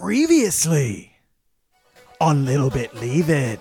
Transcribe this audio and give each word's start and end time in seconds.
Previously 0.00 1.16
on 2.20 2.44
Little 2.44 2.68
Bit 2.68 2.94
Leave 2.94 3.30
It. 3.30 3.58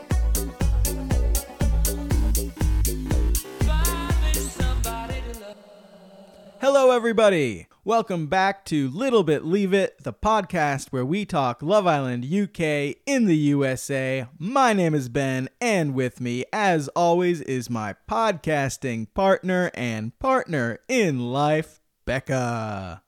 Hello, 6.59 6.91
everybody. 6.91 7.67
Welcome 7.85 8.27
back 8.27 8.65
to 8.65 8.89
Little 8.89 9.23
Bit 9.23 9.46
Leave 9.46 9.73
It, 9.73 10.04
the 10.04 10.11
podcast 10.11 10.88
where 10.89 11.05
we 11.05 11.23
talk 11.23 11.61
Love 11.61 11.88
Island 11.88 12.26
UK 12.26 12.97
in 13.06 13.26
the 13.26 13.38
USA. 13.38 14.26
My 14.38 14.74
name 14.74 14.96
is 14.96 15.10
Ben, 15.10 15.50
and 15.62 15.94
with 15.94 16.20
me, 16.20 16.44
as 16.52 16.88
always, 16.90 17.41
is 17.41 17.70
my 17.70 17.95
podcasting 18.09 19.08
partner 19.13 19.72
and 19.76 20.18
partner 20.20 20.80
in 20.90 21.31
life, 21.31 21.80
Becca. 22.05 23.04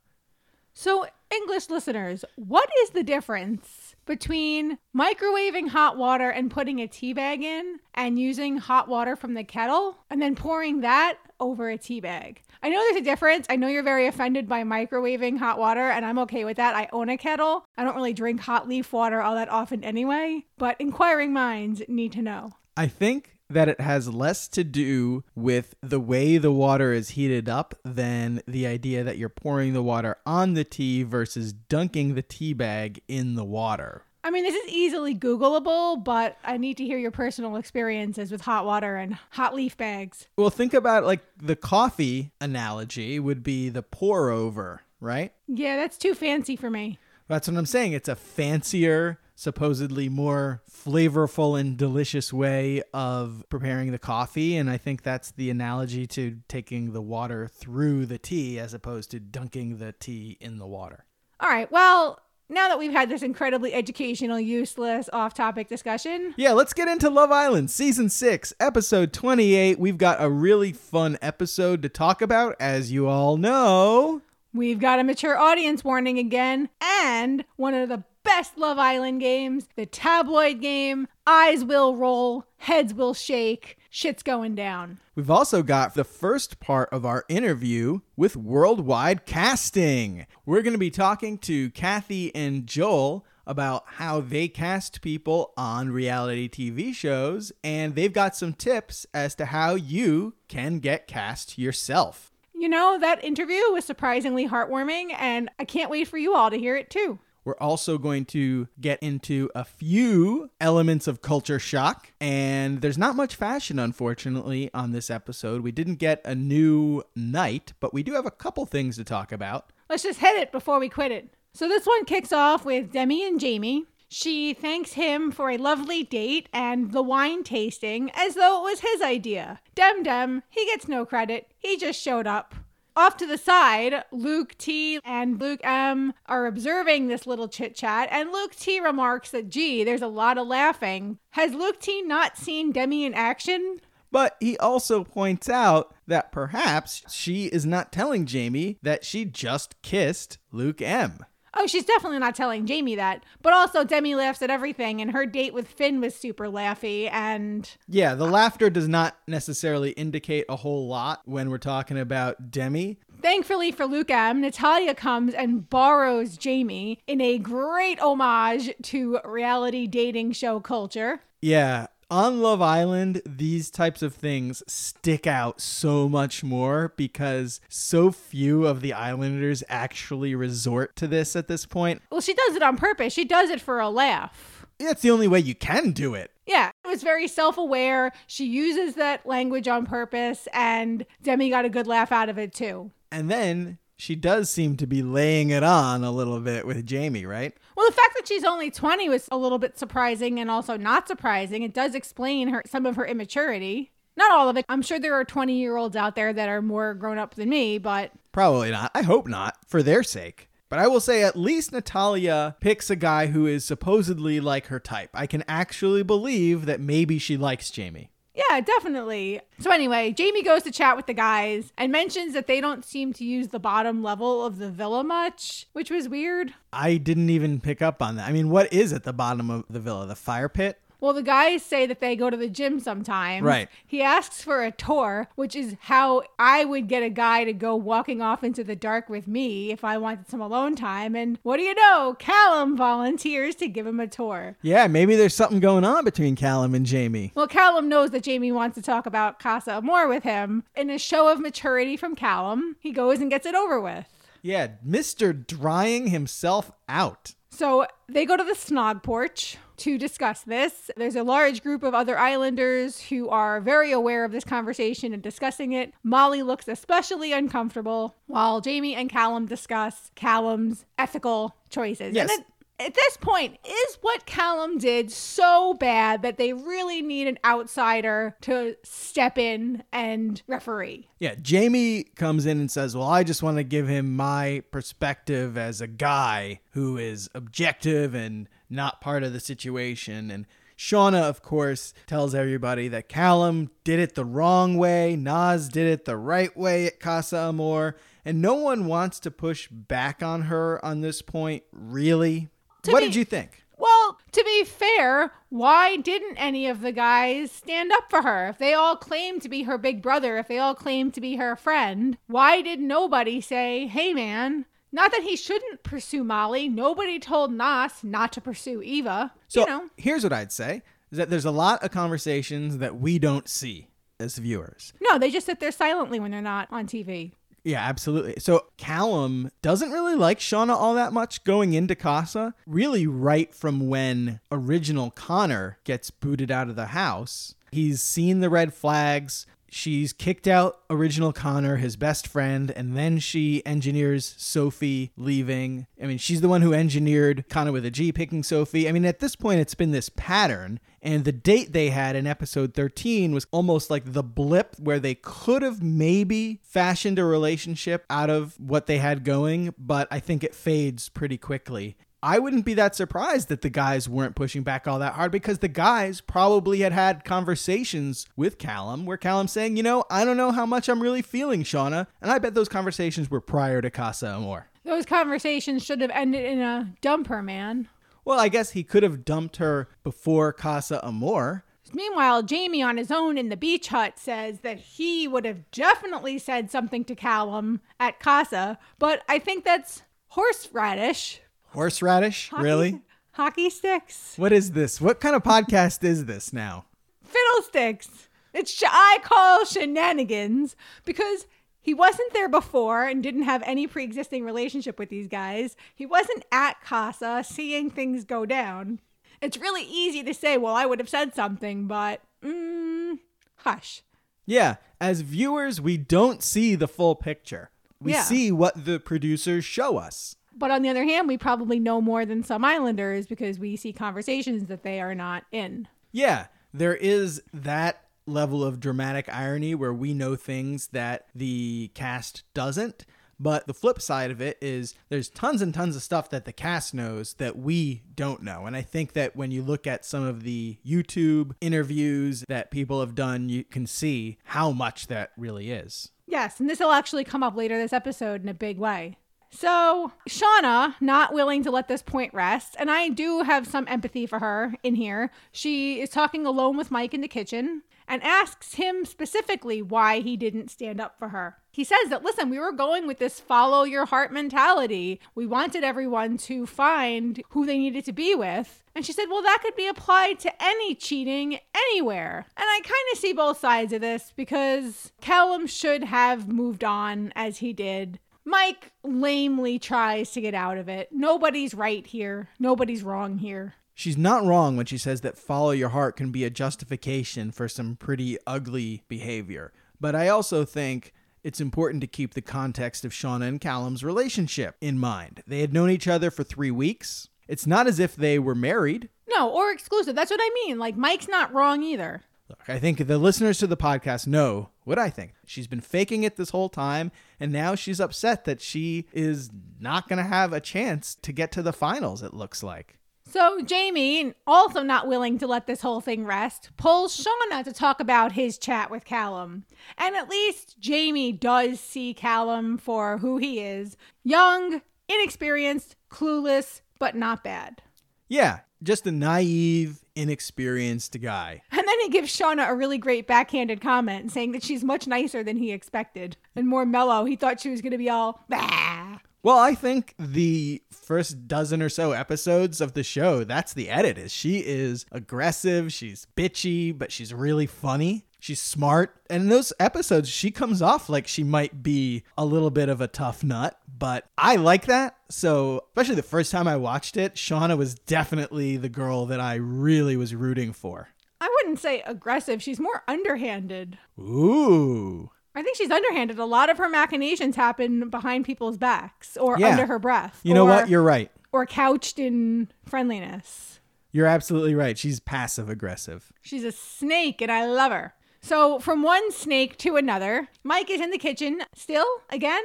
So, 0.73 1.05
English 1.32 1.70
listeners, 1.70 2.23
what 2.36 2.70
is 2.84 2.92
the 2.92 3.04
difference 3.04 3.96
between 4.05 4.78
microwaving 4.96 5.70
hot 5.70 5.97
water 5.97 6.29
and 6.29 6.52
putting 6.52 6.79
a 6.79 6.88
tea 6.88 7.14
bag 7.14 7.43
in 7.43 7.79
and 7.93 8.20
using 8.20 8.57
hot 8.57 8.88
water 8.88 9.16
from 9.16 9.33
the 9.33 9.43
kettle 9.43 9.97
and 10.10 10.21
then 10.21 10.36
pouring 10.36 10.82
that 10.82 11.18
over 11.39 11.69
a 11.69 11.78
tea 11.78 12.00
bag? 12.00 12.42
I 12.61 12.69
know 12.69 12.80
there's 12.80 13.02
a 13.02 13.06
difference. 13.06 13.47
I 13.50 13.56
know 13.56 13.68
you're 13.68 13.83
very 13.83 14.07
offended 14.07 14.47
by 14.47 14.64
microwaving 14.64 15.38
hot 15.38 15.60
water, 15.60 15.89
and 15.89 16.06
I'm 16.06 16.19
okay 16.19 16.46
with 16.46 16.57
that. 16.57 16.75
I 16.75 16.89
own 16.93 17.10
a 17.10 17.18
kettle. 17.18 17.66
I 17.78 17.83
don't 17.83 17.96
really 17.96 18.14
drink 18.14 18.42
hot 18.42 18.68
leaf 18.68 18.94
water 18.94 19.21
all 19.21 19.36
that 19.36 19.50
often 19.50 19.83
anyway, 19.83 20.46
but 20.57 20.75
inquiring 20.80 21.33
minds 21.33 21.82
need 21.88 22.11
to 22.14 22.21
know. 22.21 22.54
I 22.78 22.88
think 22.88 23.35
that 23.55 23.69
it 23.69 23.79
has 23.79 24.07
less 24.09 24.47
to 24.50 24.64
do 24.64 25.23
with 25.33 25.75
the 25.82 26.00
way 26.00 26.37
the 26.37 26.51
water 26.51 26.91
is 26.91 27.11
heated 27.11 27.47
up 27.47 27.73
than 27.83 28.41
the 28.46 28.68
idea 28.68 29.04
that 29.04 29.18
you're 29.18 29.29
pouring 29.29 29.73
the 29.73 29.82
water 29.82 30.18
on 30.25 30.54
the 30.54 30.63
tea 30.63 31.04
versus 31.04 31.54
dunking 31.54 32.16
the 32.16 32.22
tea 32.22 32.53
bag 32.53 33.02
in 33.08 33.36
the 33.36 33.45
water. 33.45 34.03
I 34.25 34.31
mean, 34.31 34.44
this 34.44 34.55
is 34.55 34.73
easily 34.73 35.16
Googleable, 35.16 36.03
but 36.03 36.38
I 36.44 36.58
need 36.58 36.77
to 36.77 36.83
hear 36.83 36.97
your 36.97 37.11
personal 37.11 37.55
experiences 37.55 38.31
with 38.31 38.41
hot 38.41 38.65
water 38.65 38.97
and 38.97 39.17
hot 39.30 39.55
leaf 39.55 39.77
bags. 39.77 40.27
Well, 40.35 40.49
think 40.49 40.73
about 40.73 41.05
like 41.05 41.21
the 41.37 41.55
coffee 41.55 42.31
analogy 42.41 43.19
would 43.19 43.41
be 43.41 43.69
the 43.69 43.83
pour 43.83 44.31
over, 44.31 44.81
right? 44.99 45.31
Yeah, 45.47 45.77
that's 45.77 45.97
too 45.97 46.13
fancy 46.13 46.55
for 46.55 46.69
me. 46.69 46.99
That's 47.27 47.47
what 47.47 47.55
I'm 47.58 47.65
saying. 47.65 47.93
It's 47.93 48.09
a 48.09 48.15
fancier, 48.15 49.19
supposedly 49.36 50.08
more 50.09 50.61
flavorful 50.72 51.59
and 51.59 51.78
delicious 51.78 52.31
way 52.31 52.81
of 52.94 53.44
preparing 53.50 53.92
the 53.92 54.00
coffee. 54.00 54.55
And 54.55 54.69
I 54.69 54.77
think 54.77 55.03
that's 55.03 55.31
the 55.31 55.50
analogy 55.50 56.08
to 56.08 56.38
taking 56.47 56.94
the 56.94 57.02
water 57.02 57.47
through 57.47 58.05
the 58.05 58.17
tea 58.17 58.58
as 58.59 58.73
opposed 58.73 59.11
to 59.11 59.19
dunking 59.19 59.77
the 59.77 59.92
tea 59.92 60.38
in 60.39 60.58
the 60.58 60.66
water. 60.67 61.05
All 61.42 61.50
right, 61.50 61.69
well, 61.72 62.19
now 62.47 62.69
that 62.69 62.80
we've 62.80 62.92
had 62.94 63.09
this 63.09 63.23
incredibly 63.23 63.73
educational, 63.73 64.39
useless, 64.39 65.09
off 65.11 65.33
topic 65.33 65.67
discussion, 65.67 66.33
Yeah, 66.38 66.53
let's 66.53 66.73
get 66.73 66.88
into 66.88 67.09
Love 67.09 67.31
Island 67.31 67.72
Season 67.72 68.08
6, 68.08 68.53
Episode 68.59 69.11
28. 69.11 69.80
We've 69.80 69.97
got 69.97 70.23
a 70.23 70.30
really 70.30 70.72
fun 70.72 71.17
episode 71.22 71.81
to 71.81 71.89
talk 71.89 72.22
about, 72.22 72.55
as 72.59 72.92
you 72.92 73.08
all 73.08 73.36
know. 73.36 74.22
we've 74.53 74.80
got 74.80 74.99
a 74.99 75.03
mature 75.03 75.38
audience 75.38 75.83
warning 75.83 76.17
again, 76.20 76.70
and 76.81 77.44
one 77.58 77.73
of 77.73 77.89
the 77.89 78.03
best 78.25 78.57
Love 78.57 78.79
Island 78.79 79.21
games, 79.21 79.69
the 79.75 79.85
tabloid 79.85 80.59
game. 80.59 81.07
Eyes 81.25 81.63
will 81.63 81.95
roll, 81.95 82.45
heads 82.57 82.93
will 82.93 83.13
shake, 83.13 83.77
shit's 83.89 84.23
going 84.23 84.55
down. 84.55 84.99
We've 85.13 85.29
also 85.29 85.63
got 85.63 85.93
the 85.93 86.03
first 86.03 86.59
part 86.59 86.89
of 86.91 87.05
our 87.05 87.23
interview 87.29 87.99
with 88.17 88.35
Worldwide 88.35 89.25
Casting. 89.25 90.25
We're 90.45 90.63
going 90.63 90.73
to 90.73 90.79
be 90.79 90.91
talking 90.91 91.37
to 91.39 91.69
Kathy 91.69 92.35
and 92.35 92.67
Joel 92.67 93.25
about 93.47 93.83
how 93.85 94.21
they 94.21 94.47
cast 94.47 95.01
people 95.01 95.53
on 95.55 95.91
reality 95.91 96.49
TV 96.49 96.93
shows, 96.93 97.51
and 97.63 97.93
they've 97.93 98.11
got 98.11 98.35
some 98.35 98.53
tips 98.53 99.05
as 99.13 99.35
to 99.35 99.45
how 99.45 99.75
you 99.75 100.33
can 100.47 100.80
get 100.80 101.08
cast 101.08 101.59
yourself. 101.59 102.31
You 102.55 102.69
know, 102.69 102.97
that 102.99 103.23
interview 103.23 103.61
was 103.71 103.85
surprisingly 103.85 104.47
heartwarming, 104.47 105.14
and 105.15 105.52
I 105.59 105.65
can't 105.65 105.91
wait 105.91 106.08
for 106.08 106.17
you 106.17 106.33
all 106.35 106.49
to 106.49 106.58
hear 106.58 106.75
it 106.75 106.89
too. 106.89 107.19
We're 107.45 107.54
also 107.60 108.00
going 108.00 108.26
to 108.26 108.67
get 108.82 109.02
into 109.02 109.52
a 109.54 109.64
few 109.64 110.50
elements 110.60 111.08
of 111.08 111.22
culture 111.22 111.60
shock, 111.60 112.11
and 112.20 112.82
there's 112.82 112.98
not 112.98 113.16
much 113.16 113.36
fashion, 113.36 113.78
unfortunately, 113.78 114.72
on 114.73 114.92
this 114.92 115.11
episode. 115.11 115.61
We 115.61 115.72
didn't 115.72 115.95
get 115.95 116.22
a 116.26 116.33
new 116.33 117.04
night, 117.16 117.73
but 117.80 117.94
we 117.94 118.02
do 118.02 118.14
have 118.14 118.26
a 118.26 118.32
couple 118.32 118.66
things 118.66 118.98
to 118.98 119.04
talk 119.04 119.32
about. 119.32 119.72
Let's 119.89 120.04
just 120.04 120.20
hit 120.20 120.36
it 120.38 120.52
before 120.52 120.80
we 120.80 120.89
quit 120.89 121.11
it. 121.11 121.36
So 121.54 121.70
this 121.70 121.86
one 121.86 122.04
kicks 122.06 122.33
off 122.33 122.66
with 122.66 122.92
Demi 122.92 123.26
and 123.26 123.39
Jamie. 123.39 123.86
She 124.10 124.54
thanks 124.54 124.94
him 124.94 125.32
for 125.32 125.50
a 125.50 125.58
lovely 125.58 126.04
date 126.04 126.50
and 126.52 126.92
the 126.92 127.04
wine 127.04 127.44
tasting 127.44 128.12
as 128.14 128.36
though 128.36 128.60
it 128.60 128.72
was 128.72 128.80
his 128.80 129.02
idea. 129.02 129.60
Dem 129.76 130.04
Dem, 130.04 130.44
he 130.50 130.66
gets 130.66 130.88
no 130.88 131.06
credit. 131.06 131.52
He 131.58 131.78
just 131.78 132.02
showed 132.02 132.28
up. 132.28 132.56
Off 132.98 133.18
to 133.18 133.28
the 133.28 133.38
side, 133.38 134.06
Luke 134.14 134.58
T 134.58 135.02
and 135.04 135.38
Luke 135.38 135.60
M 135.64 136.14
are 136.28 136.46
observing 136.46 137.08
this 137.08 137.28
little 137.28 137.50
chit 137.50 137.76
chat, 137.76 138.08
and 138.10 138.32
Luke 138.32 138.56
T 138.56 138.80
remarks 138.80 139.32
that, 139.32 139.50
gee, 139.50 139.84
there's 139.84 140.02
a 140.02 140.08
lot 140.08 140.38
of 140.38 140.48
laughing. 140.48 141.20
Has 141.32 141.54
Luke 141.54 141.82
T 141.82 142.02
not 142.04 142.38
seen 142.38 142.72
Demi 142.72 143.04
in 143.04 143.14
action? 143.14 143.82
But 144.12 144.38
he 144.40 144.58
also 144.60 145.04
points 145.04 145.50
out 145.50 145.94
that 146.08 146.32
perhaps 146.32 147.04
she 147.14 147.48
is 147.48 147.66
not 147.66 147.92
telling 147.92 148.26
Jamie 148.26 148.78
that 148.82 149.04
she 149.04 149.26
just 149.26 149.82
kissed 149.82 150.38
Luke 150.54 150.82
M. 150.82 151.26
Oh, 151.56 151.68
she's 151.68 151.86
definitely 151.86 152.20
not 152.20 152.36
telling 152.36 152.66
Jamie 152.66 152.96
that. 152.96 153.24
But 153.42 153.54
also, 153.54 153.84
Demi 153.84 154.14
laughs 154.16 154.42
at 154.42 154.50
everything, 154.50 155.02
and 155.02 155.12
her 155.12 155.26
date 155.26 155.54
with 155.54 155.68
Finn 155.68 156.02
was 156.02 156.16
super 156.16 156.48
laughy. 156.48 157.10
And 157.12 157.70
Yeah, 157.88 158.14
the 158.16 158.28
laughter 158.28 158.70
does 158.70 158.88
not 158.88 159.18
necessarily 159.28 159.92
indicate 159.92 160.46
a 160.50 160.58
whole 160.58 160.88
lot 160.88 161.22
when 161.26 161.50
we're 161.50 161.58
talking 161.58 161.98
about 161.98 162.52
Demi. 162.52 162.98
thankfully 163.22 163.72
for 163.72 163.86
Luke 163.86 164.12
M, 164.12 164.42
Natalia 164.42 164.94
comes 164.94 165.34
and 165.34 165.68
borrows 165.70 166.38
Jamie 166.38 167.00
in 167.08 167.22
a 167.22 167.38
great 167.40 168.00
homage 168.00 168.72
to 168.84 169.20
reality 169.26 169.88
dating 169.88 170.34
show 170.34 170.60
culture. 170.60 171.22
Yeah, 171.42 171.88
on 172.10 172.42
Love 172.42 172.62
Island, 172.62 173.22
these 173.26 173.70
types 173.70 174.02
of 174.02 174.14
things 174.14 174.64
stick 174.68 175.26
out 175.26 175.62
so 175.62 176.08
much 176.08 176.44
more 176.44 176.94
because 176.96 177.60
so 177.70 178.12
few 178.12 178.66
of 178.66 178.82
the 178.82 178.94
islanders 178.94 179.64
actually 179.70 180.36
resort 180.36 180.96
to 180.98 181.08
this 181.08 181.36
at 181.36 181.48
this 181.48 181.66
point. 181.66 182.02
Well, 182.12 182.22
she 182.22 182.34
does 182.34 182.56
it 182.56 182.64
on 182.64 182.78
purpose, 182.78 183.14
she 183.14 183.26
does 183.26 183.50
it 183.50 183.62
for 183.62 183.80
a 183.80 183.90
laugh. 183.90 184.66
That's 184.80 185.02
the 185.02 185.12
only 185.12 185.28
way 185.28 185.40
you 185.40 185.56
can 185.56 185.92
do 185.92 186.14
it. 186.16 186.32
Yeah, 186.46 186.72
it 186.84 186.88
was 186.88 187.02
very 187.02 187.28
self 187.28 187.58
aware. 187.58 188.12
She 188.28 188.46
uses 188.46 188.96
that 188.96 189.26
language 189.26 189.68
on 189.68 189.86
purpose, 189.86 190.48
and 190.54 191.06
Demi 191.24 191.50
got 191.50 191.66
a 191.66 191.70
good 191.70 191.88
laugh 191.88 192.12
out 192.12 192.30
of 192.30 192.38
it 192.38 192.54
too. 192.54 192.92
And 193.12 193.32
then 193.32 193.78
she 193.98 194.16
does 194.16 194.50
seem 194.50 194.78
to 194.78 194.88
be 194.88 195.02
laying 195.02 195.50
it 195.50 195.64
on 195.64 196.04
a 196.04 196.12
little 196.12 196.40
bit 196.40 196.68
with 196.68 196.86
Jamie, 196.86 197.26
right? 197.26 197.56
Well, 197.76 197.88
the 197.88 197.96
fact 197.96 198.16
that 198.16 198.28
she's 198.28 198.44
only 198.44 198.70
20 198.72 199.10
was 199.10 199.28
a 199.32 199.38
little 199.38 199.58
bit 199.58 199.78
surprising 199.78 200.40
and 200.40 200.52
also 200.52 200.78
not 200.78 201.08
surprising. 201.08 201.64
It 201.64 201.74
does 201.74 201.96
explain 201.96 202.50
her 202.50 202.62
some 202.66 202.86
of 202.86 202.96
her 202.96 203.06
immaturity. 203.06 203.92
Not 204.18 204.32
all 204.32 204.50
of 204.50 204.58
it. 204.58 204.66
I'm 204.70 204.82
sure 204.82 205.00
there 205.00 205.14
are 205.14 205.26
20 205.26 205.58
year 205.58 205.76
olds 205.78 205.96
out 205.96 206.16
there 206.16 206.32
that 206.32 206.50
are 206.50 206.62
more 206.62 206.94
grown 206.94 207.18
up 207.18 207.36
than 207.36 207.50
me, 207.50 207.78
but 207.78 208.12
Probably 208.32 208.72
not. 208.72 208.92
I 208.94 209.02
hope 209.02 209.28
not, 209.28 209.58
for 209.68 209.82
their 209.82 210.04
sake. 210.04 210.50
But 210.68 210.80
I 210.80 210.88
will 210.88 211.00
say 211.00 211.24
at 211.24 211.38
least 211.38 211.72
Natalia 211.72 212.56
picks 212.60 212.90
a 212.90 212.96
guy 212.96 213.28
who 213.28 213.46
is 213.46 213.64
supposedly 213.64 214.40
like 214.40 214.68
her 214.68 214.80
type. 214.80 215.12
I 215.14 215.28
can 215.28 215.44
actually 215.48 216.04
believe 216.04 216.66
that 216.66 216.82
maybe 216.82 217.18
she 217.20 217.38
likes 217.38 217.70
Jamie. 217.70 218.10
Yeah, 218.35 218.59
definitely. 218.59 219.40
So, 219.59 219.72
anyway, 219.72 220.12
Jamie 220.12 220.44
goes 220.44 220.63
to 220.63 220.72
chat 220.72 220.97
with 220.97 221.06
the 221.06 221.13
guys 221.13 221.72
and 221.78 221.91
mentions 221.91 222.34
that 222.34 222.47
they 222.47 222.59
don't 222.59 222.84
seem 222.84 223.13
to 223.13 223.23
use 223.23 223.50
the 223.50 223.59
bottom 223.59 224.03
level 224.03 224.46
of 224.46 224.57
the 224.57 224.69
villa 224.69 225.03
much, 225.03 225.68
which 225.73 225.90
was 225.90 226.09
weird. 226.09 226.53
I 226.73 226.97
didn't 226.97 227.29
even 227.29 227.59
pick 227.59 227.81
up 227.81 228.01
on 228.01 228.18
that. 228.18 228.28
I 228.28 228.31
mean, 228.31 228.50
what 228.50 228.72
is 228.73 228.91
at 228.93 229.03
the 229.03 229.14
bottom 229.14 229.49
of 229.49 229.64
the 229.70 229.79
villa? 229.79 230.05
The 230.05 230.16
fire 230.16 230.49
pit? 230.49 230.79
Well, 231.00 231.14
the 231.14 231.24
guys 231.24 231.64
say 231.64 231.86
that 231.86 232.00
they 232.00 232.16
go 232.16 232.30
to 232.30 232.38
the 232.38 232.50
gym 232.50 232.80
sometimes. 232.80 233.44
Right. 233.44 233.70
He 233.86 234.02
asks 234.02 234.42
for 234.42 234.64
a 234.64 234.72
tour, 234.72 235.28
which 235.36 235.56
is 235.56 235.76
how 235.82 236.24
I 236.40 236.66
would 236.66 236.88
get 236.88 237.03
a 237.03 237.09
guy 237.09 237.44
to 237.44 237.53
go 237.53 237.76
walking 237.76 238.22
off 238.22 238.44
into 238.44 238.64
the 238.64 238.76
dark 238.76 239.09
with 239.09 239.28
me 239.28 239.72
if 239.72 239.84
I 239.84 239.97
wanted 239.97 240.30
some 240.30 240.42
alone 240.42 240.76
time. 240.76 241.16
And 241.16 241.40
what 241.44 241.58
do 241.58 241.64
you 241.64 241.76
know? 241.76 242.16
Callum 242.20 242.78
volunteers 242.78 243.56
to 243.56 243.68
give 243.68 243.86
him 243.88 244.00
a 244.00 244.08
tour. 244.08 244.58
Yeah, 244.62 244.88
maybe 244.88 245.16
there's 245.16 245.36
something 245.36 245.59
going 245.59 245.84
on 245.84 246.06
between 246.06 246.36
Callum 246.36 246.74
and 246.76 246.86
Jamie. 246.86 247.32
Well, 247.36 247.48
Callum 247.48 247.90
knows 247.90 248.12
that 248.12 248.24
Jamie 248.24 248.52
wants 248.52 248.76
to 248.76 248.82
talk 248.82 249.06
about 249.06 249.40
Casa 249.40 249.82
more 249.82 250.08
with 250.08 250.24
him. 250.24 250.64
In 250.76 250.90
a 250.90 250.98
show 250.98 251.32
of 251.32 251.40
maturity 251.40 251.98
from 251.98 252.16
Callum, 252.16 252.76
he 252.80 252.91
goes 252.91 253.20
and 253.20 253.30
gets 253.30 253.46
it 253.46 253.56
over 253.56 253.80
with. 253.80 254.06
Yeah, 254.41 254.68
Mr. 254.88 255.46
Drying 255.46 256.07
himself 256.07 256.71
out. 256.88 257.33
So 257.55 257.87
they 258.09 258.25
go 258.25 258.35
to 258.35 258.43
the 258.43 258.53
snog 258.53 259.01
porch 259.01 259.57
to 259.77 259.97
discuss 259.97 260.41
this. 260.41 260.91
There's 260.97 261.15
a 261.15 261.23
large 261.23 261.63
group 261.63 261.83
of 261.83 261.93
other 261.93 262.17
islanders 262.17 262.99
who 262.99 263.29
are 263.29 263.61
very 263.61 263.91
aware 263.91 264.25
of 264.25 264.31
this 264.31 264.43
conversation 264.43 265.13
and 265.13 265.23
discussing 265.23 265.71
it. 265.71 265.93
Molly 266.03 266.43
looks 266.43 266.67
especially 266.67 267.31
uncomfortable 267.31 268.15
while 268.27 268.59
Jamie 268.61 268.95
and 268.95 269.09
Callum 269.09 269.45
discuss 269.45 270.11
Callum's 270.15 270.85
ethical 270.97 271.55
choices. 271.69 272.13
Yes. 272.13 272.29
At 272.77 272.94
this 272.94 273.18
point, 273.18 273.57
is 273.66 273.98
what 274.01 274.25
Callum 274.25 274.77
did 274.77 275.10
so 275.10 275.75
bad 275.75 276.24
that 276.24 276.38
they 276.38 276.51
really 276.51 277.01
need 277.01 277.25
an 277.27 277.39
outsider 277.45 278.36
to 278.42 278.75
step 278.83 279.38
in 279.38 279.83
and 279.94 280.42
referee? 280.45 281.07
Yeah, 281.18 281.36
Jamie 281.42 282.04
comes 282.04 282.45
in 282.45 282.60
and 282.60 282.69
says, 282.69 282.94
Well, 282.94 283.07
I 283.07 283.24
just 283.24 283.42
want 283.42 283.57
to 283.57 283.63
give 283.63 283.88
him 283.88 284.13
my 284.13 284.62
perspective 284.72 285.57
as 285.57 285.80
a 285.80 285.88
guy 285.88 286.60
who 286.72 286.98
is 286.98 287.30
objective 287.33 288.13
and 288.13 288.50
not 288.69 289.00
part 289.00 289.24
of 289.24 289.31
the 289.31 289.39
situation. 289.39 290.30
And 290.30 290.45
Shaughna, 290.77 291.22
of 291.22 291.42
course, 291.42 291.94
tells 292.07 292.36
everybody 292.36 292.89
that 292.89 293.07
Callum 293.07 293.72
did 293.86 294.00
it 294.00 294.16
the 294.16 294.25
wrong 294.25 294.75
way, 294.75 295.16
Nas 295.16 295.69
did 295.69 295.88
it 295.88 296.04
the 296.04 296.18
right 296.18 296.56
way 296.57 296.88
at 296.88 297.00
Casa 297.00 297.38
Amor, 297.38 297.95
and 298.25 298.42
no 298.42 298.56
one 298.56 298.86
wants 298.86 299.22
to 299.22 299.31
push 299.31 299.69
back 299.69 300.22
on 300.22 300.44
her 300.44 300.83
on 300.83 301.00
this 301.00 301.22
point, 301.22 301.63
really. 301.72 302.50
To 302.85 302.91
what 302.91 303.01
be- 303.01 303.07
did 303.07 303.15
you 303.15 303.25
think? 303.25 303.63
Well, 303.77 304.17
to 304.31 304.43
be 304.45 304.63
fair, 304.63 305.33
why 305.49 305.97
didn't 305.97 306.37
any 306.37 306.67
of 306.67 306.79
the 306.81 306.93
guys 306.93 307.51
stand 307.51 307.91
up 307.91 308.09
for 308.09 308.21
her? 308.21 308.47
If 308.47 308.57
they 308.57 308.73
all 308.73 308.95
claim 308.95 309.41
to 309.41 309.49
be 309.49 309.63
her 309.63 309.77
big 309.77 310.01
brother, 310.01 310.37
if 310.37 310.47
they 310.47 310.57
all 310.57 310.75
claim 310.75 311.11
to 311.11 311.19
be 311.19 311.35
her 311.35 311.57
friend, 311.57 312.17
why 312.27 312.61
did 312.61 312.79
nobody 312.79 313.41
say, 313.41 313.87
hey 313.87 314.13
man, 314.13 314.65
not 314.93 315.11
that 315.11 315.23
he 315.23 315.35
shouldn't 315.35 315.83
pursue 315.83 316.23
Molly. 316.23 316.69
Nobody 316.69 317.19
told 317.19 317.51
Nas 317.51 318.01
not 318.01 318.31
to 318.33 318.41
pursue 318.41 318.81
Eva. 318.81 319.33
So 319.49 319.61
you 319.61 319.67
know, 319.67 319.89
here's 319.97 320.23
what 320.23 320.31
I'd 320.31 320.53
say 320.53 320.81
is 321.11 321.17
that 321.17 321.29
there's 321.29 321.45
a 321.45 321.51
lot 321.51 321.83
of 321.83 321.91
conversations 321.91 322.77
that 322.77 322.97
we 322.97 323.19
don't 323.19 323.49
see 323.49 323.89
as 324.21 324.38
viewers. 324.38 324.93
no, 325.01 325.19
they 325.19 325.29
just 325.29 325.45
sit 325.45 325.59
there 325.59 325.73
silently 325.73 326.19
when 326.21 326.31
they're 326.31 326.41
not 326.41 326.69
on 326.71 326.88
TV. 326.88 327.33
Yeah, 327.65 327.81
absolutely. 327.81 328.35
So 328.38 328.67
Callum 328.77 329.50
doesn't 329.63 329.89
really 329.89 330.13
like 330.13 330.39
Shaughna 330.39 330.75
all 330.75 330.94
that 330.94 331.12
much 331.12 331.44
going 331.44 331.73
into 331.73 331.95
Casa. 331.95 332.53
Really, 332.67 333.07
right 333.07 333.53
from 333.56 333.89
when 333.89 334.39
original 334.51 335.09
Connor 335.09 335.79
gets 335.83 336.12
booted 336.12 336.51
out 336.51 336.69
of 336.69 336.75
the 336.75 336.88
house, 336.88 337.56
he's 337.71 338.03
seen 338.03 338.39
the 338.39 338.51
red 338.51 338.71
flags. 338.71 339.47
She's 339.69 340.13
kicked 340.13 340.47
out 340.47 340.79
original 340.89 341.33
Connor, 341.33 341.77
his 341.77 341.95
best 341.95 342.27
friend, 342.27 342.71
and 342.71 342.95
then 342.95 343.19
she 343.19 343.65
engineers 343.65 344.35
Sophie 344.38 345.12
leaving. 345.17 345.88
I 346.01 346.06
mean, 346.06 346.17
she's 346.17 346.41
the 346.41 346.50
one 346.50 346.62
who 346.62 346.73
engineered 346.73 347.45
Connor 347.50 347.71
with 347.71 347.85
a 347.85 347.91
G 347.91 348.12
picking 348.12 348.44
Sophie. 348.44 348.88
I 348.88 348.91
mean, 348.91 349.06
at 349.06 349.19
this 349.19 349.35
point, 349.35 349.59
it's 349.59 349.75
been 349.75 349.91
this 349.91 350.09
pattern. 350.09 350.79
And 351.01 351.23
the 351.23 351.31
date 351.31 351.71
they 351.71 351.89
had 351.89 352.15
in 352.15 352.25
episode 352.25 352.73
13 352.73 353.31
was 353.31 353.45
almost 353.51 353.91
like 353.91 354.13
the 354.13 354.23
blip 354.23 354.75
where 354.79 355.00
they 355.00 355.13
could 355.13 355.62
have 355.62 355.83
maybe 355.83 356.62
fashioned 356.63 357.19
a 357.19 357.25
relationship 357.25 358.06
out 358.09 358.31
of 358.31 358.59
what 358.59 358.88
they 358.88 358.97
had 358.97 359.23
going, 359.23 359.73
but 359.77 360.07
I 360.09 360.19
think 360.19 360.44
it 360.44 360.56
fades 360.56 361.09
pretty 361.09 361.38
quickly. 361.38 361.95
I 362.25 362.39
wouldn't 362.39 362.66
be 362.66 362.74
that 362.74 362.95
surprised 362.95 363.50
that 363.50 363.62
the 363.62 363.69
guys 363.69 364.10
weren't 364.10 364.36
pushing 364.36 364.63
back 364.63 364.88
all 364.88 364.98
that 364.98 365.13
hard 365.13 365.31
because 365.31 365.60
the 365.60 365.68
guys 365.68 366.22
probably 366.22 366.80
had 366.80 366.92
had 366.92 367.24
conversations 367.24 368.25
with 368.36 368.57
Callum 368.57 369.06
where 369.06 369.16
Callum's 369.16 369.51
saying, 369.51 369.77
you 369.77 369.83
know, 369.83 370.06
I 370.10 370.25
don't 370.25 370.36
know 370.36 370.50
how 370.50 370.66
much 370.66 370.89
I'm 370.89 371.04
really 371.04 371.22
feeling 371.22 371.62
Shaughna. 371.62 372.07
And 372.24 372.31
I 372.31 372.39
bet 372.39 372.56
those 372.56 372.68
conversations 372.68 373.30
were 373.30 373.42
prior 373.42 373.80
to 373.80 373.92
Casa 373.92 374.30
Amor. 374.30 374.66
Those 374.83 375.06
conversations 375.06 375.86
should 375.86 376.01
have 376.01 376.10
ended 376.10 376.45
in 376.45 376.62
a 376.62 376.95
dump 377.01 377.27
her, 377.27 377.44
man. 377.44 377.89
Well, 378.25 378.39
I 378.39 378.48
guess 378.48 378.72
he 378.72 378.83
could 378.83 379.04
have 379.04 379.24
dumped 379.24 379.57
her 379.57 379.88
before 380.04 380.51
Casa 380.51 381.06
Amor. 381.06 381.63
Meanwhile, 381.94 382.42
Jamie 382.42 382.81
on 382.81 382.98
his 382.98 383.12
own 383.12 383.38
in 383.38 383.50
the 383.50 383.56
beach 383.56 383.89
hut 383.89 384.18
says 384.18 384.62
that 384.62 384.80
he 384.80 385.27
would 385.27 385.45
have 385.45 385.69
definitely 385.69 386.39
said 386.39 386.72
something 386.72 387.06
to 387.06 387.13
Callum 387.13 387.81
at 388.00 388.19
Casa, 388.19 388.80
but 388.98 389.22
I 389.30 389.38
think 389.38 389.63
that's 389.63 390.01
horseradish. 390.30 391.42
Horseradish? 391.75 392.50
Hockey- 392.50 392.63
Really? 392.63 393.01
Hockey 393.33 393.69
sticks? 393.69 394.33
What 394.38 394.54
is 394.54 394.72
this? 394.72 395.01
What 395.01 395.19
kind 395.19 395.36
of 395.36 395.44
podcast 395.44 396.04
is 396.04 396.25
this 396.25 396.54
now? 396.54 396.86
Fiddlesticks. 397.24 398.30
It's 398.54 398.72
sh- 398.72 398.83
I 398.88 399.18
call 399.24 399.66
shenanigans 399.66 400.75
because 401.04 401.45
he 401.81 401.94
wasn't 401.94 402.31
there 402.33 402.48
before 402.48 403.04
and 403.04 403.22
didn't 403.22 403.44
have 403.44 403.62
any 403.66 403.88
pre-existing 403.88 404.45
relationship 404.45 404.98
with 404.98 405.10
these 405.10 405.27
guys. 405.27 405.75
He 405.94 406.06
wasn't 406.06 406.45
at 406.51 406.81
Casa 406.81 407.44
seeing 407.45 407.89
things 407.89 408.24
go 408.24 408.45
down. 408.45 409.01
It's 409.42 409.57
really 409.57 409.83
easy 409.83 410.24
to 410.24 410.33
say, 410.33 410.57
well, 410.57 410.74
I 410.75 410.86
would 410.86 411.00
have 411.00 411.10
said 411.10 411.36
something, 411.36 411.88
but 411.88 412.22
mm, 412.42 413.19
hush. 413.57 414.01
Yeah, 414.45 414.75
as 415.01 415.22
viewers, 415.22 415.81
we 415.81 415.98
don't 415.98 416.42
see 416.42 416.75
the 416.75 416.88
full 416.88 417.16
picture. 417.16 417.69
We 418.01 418.13
Yeah. 418.13 418.22
see 418.24 418.51
what 418.51 418.86
the 418.86 419.00
producers 419.00 419.66
show 419.66 419.98
us. 419.98 420.38
But 420.55 420.71
on 420.71 420.81
the 420.81 420.89
other 420.89 421.03
hand, 421.03 421.27
we 421.27 421.37
probably 421.37 421.79
know 421.79 422.01
more 422.01 422.25
than 422.25 422.43
some 422.43 422.63
Islanders 422.63 423.27
because 423.27 423.59
we 423.59 423.75
see 423.75 423.91
conversations 423.91 424.65
that 424.67 424.83
they 424.83 425.01
are 425.01 425.15
not 425.15 425.43
in. 425.51 425.87
Yeah, 426.11 426.47
there 426.73 426.95
is 426.95 427.41
that 427.53 428.05
level 428.25 428.63
of 428.63 428.79
dramatic 428.79 429.31
irony 429.31 429.75
where 429.75 429.93
we 429.93 430.13
know 430.13 430.35
things 430.35 430.87
that 430.87 431.27
the 431.35 431.91
cast 431.93 432.43
doesn't. 432.53 433.05
But 433.39 433.67
the 433.67 433.73
flip 433.73 434.01
side 434.01 434.31
of 434.31 434.39
it 434.39 434.57
is 434.61 434.95
there's 435.09 435.27
tons 435.27 435.61
and 435.61 435.73
tons 435.73 435.95
of 435.95 436.01
stuff 436.01 436.29
that 436.29 436.45
the 436.45 436.53
cast 436.53 436.93
knows 436.93 437.33
that 437.33 437.57
we 437.57 438.03
don't 438.15 438.41
know. 438.41 438.65
And 438.65 438.77
I 438.77 438.81
think 438.81 439.11
that 439.13 439.35
when 439.35 439.51
you 439.51 439.61
look 439.61 439.85
at 439.85 440.05
some 440.05 440.23
of 440.23 440.43
the 440.43 440.77
YouTube 440.85 441.51
interviews 441.59 442.45
that 442.47 442.71
people 442.71 443.01
have 443.01 443.13
done, 443.13 443.49
you 443.49 443.65
can 443.65 443.87
see 443.87 444.37
how 444.45 444.71
much 444.71 445.07
that 445.07 445.31
really 445.37 445.69
is. 445.71 446.11
Yes, 446.27 446.59
and 446.59 446.69
this 446.69 446.79
will 446.79 446.91
actually 446.91 447.23
come 447.23 447.43
up 447.43 447.55
later 447.55 447.77
this 447.77 447.93
episode 447.93 448.41
in 448.41 448.49
a 448.49 448.53
big 448.53 448.77
way. 448.77 449.17
So, 449.55 450.11
Shaughna, 450.27 450.95
not 450.99 451.33
willing 451.33 451.63
to 451.63 451.71
let 451.71 451.87
this 451.87 452.01
point 452.01 452.33
rest, 452.33 452.75
and 452.77 452.91
I 452.91 453.07
do 453.07 453.43
have 453.43 453.65
some 453.65 453.87
empathy 453.87 454.25
for 454.25 454.39
her 454.39 454.75
in 454.83 454.95
here. 454.95 455.31
She 455.53 456.01
is 456.01 456.09
talking 456.09 456.45
alone 456.45 456.75
with 456.75 456.91
Mike 456.91 457.13
in 457.13 457.21
the 457.21 457.29
kitchen 457.29 457.83
and 458.05 458.21
asks 458.21 458.73
him 458.73 459.05
specifically 459.05 459.81
why 459.81 460.19
he 460.19 460.35
didn't 460.35 460.71
stand 460.71 460.99
up 460.99 461.17
for 461.17 461.29
her. 461.29 461.57
He 461.71 461.83
says 461.83 462.09
that, 462.09 462.23
listen, 462.23 462.49
we 462.49 462.59
were 462.59 462.71
going 462.71 463.07
with 463.07 463.19
this 463.19 463.39
follow 463.39 463.83
your 463.83 464.05
heart 464.05 464.31
mentality. 464.31 465.19
We 465.33 465.45
wanted 465.45 465.83
everyone 465.83 466.37
to 466.39 466.65
find 466.65 467.41
who 467.49 467.65
they 467.65 467.77
needed 467.77 468.05
to 468.05 468.13
be 468.13 468.35
with. 468.35 468.83
And 468.93 469.05
she 469.05 469.11
said, 469.11 469.25
well, 469.29 469.41
that 469.41 469.59
could 469.61 469.75
be 469.75 469.87
applied 469.87 470.39
to 470.39 470.63
any 470.63 470.95
cheating 470.95 471.59
anywhere. 471.75 472.45
And 472.55 472.65
I 472.65 472.79
kind 472.83 472.93
of 473.11 473.19
see 473.19 473.33
both 473.33 473.59
sides 473.59 473.91
of 473.91 474.01
this 474.01 474.31
because 474.35 475.11
Callum 475.19 475.67
should 475.67 476.05
have 476.05 476.47
moved 476.47 476.83
on 476.83 477.33
as 477.35 477.57
he 477.57 477.73
did. 477.73 478.19
Mike 478.45 478.92
lamely 479.03 479.80
tries 479.80 480.31
to 480.31 480.42
get 480.42 480.53
out 480.53 480.77
of 480.77 480.88
it. 480.88 481.09
Nobody's 481.12 481.74
right 481.74 482.06
here. 482.06 482.50
Nobody's 482.59 483.03
wrong 483.03 483.39
here. 483.39 483.74
She's 483.94 484.18
not 484.18 484.45
wrong 484.45 484.77
when 484.77 484.86
she 484.86 484.98
says 484.98 485.22
that 485.22 485.38
follow 485.38 485.72
your 485.72 485.89
heart 485.89 486.15
can 486.15 486.31
be 486.31 486.43
a 486.43 486.50
justification 486.50 487.51
for 487.51 487.67
some 487.67 487.96
pretty 487.96 488.38
ugly 488.46 489.03
behavior. 489.08 489.74
But 490.00 490.15
I 490.15 490.27
also 490.27 490.65
think 490.65 491.13
it's 491.43 491.62
important 491.62 492.01
to 492.01 492.08
keep 492.08 492.34
the 492.34 492.41
context 492.41 493.05
of 493.05 493.13
Shaughna 493.13 493.48
and 493.48 493.62
Callum's 493.62 494.03
relationship 494.03 494.75
in 494.81 495.00
mind. 495.00 495.41
They 495.48 495.62
had 495.62 495.74
known 495.74 495.89
each 495.89 496.08
other 496.08 496.29
for 496.29 496.43
three 496.43 496.72
weeks. 496.72 497.29
It's 497.48 497.65
not 497.65 497.88
as 497.88 498.00
if 498.00 498.15
they 498.15 498.38
were 498.38 498.55
married. 498.55 499.10
No, 499.29 499.50
or 499.50 499.72
exclusive. 499.72 500.15
That's 500.15 500.31
what 500.31 500.39
I 500.41 500.50
mean. 500.65 500.77
Like, 500.77 500.98
Mike's 500.98 501.27
not 501.27 501.53
wrong 501.53 501.81
either. 501.84 502.24
Look, 502.47 502.59
I 502.67 502.77
think 502.77 503.05
the 503.05 503.17
listeners 503.17 503.57
to 503.59 503.67
the 503.67 503.77
podcast 503.77 504.27
know 504.27 504.69
what 504.83 504.99
I 504.99 505.09
think. 505.09 505.33
She's 505.45 505.65
been 505.65 505.81
faking 505.81 506.23
it 506.23 506.35
this 506.35 506.51
whole 506.51 506.69
time, 506.69 507.11
and 507.39 507.51
now 507.51 507.73
she's 507.73 507.99
upset 507.99 508.45
that 508.45 508.61
she 508.61 509.07
is 509.11 509.49
not 509.79 510.07
going 510.07 510.17
to 510.17 510.29
have 510.29 510.53
a 510.53 510.59
chance 510.59 511.15
to 511.23 511.31
get 511.31 511.51
to 511.53 511.63
the 511.63 511.73
finals, 511.73 512.21
it 512.21 512.35
looks 512.35 512.61
like. 512.61 512.99
So 513.27 513.61
Jamie, 513.61 514.35
also 514.45 514.83
not 514.83 515.07
willing 515.07 515.39
to 515.39 515.47
let 515.47 515.65
this 515.65 515.81
whole 515.81 516.01
thing 516.01 516.25
rest, 516.25 516.69
pulls 516.77 517.17
Shaughna 517.17 517.63
to 517.63 517.73
talk 517.73 517.99
about 517.99 518.33
his 518.33 518.59
chat 518.59 518.91
with 518.91 519.03
Callum. 519.03 519.65
And 519.97 520.15
at 520.15 520.29
least 520.29 520.79
Jamie 520.79 521.31
does 521.31 521.79
see 521.79 522.13
Callum 522.13 522.77
for 522.77 523.17
who 523.17 523.37
he 523.37 523.59
is 523.59 523.97
young, 524.23 524.83
inexperienced, 525.09 525.95
clueless, 526.11 526.81
but 526.99 527.15
not 527.15 527.43
bad. 527.43 527.81
Yeah, 528.27 528.59
just 528.83 529.07
a 529.07 529.11
naive, 529.11 530.04
inexperienced 530.15 531.19
guy. 531.22 531.62
And 531.72 531.88
then 531.88 532.00
he 532.01 532.10
gives 532.10 532.36
Shaughna 532.36 532.69
a 532.69 532.75
really 532.75 532.98
great 532.98 533.27
backhanded 533.27 533.81
comment 533.81 534.31
saying 534.31 534.53
that 534.53 534.63
she's 534.63 534.84
much 534.84 535.07
nicer 535.07 535.43
than 535.43 535.57
he 535.57 535.72
expected 535.72 536.38
and 536.55 536.67
more 536.67 536.86
mellow. 536.86 537.25
He 537.25 537.36
thought 537.36 537.60
she 537.60 537.69
was 537.69 537.81
going 537.81 537.91
to 537.91 537.98
be 537.98 538.10
all, 538.10 538.41
bah. 538.50 539.19
Well, 539.43 539.60
I 539.60 539.75
think 539.75 540.15
the 540.17 540.81
first 540.89 541.48
dozen 541.48 541.79
or 541.84 541.89
so 541.89 542.13
episodes 542.13 542.81
of 542.81 542.93
the 542.93 543.03
show, 543.03 543.43
that's 543.43 543.74
the 543.74 543.91
edit 543.91 544.17
is 544.17 544.31
she 544.31 544.57
is 544.57 545.05
aggressive, 545.12 545.93
she's 545.93 546.25
bitchy, 546.36 546.98
but 546.98 547.12
she's 547.12 547.31
really 547.31 547.67
funny. 547.67 548.25
She's 548.45 548.61
smart. 548.61 549.15
And 549.27 549.41
in 549.43 549.49
those 549.49 549.73
episodes, 549.79 550.29
she 550.29 550.51
comes 550.51 550.79
off 550.79 551.09
like 551.09 551.25
she 551.25 551.43
might 551.43 551.81
be 551.81 552.21
a 552.37 552.45
little 552.45 552.69
bit 552.69 552.89
of 552.89 553.01
a 553.01 553.07
tough 553.07 553.43
nut, 553.43 553.75
but 553.97 554.27
I 554.37 554.55
like 554.57 554.85
that. 554.85 555.17
So, 555.31 555.85
especially 555.89 556.13
the 556.13 556.21
first 556.21 556.51
time 556.51 556.67
I 556.67 556.75
watched 556.77 557.17
it, 557.17 557.33
Shaughna 557.33 557.75
was 557.75 557.95
definitely 557.95 558.77
the 558.77 558.87
girl 558.87 559.25
that 559.25 559.39
I 559.39 559.55
really 559.55 560.15
was 560.15 560.35
rooting 560.35 560.73
for. 560.73 561.07
I 561.41 561.49
wouldn't 561.57 561.79
say 561.79 562.01
aggressive. 562.05 562.61
She's 562.61 562.79
more 562.79 563.01
underhanded. 563.07 563.97
Ooh. 564.19 565.31
I 565.55 565.63
think 565.63 565.75
she's 565.75 565.89
underhanded. 565.89 566.37
A 566.37 566.45
lot 566.45 566.69
of 566.69 566.77
her 566.77 566.87
machinations 566.87 567.55
happen 567.55 568.11
behind 568.11 568.45
people's 568.45 568.77
backs 568.77 569.37
or 569.37 569.57
Yeah. 569.57 569.69
under 569.69 569.87
her 569.87 569.97
breath. 569.97 570.39
You 570.43 570.53
know 570.53 570.65
or- 570.67 570.69
what? 570.69 570.89
You're 570.89 571.01
right. 571.01 571.31
or 571.51 571.65
couched 571.65 572.19
in 572.19 572.67
friendliness. 572.85 573.79
You're 574.11 574.27
absolutely 574.27 574.75
right. 574.75 574.97
She's 574.99 575.19
passive 575.19 575.67
aggressive. 575.67 576.31
She's 576.43 576.63
a 576.63 576.71
snake 576.71 577.41
and 577.41 577.51
I 577.51 577.65
love 577.65 577.91
her. 577.91 578.13
So, 578.45 578.77
from 578.77 579.01
one 579.01 579.31
snake 579.31 579.75
to 579.79 579.95
another, 579.95 580.49
Mike 580.63 580.91
is 580.91 581.01
in 581.01 581.09
the 581.09 581.17
kitchen 581.17 581.63
still 581.73 582.05
again. 582.29 582.61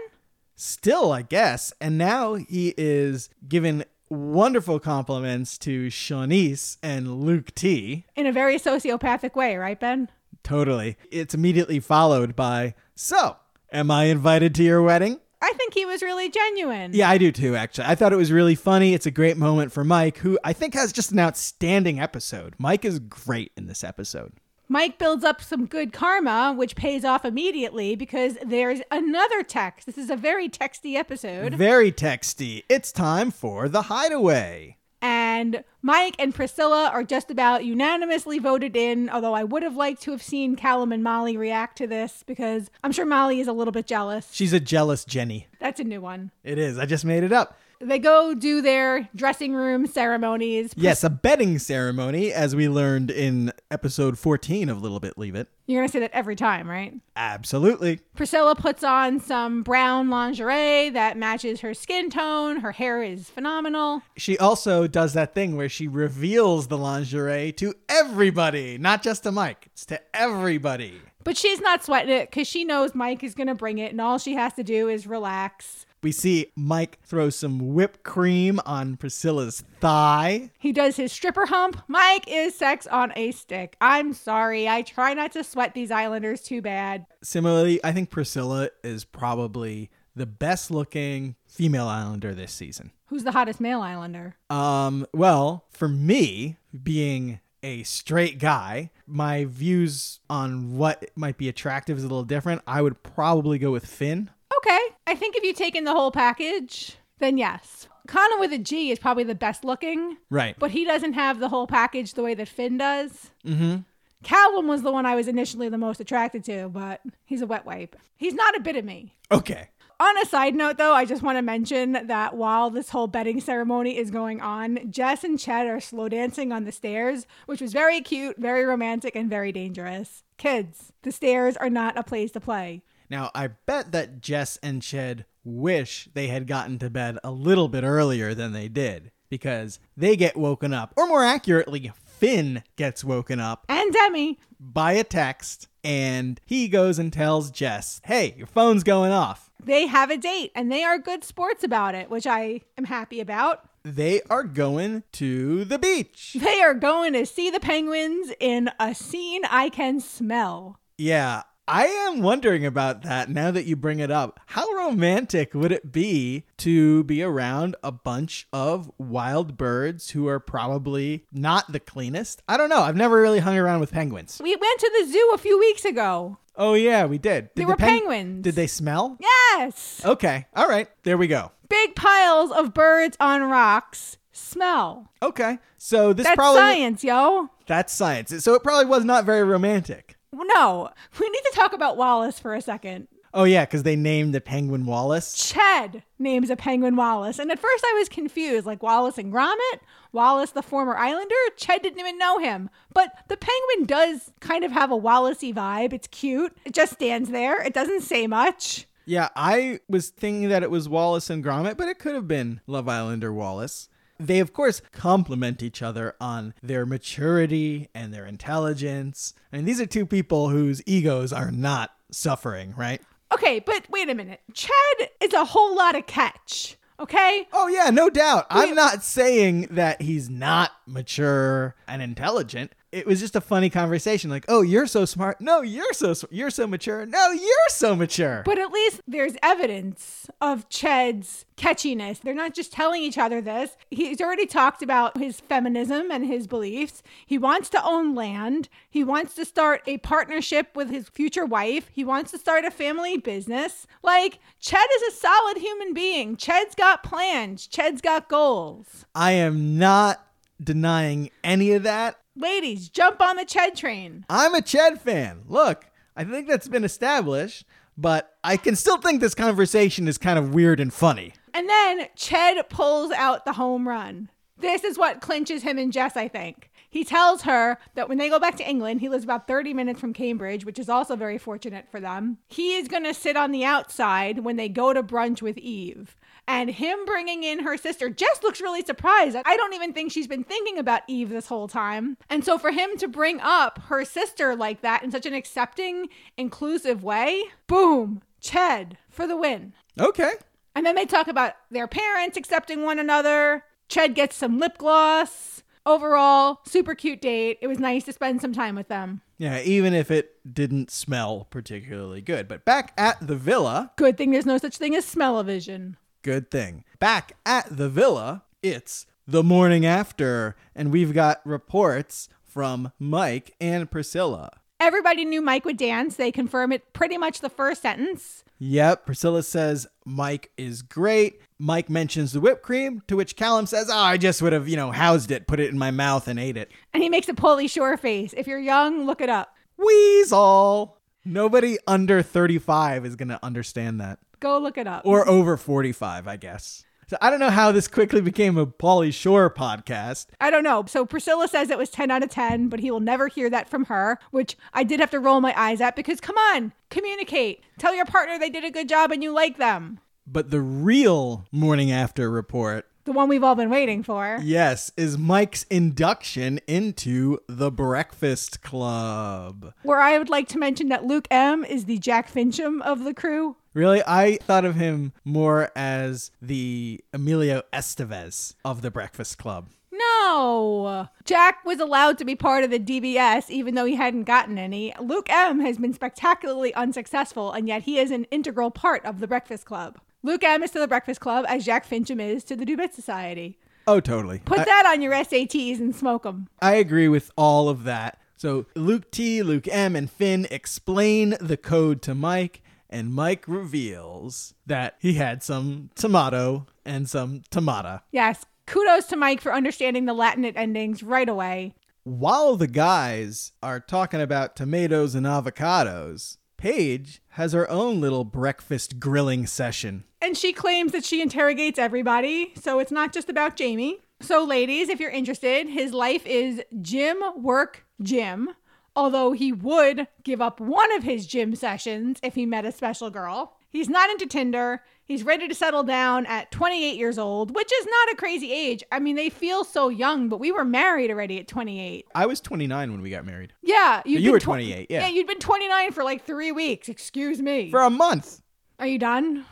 Still, 0.55 1.11
I 1.11 1.23
guess. 1.23 1.73
And 1.81 1.97
now 1.97 2.35
he 2.35 2.75
is 2.77 3.31
giving 3.49 3.85
wonderful 4.11 4.79
compliments 4.79 5.57
to 5.57 5.87
Siannise 5.87 6.77
and 6.83 7.23
Luke 7.23 7.55
T. 7.55 8.05
In 8.15 8.27
a 8.27 8.33
very 8.33 8.57
sociopathic 8.57 9.35
way, 9.35 9.57
right, 9.57 9.81
Ben? 9.81 10.11
Totally. 10.43 10.99
It's 11.11 11.33
immediately 11.33 11.81
followed 11.81 12.37
by, 12.37 12.75
So, 12.95 13.37
am 13.73 13.91
I 13.91 14.05
invited 14.05 14.55
to 14.57 14.63
your 14.63 14.83
wedding? 14.83 15.19
I 15.41 15.55
think 15.55 15.73
he 15.73 15.87
was 15.87 16.03
really 16.03 16.29
genuine. 16.29 16.91
Yeah, 16.93 17.09
I 17.09 17.17
do 17.17 17.33
too, 17.33 17.57
actually. 17.57 17.87
I 17.87 17.95
thought 17.95 18.13
it 18.13 18.17
was 18.17 18.31
really 18.31 18.55
funny. 18.55 18.93
It's 18.93 19.07
a 19.07 19.11
great 19.11 19.39
moment 19.39 19.73
for 19.73 19.83
Mike, 19.83 20.19
who 20.19 20.39
I 20.45 20.53
think 20.53 20.75
has 20.75 20.93
just 20.93 21.11
an 21.11 21.19
outstanding 21.21 21.99
episode. 21.99 22.55
Mike 22.59 22.85
is 22.85 22.99
great 22.99 23.53
in 23.57 23.67
this 23.67 23.83
episode. 23.83 24.35
Mike 24.73 24.99
builds 24.99 25.25
up 25.25 25.43
some 25.43 25.67
good 25.67 25.93
karma, 25.93 26.55
which 26.57 26.77
pays 26.77 27.05
off 27.05 27.25
immediately 27.25 27.97
because 27.97 28.39
there's 28.47 28.81
another 28.93 29.43
text. 29.43 29.85
This 29.85 29.99
is 29.99 30.11
a 30.11 30.17
very 30.17 30.49
texty 30.49 30.95
episode. 30.95 31.55
Very 31.55 31.91
texty. 31.91 32.63
It's 32.69 32.93
time 32.93 33.33
for 33.33 33.69
the 33.69 33.83
hideaway. 33.83 34.77
And 35.03 35.65
Mike 35.83 36.15
and 36.21 36.33
Priscilla 36.33 36.89
are 36.93 37.03
just 37.03 37.33
about 37.33 37.65
unanimously 37.65 38.39
voted 38.39 38.77
in, 38.77 39.11
although 39.11 39.35
I 39.35 39.43
would 39.43 39.65
have 39.65 39.75
liked 39.75 40.03
to 40.03 40.13
have 40.13 40.23
seen 40.23 40.55
Callum 40.55 40.93
and 40.93 41.03
Molly 41.03 41.37
react 41.37 41.77
to 41.79 41.89
this 41.89 42.23
because 42.25 42.71
I'm 42.85 42.93
sure 42.93 43.07
Molly 43.07 43.41
is 43.41 43.49
a 43.49 43.53
little 43.53 43.73
bit 43.73 43.89
jealous. 43.89 44.29
She's 44.31 44.53
a 44.53 44.61
jealous 44.61 45.05
Jenny. 45.05 45.49
That's 45.59 45.81
a 45.81 45.85
new 45.85 46.01
one. 46.01 46.31
It 46.45 46.61
is. 46.61 46.79
I 46.79 46.87
just 46.87 47.05
made 47.05 47.25
it 47.25 47.33
up. 47.33 47.59
They 47.83 47.99
go 47.99 48.35
do 48.35 48.61
their 48.61 49.09
dressing 49.17 49.55
room 49.55 49.87
ceremonies. 49.87 50.73
Yes, 50.77 51.03
a 51.03 51.09
betting 51.09 51.59
ceremony, 51.59 52.31
as 52.31 52.55
we 52.55 52.69
learned 52.69 53.11
in 53.11 53.53
episode 53.71 54.19
14 54.19 54.69
of 54.69 54.83
Little 54.83 55.01
Bit 55.01 55.17
Leave 55.17 55.35
It. 55.35 55.49
You're 55.67 55.81
going 55.81 55.89
to 55.89 55.93
say 55.93 56.01
that 56.01 56.11
every 56.13 56.37
time, 56.37 56.69
right? 56.69 56.93
Absolutely. 57.17 58.01
Priscilla 58.15 58.55
puts 58.55 58.85
on 58.85 59.19
some 59.19 59.63
brown 59.63 60.11
lingerie 60.11 60.91
that 60.91 61.17
matches 61.17 61.61
her 61.61 61.73
skin 61.73 62.11
tone. 62.11 62.61
Her 62.61 62.73
hair 62.73 63.03
is 63.03 63.31
phenomenal. 63.31 64.03
She 64.19 64.37
also 64.37 64.87
does 64.87 65.15
that 65.15 65.35
thing 65.35 65.57
where 65.57 65.71
she 65.71 65.89
reveals 65.89 66.67
the 66.67 66.77
lingerie 66.77 67.53
to 67.53 67.73
everybody, 67.89 68.77
not 68.77 69.03
just 69.03 69.23
to 69.23 69.33
Mike. 69.33 69.69
It's 69.73 69.87
to 69.87 70.01
everybody. 70.15 71.01
But 71.25 71.39
she's 71.39 71.61
not 71.61 71.83
sweating 71.83 72.15
it 72.15 72.31
because 72.31 72.47
she 72.47 72.65
knows 72.65 72.95
Mike 72.95 73.25
is 73.25 73.35
going 73.35 73.47
to 73.47 73.55
bring 73.55 73.79
it, 73.79 73.93
and 73.93 74.01
all 74.03 74.19
she 74.19 74.35
has 74.35 74.53
to 74.55 74.63
do 74.63 74.89
is 74.89 75.07
relax. 75.07 75.87
We 76.03 76.13
see 76.13 76.47
Mike 76.57 76.99
throw 77.05 77.29
some 77.29 77.75
whipped 77.75 78.03
cream 78.03 78.59
on 78.65 78.97
Priscilla's 78.97 79.63
thigh. 79.81 80.51
He 80.59 80.73
does 80.73 80.97
his 80.97 81.13
stripper 81.13 81.47
hump. 81.47 81.83
Mike 81.89 82.25
is 82.27 82.55
sex 82.55 82.87
on 82.87 83.13
a 83.17 83.33
stick. 83.33 83.77
I'm 83.81 84.15
sorry. 84.15 84.69
I 84.69 84.83
try 84.83 85.13
not 85.15 85.33
to 85.33 85.45
sweat 85.45 85.75
these 85.75 85.91
Islanders 85.91 86.41
too 86.41 86.63
bad. 86.63 87.07
Similarly, 87.23 87.81
I 87.85 87.93
think 87.93 88.11
Priscilla 88.11 88.71
is 88.83 89.05
probably 89.05 89.91
the 90.17 90.27
best 90.27 90.71
looking 90.71 91.37
female 91.47 91.87
Islander 91.87 92.35
this 92.35 92.53
season. 92.53 92.93
Who's 93.07 93.25
the 93.25 93.33
hottest 93.33 93.61
male 93.61 93.83
Islander? 93.83 94.37
Um, 94.49 95.07
well, 95.13 95.67
for 95.71 95.89
me, 95.89 96.57
being 96.83 97.41
a 97.63 97.83
straight 97.83 98.39
guy, 98.39 98.91
my 99.07 99.45
views 99.45 100.21
on 100.31 100.77
what 100.77 101.11
might 101.15 101.37
be 101.37 101.49
attractive 101.49 101.99
is 101.99 102.05
a 102.05 102.07
little 102.09 102.25
different. 102.25 102.63
I 102.67 102.81
would 102.83 103.03
probably 103.03 103.59
go 103.59 103.71
with 103.71 103.85
Finn. 103.85 104.31
Okay. 104.59 104.79
I 105.07 105.15
think 105.15 105.37
if 105.37 105.45
you 105.45 105.53
take 105.53 105.75
in 105.77 105.85
the 105.85 105.93
whole 105.93 106.11
package, 106.11 106.97
then 107.19 107.39
yes. 107.39 107.89
Connor 108.07 108.39
with 108.39 108.53
a 108.53 108.59
G 108.59 108.91
is 108.91 108.99
probably 108.99 109.25
the 109.25 109.35
best 109.35 109.65
looking, 109.65 110.17
Right. 110.31 110.57
but 110.59 110.71
he 110.73 110.85
doesn't 110.85 111.13
have 111.13 111.39
the 111.39 111.49
whole 111.49 111.67
package 111.67 112.15
the 112.15 112.23
way 112.23 112.35
that 112.35 112.49
Finn 112.49 112.79
does. 112.79 113.31
mm-hmm. 113.45 113.77
Callum 114.23 114.67
was 114.67 114.83
the 114.83 114.93
one 114.93 115.07
I 115.07 115.15
was 115.15 115.29
initially 115.29 115.71
the 115.71 115.79
most 115.79 115.99
attracted 115.99 116.45
to, 116.45 116.69
but 116.69 117.01
he's 117.25 117.41
a 117.41 117.47
wet 117.47 117.65
wipe. 117.65 117.97
He's 118.19 118.35
not 118.35 118.55
a 118.55 118.61
bit 118.61 118.77
of 118.77 118.85
me. 118.85 119.17
Okay. 119.31 119.69
On 119.99 120.19
a 120.19 120.27
side 120.27 120.55
note, 120.55 120.77
though, 120.77 120.93
I 120.93 121.07
just 121.07 121.23
want 121.23 121.39
to 121.39 121.43
mention 121.43 121.93
that 122.07 122.37
while 122.37 122.69
this 122.69 122.91
whole 122.91 123.07
betting 123.07 123.41
ceremony 123.41 123.97
is 123.97 124.11
going 124.11 124.41
on, 124.43 124.91
Jess 124.91 125.25
and 125.25 125.39
Ched 125.39 125.67
are 125.75 125.81
slow 125.81 126.09
dancing 126.09 126.53
on 126.53 126.65
the 126.65 126.73
stairs, 126.73 127.27
which 127.47 127.61
was 127.63 127.73
very 127.73 128.01
cute, 128.03 128.37
very 128.39 128.65
romantic, 128.65 129.15
and 129.17 129.31
very 129.31 129.53
dangerous. 129.53 130.23
Kids, 130.37 130.93
the 131.03 131.13
stairs 131.13 131.57
are 131.57 131.71
not 131.71 131.97
a 131.99 132.03
place 132.03 132.31
to 132.33 132.41
play. 132.41 132.83
Now, 133.11 133.31
I 133.35 133.49
bet 133.49 133.93
that 133.93 134.21
Jess 134.21 134.57
and 134.63 134.81
Ched 134.81 135.25
wish 135.45 136.09
they 136.15 136.29
had 136.29 136.47
gotten 136.47 136.79
to 136.79 136.89
bed 136.91 137.19
a 137.25 137.31
little 137.31 137.69
bit 137.69 137.83
earlier 137.85 138.35
than 138.35 138.53
they 138.53 138.69
did 138.69 139.11
because 139.29 139.79
they 139.97 140.17
get 140.17 140.37
woken 140.37 140.73
up, 140.73 140.93
or 140.97 141.07
more 141.07 141.25
accurately, 141.25 141.91
Finn 142.05 142.63
gets 142.77 143.03
woken 143.03 143.41
up 143.41 143.65
And 143.69 143.93
Demi, 143.93 144.39
by 144.59 144.93
a 144.93 145.05
text 145.05 145.69
and 145.83 146.39
he 146.45 146.69
goes 146.69 146.99
and 146.99 147.13
tells 147.13 147.51
Jess, 147.51 148.01
Hey, 148.05 148.35
your 148.37 148.47
phone's 148.47 148.85
going 148.85 149.11
off. 149.13 149.51
they 149.63 149.87
have 149.87 150.11
a 150.11 150.17
date 150.19 150.53
and 150.55 150.71
they 150.71 150.85
are 150.85 150.99
good 150.99 151.25
sports 151.25 151.65
about 151.65 151.95
it, 151.95 152.11
which 152.11 152.27
I 152.27 152.61
am 152.77 152.85
happy 152.85 153.21
about. 153.21 153.65
They 153.83 154.21
are 154.29 154.43
going 154.45 155.05
to 155.13 155.65
the 155.65 155.79
beach. 155.79 156.37
They 156.39 156.61
are 156.61 156.75
going 156.75 157.15
to 157.15 157.25
see 157.25 157.49
the 157.51 157.61
penguins 157.61 158.31
in 158.39 158.71
a 158.79 158.95
scene 158.95 159.43
I 159.49 159.71
can 159.71 160.01
smell. 160.01 160.79
Yeah, 160.99 161.45
I 161.69 161.87
am 161.87 162.21
wondering 162.21 162.67
about 162.67 163.03
that 163.03 163.29
now 163.31 163.53
that 163.53 163.65
you 163.65 163.77
bring 163.77 164.01
it 164.01 164.11
up. 164.11 164.41
How 164.47 164.67
romantic 164.73 165.55
would 165.55 165.71
it 165.71 165.93
be 165.93 166.45
to 166.59 167.05
be 167.05 167.23
around 167.23 167.77
a 167.85 167.93
bunch 167.93 168.49
of 168.53 168.91
wild 168.99 169.57
birds 169.57 170.11
who 170.11 170.27
are 170.27 170.41
probably 170.41 171.27
not 171.33 171.71
the 171.71 171.79
cleanest? 171.79 172.43
I 172.49 172.57
don't 172.57 172.71
know. 172.71 172.81
I've 172.83 172.97
never 172.97 173.21
really 173.21 173.39
hung 173.39 173.57
around 173.57 173.79
with 173.79 173.93
penguins. 173.93 174.41
We 174.43 174.57
went 174.57 174.81
to 174.81 174.91
the 174.99 175.13
zoo 175.13 175.31
a 175.33 175.39
few 175.39 175.59
weeks 175.61 175.85
ago. 175.85 176.39
Oh, 176.57 176.75
yeah, 176.75 177.07
we 177.07 177.19
did. 177.19 177.51
They 177.55 177.65
were 177.65 177.77
penguins. 177.77 178.43
Did 178.43 178.57
they 178.57 178.67
smell? 178.67 179.17
Yes! 179.21 180.03
Okay. 180.05 180.47
All 180.57 180.69
right. 180.69 180.89
There 181.05 181.17
we 181.17 181.29
go. 181.29 181.53
Big 181.69 181.95
piles 181.95 182.51
of 182.51 182.75
birds 182.75 183.17
on 183.21 183.43
rocks 183.45 184.19
smell. 184.33 185.11
Okay. 185.23 185.59
So 185.79 186.13
this 186.13 186.25
That's 186.25 186.37
probably 186.37 186.61
science, 186.61 187.05
yo. 187.05 187.49
that's 187.67 187.93
science. 187.93 188.43
So 188.43 188.55
it 188.55 188.63
probably 188.63 188.87
was 188.87 189.05
not 189.05 189.25
very 189.25 189.45
romantic. 189.45 190.17
No, 190.33 190.91
we 191.19 191.29
need 191.29 191.43
to 191.51 191.53
talk 191.55 191.73
about 191.73 191.97
Wallace 191.97 192.39
for 192.39 192.55
a 192.55 192.63
second. 192.63 193.09
Oh 193.33 193.45
yeah, 193.45 193.65
because 193.65 193.85
they 193.85 193.95
named 193.95 194.35
the 194.35 194.41
penguin 194.41 194.87
Wallace. 194.87 195.53
Ched 195.53 196.03
names 196.19 196.51
a 196.51 196.57
penguin 196.57 196.97
Wallace. 196.97 197.39
And 197.39 197.51
at 197.53 197.61
first 197.61 197.85
I 197.87 197.95
was 197.99 198.09
confused 198.09 198.67
like 198.67 198.83
Wallace 198.83 199.19
and 199.19 199.33
Gromit? 199.33 199.81
Wallace, 200.13 200.51
the 200.51 200.63
former 200.63 200.97
Islander? 200.97 201.35
Ched 201.57 201.83
didn't 201.83 202.01
even 202.01 202.19
know 202.19 202.39
him. 202.39 202.71
But 202.93 203.13
the 203.29 203.37
penguin 203.37 203.87
does 203.87 204.33
kind 204.41 204.65
of 204.65 204.73
have 204.73 204.91
a 204.91 204.99
Wallacey 204.99 205.55
vibe. 205.55 205.93
It's 205.93 206.09
cute. 206.09 206.57
It 206.65 206.75
just 206.75 206.95
stands 206.95 207.31
there, 207.31 207.63
it 207.63 207.73
doesn't 207.73 208.03
say 208.03 208.27
much. 208.27 208.87
Yeah, 209.07 209.29
I 209.35 209.81
was 209.89 210.11
thinking 210.11 210.49
that 210.51 210.63
it 210.63 210.71
was 210.71 210.89
Wallace 210.89 211.31
and 211.31 211.43
Gromit, 211.45 211.77
but 211.77 211.89
it 211.89 211.99
could 211.99 212.15
have 212.15 212.29
been 212.29 212.61
Love 212.67 212.89
Islander 212.89 213.33
Wallace. 213.33 213.89
They, 214.21 214.41
of 214.41 214.53
course, 214.53 214.83
complement 214.93 215.63
each 215.63 215.83
other 215.83 216.15
on 216.21 216.53
their 216.63 216.85
maturity 216.85 217.89
and 217.95 218.13
their 218.13 218.27
intelligence. 218.27 219.33
I 219.53 219.57
mean, 219.57 219.65
these 219.65 219.81
are 219.81 219.87
two 219.87 220.05
people 220.05 220.51
whose 220.51 220.83
egos 220.87 221.33
are 221.33 221.51
not 221.51 221.91
suffering, 222.11 222.75
right? 222.77 223.01
Okay, 223.33 223.61
but 223.61 223.89
wait 223.89 224.11
a 224.11 224.15
minute. 224.15 224.41
Ched 224.53 225.09
is 225.21 225.33
a 225.33 225.45
whole 225.47 225.75
lot 225.75 225.97
of 225.97 226.07
catch. 226.07 226.77
Okay? 226.99 227.49
Oh, 227.55 227.69
yeah, 227.69 227.89
no 227.89 228.11
doubt. 228.11 228.47
I'm 228.51 228.75
not 228.75 229.03
saying 229.03 229.69
that 229.71 230.03
he's 230.03 230.29
not 230.29 230.73
mature 230.87 231.75
and 231.89 232.03
intelligent. 232.03 232.73
It 232.93 233.07
was 233.07 233.21
just 233.21 233.37
a 233.37 233.41
funny 233.41 233.71
conversation 233.71 234.31
like, 234.31 234.45
"Oh, 234.49 234.63
you're 234.63 234.87
so 234.87 235.05
smart." 235.05 235.41
No, 235.41 235.61
you're 235.61 235.93
so 235.93 236.15
you're 236.31 236.51
so 236.51 236.67
mature. 236.67 237.07
No, 237.07 237.31
you're 237.31 237.69
so 237.69 237.95
mature. 237.95 238.43
But 238.45 238.59
at 238.59 238.73
least 238.73 239.01
there's 239.07 239.35
evidence 239.43 240.29
of 240.41 240.69
Ched's 240.69 241.45
catchiness. 241.57 242.21
They're 242.21 242.35
not 242.35 242.55
just 242.55 242.73
telling 242.73 243.03
each 243.03 243.19
other 243.19 243.41
this. 243.41 243.77
He's 243.91 244.21
already 244.21 244.47
talked 244.47 244.83
about 244.83 245.19
his 245.19 245.39
feminism 245.41 246.11
and 246.11 246.27
his 246.27 246.47
beliefs. 246.47 247.03
He 247.27 247.39
wants 247.39 247.69
to 247.71 247.85
own 247.85 248.15
land. 248.15 248.69
He 248.89 249.05
wants 249.05 249.35
to 249.35 249.45
start 249.45 249.83
a 249.87 249.99
partnership 249.99 250.75
with 250.75 250.91
his 250.91 251.09
future 251.09 251.47
wife. 251.47 251.91
He 251.93 252.05
wants 252.05 252.33
to 252.33 252.39
start 252.39 252.65
a 252.65 252.71
family 252.71 253.19
business. 253.19 253.87
Like, 254.03 254.41
Ched 254.61 254.87
is 254.97 255.15
a 255.15 255.17
solid 255.17 255.59
human 255.59 255.93
being. 255.95 256.37
Ched's 256.37 256.75
got 256.75 257.03
plans. 257.05 257.67
Ched's 257.67 258.01
got 258.01 258.29
goals. 258.29 259.05
I 259.15 259.33
am 259.33 259.79
not 259.79 260.27
denying 260.63 261.31
any 261.45 261.73
of 261.73 261.83
that. 261.85 262.17
Ladies, 262.41 262.89
jump 262.89 263.21
on 263.21 263.37
the 263.37 263.45
Ched 263.45 263.77
train. 263.77 264.25
I'm 264.31 264.55
a 264.55 264.63
Ched 264.63 264.99
fan. 264.99 265.43
Look, 265.47 265.85
I 266.17 266.25
think 266.25 266.49
that's 266.49 266.69
been 266.69 266.85
established, 266.85 267.67
but 267.99 268.35
I 268.43 268.57
can 268.57 268.77
still 268.77 268.97
think 268.97 269.21
this 269.21 269.35
conversation 269.35 270.09
is 270.09 270.17
kind 270.17 270.39
of 270.39 270.55
weird 270.55 270.81
and 270.81 270.91
funny. 270.91 271.35
And 271.53 271.69
then 271.69 272.07
Ched 272.17 272.67
pulls 272.71 273.13
out 273.13 273.45
the 273.45 273.53
home 273.53 273.87
run. 273.87 274.31
This 274.57 274.85
is 274.85 274.97
what 274.97 275.21
clinches 275.21 275.65
him 275.65 275.77
and 275.77 275.93
Jess, 275.93 276.17
I 276.17 276.29
think. 276.29 276.71
He 276.89 277.05
tells 277.05 277.43
her 277.43 277.77
that 277.95 278.09
when 278.09 278.17
they 278.17 278.31
go 278.31 278.41
back 278.41 278.57
to 278.57 278.69
England, 278.69 279.01
he 279.01 279.11
lives 279.11 279.25
about 279.25 279.47
30 279.47 279.75
minutes 279.75 280.01
from 280.01 280.15
Cambridge, 280.15 280.65
which 280.65 280.79
is 280.79 280.89
also 280.89 281.17
very 281.17 281.37
fortunate 281.37 281.89
for 281.91 282.01
them. 282.01 282.39
He 282.49 282.77
is 282.77 282.89
going 282.89 283.05
to 283.05 283.15
sit 283.15 283.37
on 283.37 283.53
the 283.53 283.65
outside 283.65 284.41
when 284.41 284.57
they 284.57 284.69
go 284.71 284.95
to 284.95 285.03
brunch 285.03 285.43
with 285.43 285.59
Eve. 285.59 286.17
And 286.51 286.69
him 286.69 287.05
bringing 287.07 287.45
in 287.45 287.61
her 287.61 287.77
sister, 287.77 288.11
Jess 288.11 288.43
looks 288.43 288.61
really 288.61 288.83
surprised. 288.83 289.37
I 289.45 289.57
don't 289.57 289.73
even 289.73 289.93
think 289.93 290.11
she's 290.11 290.27
been 290.27 290.43
thinking 290.43 290.79
about 290.79 291.03
Eve 291.07 291.29
this 291.29 291.47
whole 291.47 291.69
time. 291.69 292.17
And 292.29 292.45
so 292.45 292.59
for 292.59 292.73
him 292.73 292.97
to 292.97 293.07
bring 293.07 293.39
up 293.41 293.79
her 293.85 294.05
sister 294.05 294.57
like 294.57 294.81
that 294.81 295.05
in 295.05 295.13
such 295.13 295.27
an 295.27 295.33
accepting, 295.33 296.09
inclusive 296.37 297.05
way, 297.05 297.45
boom, 297.69 298.23
Ched 298.43 298.95
for 299.09 299.29
the 299.29 299.37
win. 299.37 299.75
Okay. 299.99 300.33
And 300.75 300.85
then 300.85 300.97
they 300.97 301.07
talk 301.07 301.29
about 301.29 301.53
their 301.71 301.87
parents 301.87 302.37
accepting 302.37 302.83
one 302.83 302.99
another. 302.99 303.63
Ched 303.89 304.15
gets 304.15 304.35
some 304.35 304.59
lip 304.59 304.77
gloss. 304.77 305.63
Overall, 305.87 306.61
super 306.67 306.97
cute 306.97 307.23
date. 307.23 307.59
It 307.63 307.69
was 307.69 307.79
nice 307.79 308.05
to 308.05 308.13
spend 308.13 308.41
some 308.41 308.53
time 308.53 308.75
with 308.75 308.89
them. 308.89 309.23
Yeah, 309.39 309.63
even 309.63 309.95
if 309.95 310.11
it 310.11 310.33
didn't 310.53 310.91
smell 310.91 311.47
particularly 311.49 312.21
good. 312.21 312.49
But 312.49 312.65
back 312.65 312.93
at 312.99 313.25
the 313.25 313.37
villa, 313.37 313.93
Good 313.97 314.19
thing 314.19 314.33
there's 314.33 314.45
no 314.45 314.59
such 314.59 314.77
thing 314.77 314.95
as 314.97 315.05
smell-o-vision. 315.05 315.97
Good 316.23 316.51
thing. 316.51 316.85
Back 316.99 317.37
at 317.47 317.77
the 317.77 317.89
villa, 317.89 318.43
it's 318.63 319.07
the 319.27 319.43
morning 319.43 319.87
after, 319.87 320.55
and 320.75 320.93
we've 320.93 321.15
got 321.15 321.41
reports 321.47 322.29
from 322.43 322.93
Mike 322.99 323.55
and 323.61 323.91
Priscilla. 323.91 324.51
Everybody 324.79 325.25
knew 325.25 325.41
Mike 325.41 325.65
would 325.65 325.77
dance. 325.77 326.17
They 326.17 326.33
confirm 326.33 326.73
it 326.73 326.93
pretty 326.93 327.17
much 327.17 327.41
the 327.41 327.49
first 327.49 327.83
sentence. 327.83 328.45
Yep, 328.59 329.07
Priscilla 329.07 329.43
says 329.43 329.87
Mike 330.05 330.51
is 330.59 330.83
great. 330.83 331.41
Mike 331.59 331.89
mentions 331.89 332.33
the 332.33 332.41
whipped 332.41 332.63
cream, 332.63 333.03
to 333.07 333.17
which 333.17 333.37
Callum 333.37 333.67
says, 333.67 333.89
Oh, 333.91 333.97
I 333.97 334.17
just 334.17 334.43
would 334.43 334.53
have, 334.53 334.69
you 334.69 334.77
know, 334.77 334.91
housed 334.91 335.31
it, 335.31 335.47
put 335.47 335.61
it 335.61 335.71
in 335.71 335.79
my 335.79 335.91
mouth, 335.91 336.29
and 336.29 336.39
ate 336.39 336.57
it. 336.57 336.71
And 336.93 337.03
he 337.03 337.09
makes 337.09 337.29
a 337.29 337.35
Pauly 337.35 337.71
Shore 337.71 337.97
face. 337.97 338.35
If 338.37 338.47
you're 338.47 338.59
young, 338.59 339.07
look 339.07 339.21
it 339.21 339.29
up. 339.31 339.55
Weasel. 339.77 340.99
Nobody 341.25 341.79
under 341.87 342.23
35 342.23 343.07
is 343.07 343.17
going 343.17 343.29
to 343.29 343.43
understand 343.43 344.01
that. 344.01 344.19
Go 344.41 344.59
look 344.59 344.77
it 344.79 344.87
up. 344.87 345.03
Or 345.05 345.29
over 345.29 345.57
45, 345.57 346.27
I 346.27 346.37
guess. 346.37 346.85
So 347.09 347.17
I 347.21 347.29
don't 347.29 347.41
know 347.41 347.51
how 347.51 347.73
this 347.73 347.89
quickly 347.89 348.21
became 348.21 348.57
a 348.57 348.67
Pauly 348.67 349.13
Shore 349.13 349.53
podcast. 349.53 350.27
I 350.41 350.51
don't 350.51 350.63
know. 350.63 350.85
So 350.87 351.05
Priscilla 351.05 351.49
says 351.49 351.69
it 351.69 351.77
was 351.77 351.91
10 351.91 352.11
out 352.11 352.23
of 352.23 352.31
10, 352.31 352.69
but 352.69 352.79
he 352.81 352.91
will 352.91 353.01
never 353.01 353.27
hear 353.29 353.51
that 353.51 353.69
from 353.69 353.87
her, 353.87 354.19
which 354.31 354.57
I 354.73 354.85
did 354.85 355.01
have 355.01 355.11
to 355.11 355.19
roll 355.19 355.41
my 355.41 355.53
eyes 355.61 355.81
at 355.81 355.97
because 355.97 356.21
come 356.21 356.37
on, 356.55 356.73
communicate. 356.89 357.63
Tell 357.79 357.95
your 357.97 358.05
partner 358.07 358.39
they 358.39 358.49
did 358.51 358.65
a 358.65 358.71
good 358.71 358.89
job 358.89 359.11
and 359.11 359.23
you 359.25 359.33
like 359.33 359.59
them. 359.59 359.99
But 360.27 360.51
the 360.51 360.61
real 360.61 361.47
morning 361.51 361.91
after 361.91 362.31
report, 362.31 362.87
The 363.07 363.13
one 363.13 363.29
we've 363.29 363.43
all 363.43 363.57
been 363.57 363.71
waiting 363.71 364.05
for. 364.05 364.39
yes, 364.41 364.93
is 364.97 365.19
Mike's 365.19 365.65
induction 365.65 366.61
into 366.69 367.39
the 367.49 367.73
Breakfast 367.73 368.63
Club. 368.63 369.75
Where 369.83 370.01
I 370.01 370.17
would 370.17 370.29
like 370.29 370.47
to 370.49 370.59
mention 370.59 370.89
that 370.91 371.05
Luke 371.05 371.27
M 371.29 371.65
is 371.65 371.87
the 371.87 371.99
Jack 371.99 372.31
Fincham 372.33 372.81
of 372.83 373.03
the 373.03 373.15
crew. 373.15 373.57
Really, 373.73 374.03
I 374.07 374.39
thought 374.43 374.65
of 374.65 374.75
him 374.75 375.13
more 375.25 375.71
as 375.77 376.31
the 376.43 377.03
Emilio 377.13 377.63
Estevez 377.73 378.55
of 378.65 378.83
the 378.83 378.91
Breakfast 378.91 379.39
Club. 379.39 379.69
No. 379.93 381.09
Jack 381.25 381.65
was 381.65 381.79
allowed 381.79 382.19
to 382.19 382.25
be 382.25 382.35
part 382.35 382.65
of 382.65 382.71
the 382.71 382.79
DBS 382.81 383.49
even 383.51 383.75
though 383.75 383.85
he 383.85 383.95
hadn't 383.95 384.25
gotten 384.25 384.59
any. 384.59 384.93
Luke 385.01 385.29
M 385.31 385.61
has 385.61 385.79
been 385.79 385.93
spectacularly 385.93 386.75
unsuccessful, 386.75 387.53
and 387.53 387.69
yet 387.69 387.83
he 387.83 387.99
is 387.99 388.11
an 388.11 388.25
integral 388.25 388.71
part 388.71 389.05
of 389.05 389.21
the 389.21 389.27
Breakfast 389.29 389.67
Club. 389.67 389.99
Luke 390.23 390.43
M 390.45 390.63
is 390.63 390.71
to 390.73 390.79
the 390.81 390.89
Breakfast 390.89 391.21
Club 391.21 391.45
as 391.49 391.65
Jack 391.65 391.89
Fincham 391.89 392.21
is 392.21 392.43
to 392.45 392.57
the 392.57 392.65
Dubit 392.67 392.93
Society. 392.93 393.59
Oh, 393.87 394.01
totally. 394.01 394.41
Put 394.45 394.61
I- 394.61 394.65
that 394.65 394.87
on 394.87 395.01
your 395.03 395.13
SATs 395.13 395.79
and 395.79 395.95
smoke 395.95 396.25
them. 396.25 396.49
I 396.61 396.75
agree 396.75 397.09
with 397.09 397.31
all 397.37 397.69
of 397.69 397.85
that. 397.85 398.19
So 398.37 398.67
Luke 398.75 399.11
T, 399.11 399.43
Luke 399.43 399.69
M, 399.69 399.95
and 399.95 400.11
Finn 400.11 400.47
explain 400.51 401.37
the 401.41 401.57
code 401.57 402.01
to 402.03 402.15
Mike, 402.15 402.63
and 402.91 403.15
Mike 403.15 403.49
reveals 403.49 404.55
that 404.67 404.97
he 404.99 405.15
had 405.15 405.43
some 405.43 405.91
tomato 405.95 406.67
and 406.85 407.09
some 407.09 407.43
tomata. 407.51 408.03
Yes, 408.13 408.45
kudos 408.67 409.07
to 409.07 409.17
Mike 409.17 409.41
for 409.41 409.55
understanding 409.55 410.05
the 410.05 410.15
Latinate 410.15 410.57
endings 410.57 411.03
right 411.03 411.29
away. 411.29 411.75
While 412.03 412.57
the 412.57 412.67
guys 412.67 413.53
are 413.63 413.81
talking 413.81 414.21
about 414.21 414.57
tomatoes 414.57 415.15
and 415.15 415.27
avocados, 415.27 416.39
Paige 416.57 417.23
has 417.31 417.53
her 417.53 417.71
own 417.71 418.01
little 418.01 418.25
breakfast 418.25 419.01
grilling 419.01 419.47
session. 419.47 420.05
And 420.21 420.37
she 420.37 420.53
claims 420.53 420.93
that 420.93 421.05
she 421.05 421.23
interrogates 421.23 421.79
everybody, 421.79 422.53
so 422.61 422.79
it's 422.79 422.93
not 422.93 423.13
just 423.13 423.31
about 423.31 423.57
Jamie. 423.57 424.01
So, 424.21 424.45
ladies, 424.45 424.91
if 424.91 425.01
you're 425.01 425.11
interested, 425.11 425.69
his 425.69 425.95
life 425.95 426.27
is 426.27 426.63
gym, 426.83 427.19
work, 427.37 427.87
gym. 428.03 428.51
Although 428.97 429.33
he 429.33 429.53
would 429.53 430.09
give 430.25 430.41
up 430.41 430.61
one 430.61 430.93
of 430.97 431.03
his 431.03 431.27
gym 431.27 431.55
sessions 431.55 432.19
if 432.23 432.35
he 432.35 432.45
met 432.47 432.65
a 432.65 432.73
special 432.73 433.11
girl. 433.11 433.57
He's 433.71 433.89
not 433.89 434.11
into 434.11 434.27
Tinder. 434.27 434.83
He's 435.05 435.23
ready 435.23 435.47
to 435.47 435.55
settle 435.55 435.85
down 435.85 436.27
at 436.27 436.51
28 436.51 436.97
years 436.97 437.19
old, 437.19 437.55
which 437.55 437.71
is 437.73 437.87
not 437.87 438.13
a 438.13 438.17
crazy 438.17 438.53
age. 438.53 438.83
I 438.91 438.99
mean, 438.99 439.15
they 439.17 439.29
feel 439.29 439.65
so 439.65 439.89
young, 439.89 440.29
but 440.29 440.41
we 440.41 440.51
were 440.51 440.65
married 440.65 441.11
already 441.11 441.39
at 441.39 441.47
28. 441.49 442.07
I 442.15 442.27
was 442.27 442.41
29 442.41 442.91
when 442.93 443.01
we 443.01 443.11
got 443.11 443.25
married. 443.25 443.53
Yeah, 443.63 444.03
you 444.05 444.33
were 444.33 444.41
tw- 444.41 444.45
28, 444.45 444.87
yeah. 444.91 445.03
Yeah, 445.03 445.09
you'd 445.09 445.27
been 445.29 445.39
29 445.39 445.93
for 445.93 446.03
like 446.03 446.25
three 446.25 446.51
weeks. 446.53 446.89
Excuse 446.89 447.41
me. 447.41 447.71
For 447.71 447.81
a 447.81 447.91
month. 447.91 448.41
Are 448.81 448.87
you 448.87 448.99
done? 448.99 449.45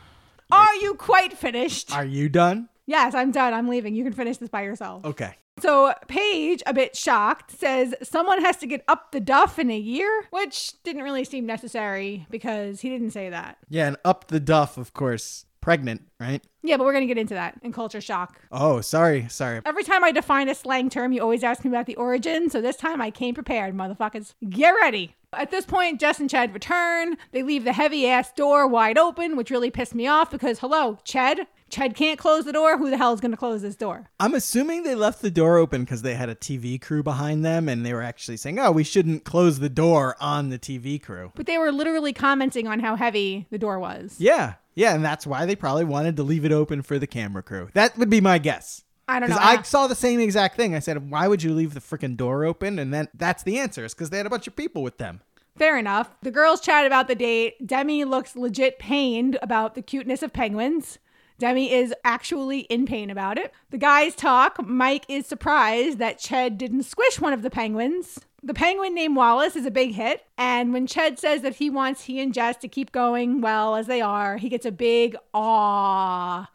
Are 0.51 0.75
you 0.75 0.95
quite 0.95 1.37
finished? 1.37 1.93
Are 1.93 2.05
you 2.05 2.27
done? 2.27 2.69
Yes, 2.89 3.13
I'm 3.13 3.29
done. 3.29 3.53
I'm 3.53 3.67
leaving. 3.67 3.93
You 3.93 4.03
can 4.03 4.13
finish 4.13 4.37
this 4.37 4.49
by 4.49 4.63
yourself. 4.63 5.05
Okay. 5.05 5.35
So 5.59 5.93
Paige, 6.07 6.63
a 6.65 6.73
bit 6.73 6.95
shocked, 6.95 7.51
says 7.51 7.93
someone 8.01 8.41
has 8.41 8.57
to 8.57 8.65
get 8.65 8.83
up 8.87 9.11
the 9.11 9.19
duff 9.19 9.59
in 9.59 9.69
a 9.69 9.77
year, 9.77 10.25
which 10.31 10.73
didn't 10.81 11.03
really 11.03 11.23
seem 11.23 11.45
necessary 11.45 12.25
because 12.31 12.81
he 12.81 12.89
didn't 12.89 13.11
say 13.11 13.29
that. 13.29 13.59
Yeah, 13.69 13.89
and 13.89 13.97
up 14.03 14.29
the 14.29 14.39
duff, 14.39 14.79
of 14.79 14.93
course. 14.93 15.45
Pregnant, 15.61 16.01
right? 16.19 16.41
Yeah, 16.63 16.77
but 16.77 16.85
we're 16.85 16.93
going 16.93 17.07
to 17.07 17.13
get 17.13 17.19
into 17.19 17.33
that 17.35 17.59
in 17.61 17.73
culture 17.73 17.99
shock. 18.01 18.39
Oh, 18.49 18.79
sorry, 18.81 19.27
sorry. 19.29 19.61
Every 19.65 19.83
time 19.83 20.03
I 20.03 20.11
define 20.11 20.47
a 20.47 20.55
slang 20.55 20.89
term, 20.89 21.11
you 21.11 21.21
always 21.21 21.43
ask 21.43 21.63
me 21.65 21.69
about 21.69 21.85
the 21.85 21.97
origin. 21.97 22.49
So 22.49 22.61
this 22.61 22.77
time 22.77 23.01
I 23.01 23.11
came 23.11 23.35
prepared, 23.35 23.75
motherfuckers. 23.75 24.33
Get 24.49 24.71
ready. 24.71 25.15
At 25.31 25.51
this 25.51 25.65
point, 25.65 25.99
Jess 25.99 26.19
and 26.19 26.29
Ched 26.29 26.53
return. 26.55 27.15
They 27.31 27.43
leave 27.43 27.63
the 27.63 27.73
heavy 27.73 28.07
ass 28.07 28.31
door 28.33 28.65
wide 28.67 28.97
open, 28.97 29.37
which 29.37 29.51
really 29.51 29.69
pissed 29.69 29.93
me 29.93 30.07
off 30.07 30.31
because, 30.31 30.57
hello, 30.57 30.97
Ched? 31.05 31.45
Ched 31.69 31.95
can't 31.95 32.17
close 32.17 32.45
the 32.45 32.51
door. 32.51 32.79
Who 32.79 32.89
the 32.89 32.97
hell 32.97 33.13
is 33.13 33.19
going 33.19 33.29
to 33.29 33.37
close 33.37 33.61
this 33.61 33.75
door? 33.75 34.09
I'm 34.19 34.33
assuming 34.33 34.81
they 34.81 34.95
left 34.95 35.21
the 35.21 35.29
door 35.29 35.57
open 35.57 35.81
because 35.81 36.01
they 36.01 36.15
had 36.15 36.29
a 36.29 36.35
TV 36.35 36.81
crew 36.81 37.03
behind 37.03 37.45
them 37.45 37.69
and 37.69 37.85
they 37.85 37.93
were 37.93 38.01
actually 38.01 38.37
saying, 38.37 38.57
oh, 38.57 38.71
we 38.71 38.83
shouldn't 38.83 39.23
close 39.23 39.59
the 39.59 39.69
door 39.69 40.15
on 40.19 40.49
the 40.49 40.57
TV 40.57 40.99
crew. 40.99 41.31
But 41.35 41.45
they 41.45 41.59
were 41.59 41.71
literally 41.71 42.11
commenting 42.11 42.67
on 42.67 42.79
how 42.79 42.95
heavy 42.95 43.45
the 43.51 43.59
door 43.59 43.77
was. 43.77 44.15
Yeah, 44.17 44.55
yeah, 44.73 44.95
and 44.95 45.05
that's 45.05 45.27
why 45.27 45.45
they 45.45 45.55
probably 45.55 45.85
wanted 45.85 46.17
to 46.17 46.23
leave 46.23 46.43
it 46.43 46.51
open 46.51 46.81
for 46.81 46.97
the 46.97 47.07
camera 47.07 47.43
crew. 47.43 47.69
That 47.75 47.95
would 47.99 48.09
be 48.09 48.19
my 48.19 48.39
guess. 48.39 48.83
I 49.09 49.19
don't 49.19 49.29
know. 49.29 49.37
Because 49.37 49.57
I 49.57 49.61
saw 49.63 49.87
the 49.87 49.95
same 49.95 50.19
exact 50.19 50.55
thing. 50.55 50.75
I 50.75 50.79
said, 50.79 51.09
why 51.09 51.27
would 51.27 51.41
you 51.41 51.53
leave 51.53 51.73
the 51.73 51.79
freaking 51.79 52.15
door 52.15 52.45
open? 52.45 52.77
And 52.77 52.93
then 52.93 53.07
that's 53.15 53.41
the 53.41 53.57
answer. 53.57 53.83
It's 53.83 53.95
because 53.95 54.11
they 54.11 54.17
had 54.17 54.27
a 54.27 54.29
bunch 54.29 54.45
of 54.45 54.55
people 54.55 54.83
with 54.83 54.99
them. 54.99 55.21
Fair 55.57 55.79
enough. 55.79 56.15
The 56.21 56.29
girls 56.29 56.61
chat 56.61 56.85
about 56.85 57.07
the 57.07 57.15
date. 57.15 57.65
Demi 57.65 58.03
looks 58.03 58.35
legit 58.35 58.77
pained 58.77 59.39
about 59.41 59.73
the 59.73 59.81
cuteness 59.81 60.21
of 60.21 60.31
penguins. 60.31 60.99
Demi 61.39 61.73
is 61.73 61.91
actually 62.05 62.59
in 62.61 62.85
pain 62.85 63.09
about 63.09 63.39
it. 63.39 63.51
The 63.71 63.79
guys 63.79 64.13
talk. 64.13 64.63
Mike 64.63 65.05
is 65.07 65.25
surprised 65.25 65.97
that 65.97 66.19
Ched 66.19 66.57
didn't 66.57 66.83
squish 66.83 67.19
one 67.19 67.33
of 67.33 67.41
the 67.41 67.49
penguins. 67.49 68.19
The 68.43 68.53
penguin 68.53 68.93
named 68.93 69.15
Wallace 69.15 69.55
is 69.55 69.65
a 69.65 69.71
big 69.71 69.93
hit. 69.93 70.25
And 70.37 70.71
when 70.71 70.85
Ched 70.85 71.17
says 71.17 71.41
that 71.41 71.55
he 71.55 71.69
wants 71.69 72.03
he 72.03 72.21
and 72.21 72.33
Jess 72.33 72.57
to 72.57 72.67
keep 72.67 72.91
going 72.91 73.41
well 73.41 73.75
as 73.75 73.87
they 73.87 74.01
are, 74.01 74.37
he 74.37 74.49
gets 74.49 74.67
a 74.67 74.71
big 74.71 75.15
aw 75.33 76.47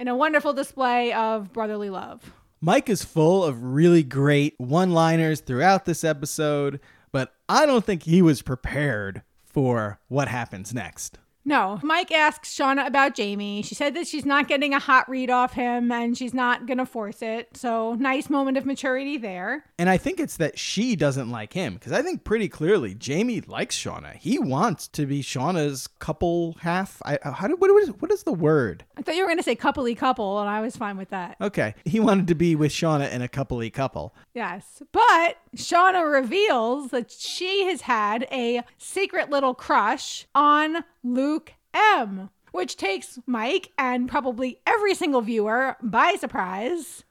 and 0.00 0.08
a 0.08 0.16
wonderful 0.16 0.54
display 0.54 1.12
of 1.12 1.52
brotherly 1.52 1.90
love. 1.90 2.32
Mike 2.62 2.88
is 2.88 3.04
full 3.04 3.44
of 3.44 3.62
really 3.62 4.02
great 4.02 4.54
one 4.58 4.92
liners 4.92 5.40
throughout 5.40 5.84
this 5.84 6.02
episode, 6.04 6.80
but 7.12 7.34
I 7.50 7.66
don't 7.66 7.84
think 7.84 8.04
he 8.04 8.22
was 8.22 8.40
prepared 8.40 9.22
for 9.44 10.00
what 10.08 10.28
happens 10.28 10.72
next. 10.72 11.18
No. 11.44 11.80
Mike 11.82 12.12
asks 12.12 12.54
Shaughna 12.54 12.86
about 12.86 13.14
Jamie. 13.14 13.62
She 13.62 13.74
said 13.74 13.94
that 13.94 14.06
she's 14.06 14.26
not 14.26 14.48
getting 14.48 14.74
a 14.74 14.78
hot 14.78 15.08
read 15.08 15.30
off 15.30 15.52
him 15.54 15.90
and 15.90 16.16
she's 16.16 16.34
not 16.34 16.66
going 16.66 16.78
to 16.78 16.86
force 16.86 17.22
it. 17.22 17.56
So, 17.56 17.94
nice 17.94 18.28
moment 18.28 18.56
of 18.56 18.66
maturity 18.66 19.16
there. 19.16 19.64
And 19.78 19.88
I 19.88 19.96
think 19.96 20.20
it's 20.20 20.36
that 20.36 20.58
she 20.58 20.96
doesn't 20.96 21.30
like 21.30 21.52
him 21.52 21.74
because 21.74 21.92
I 21.92 22.02
think 22.02 22.24
pretty 22.24 22.48
clearly 22.48 22.94
Jamie 22.94 23.40
likes 23.40 23.76
Shaughna. 23.76 24.16
He 24.16 24.38
wants 24.38 24.88
to 24.88 25.06
be 25.06 25.22
Shaughna's 25.22 25.86
couple 25.86 26.56
half. 26.60 27.00
I 27.04 27.16
uh, 27.24 27.32
how 27.32 27.48
do 27.48 27.56
what 27.56 27.70
is 27.82 27.88
what 28.00 28.10
is 28.10 28.24
the 28.24 28.32
word? 28.32 28.84
I 28.96 29.02
thought 29.02 29.14
you 29.14 29.22
were 29.22 29.28
going 29.28 29.38
to 29.38 29.42
say 29.42 29.56
coupley 29.56 29.96
couple, 29.96 30.40
and 30.40 30.48
I 30.48 30.60
was 30.60 30.76
fine 30.76 30.96
with 30.96 31.10
that. 31.10 31.36
Okay, 31.40 31.74
he 31.84 32.00
wanted 32.00 32.26
to 32.28 32.34
be 32.34 32.54
with 32.54 32.72
Shaughna 32.72 33.10
in 33.10 33.22
a 33.22 33.28
coupley 33.28 33.72
couple. 33.72 34.14
Yes. 34.34 34.82
But 34.92 35.38
Shaughna 35.56 36.10
reveals 36.10 36.90
that 36.90 37.10
she 37.10 37.64
has 37.66 37.82
had 37.82 38.26
a 38.30 38.62
secret 38.78 39.30
little 39.30 39.54
crush 39.54 40.26
on 40.34 40.84
Luke 41.02 41.54
M, 41.74 42.30
which 42.52 42.76
takes 42.76 43.18
Mike 43.26 43.70
and 43.76 44.08
probably 44.08 44.60
every 44.66 44.94
single 44.94 45.20
viewer 45.20 45.76
by 45.82 46.14
surprise. 46.18 47.04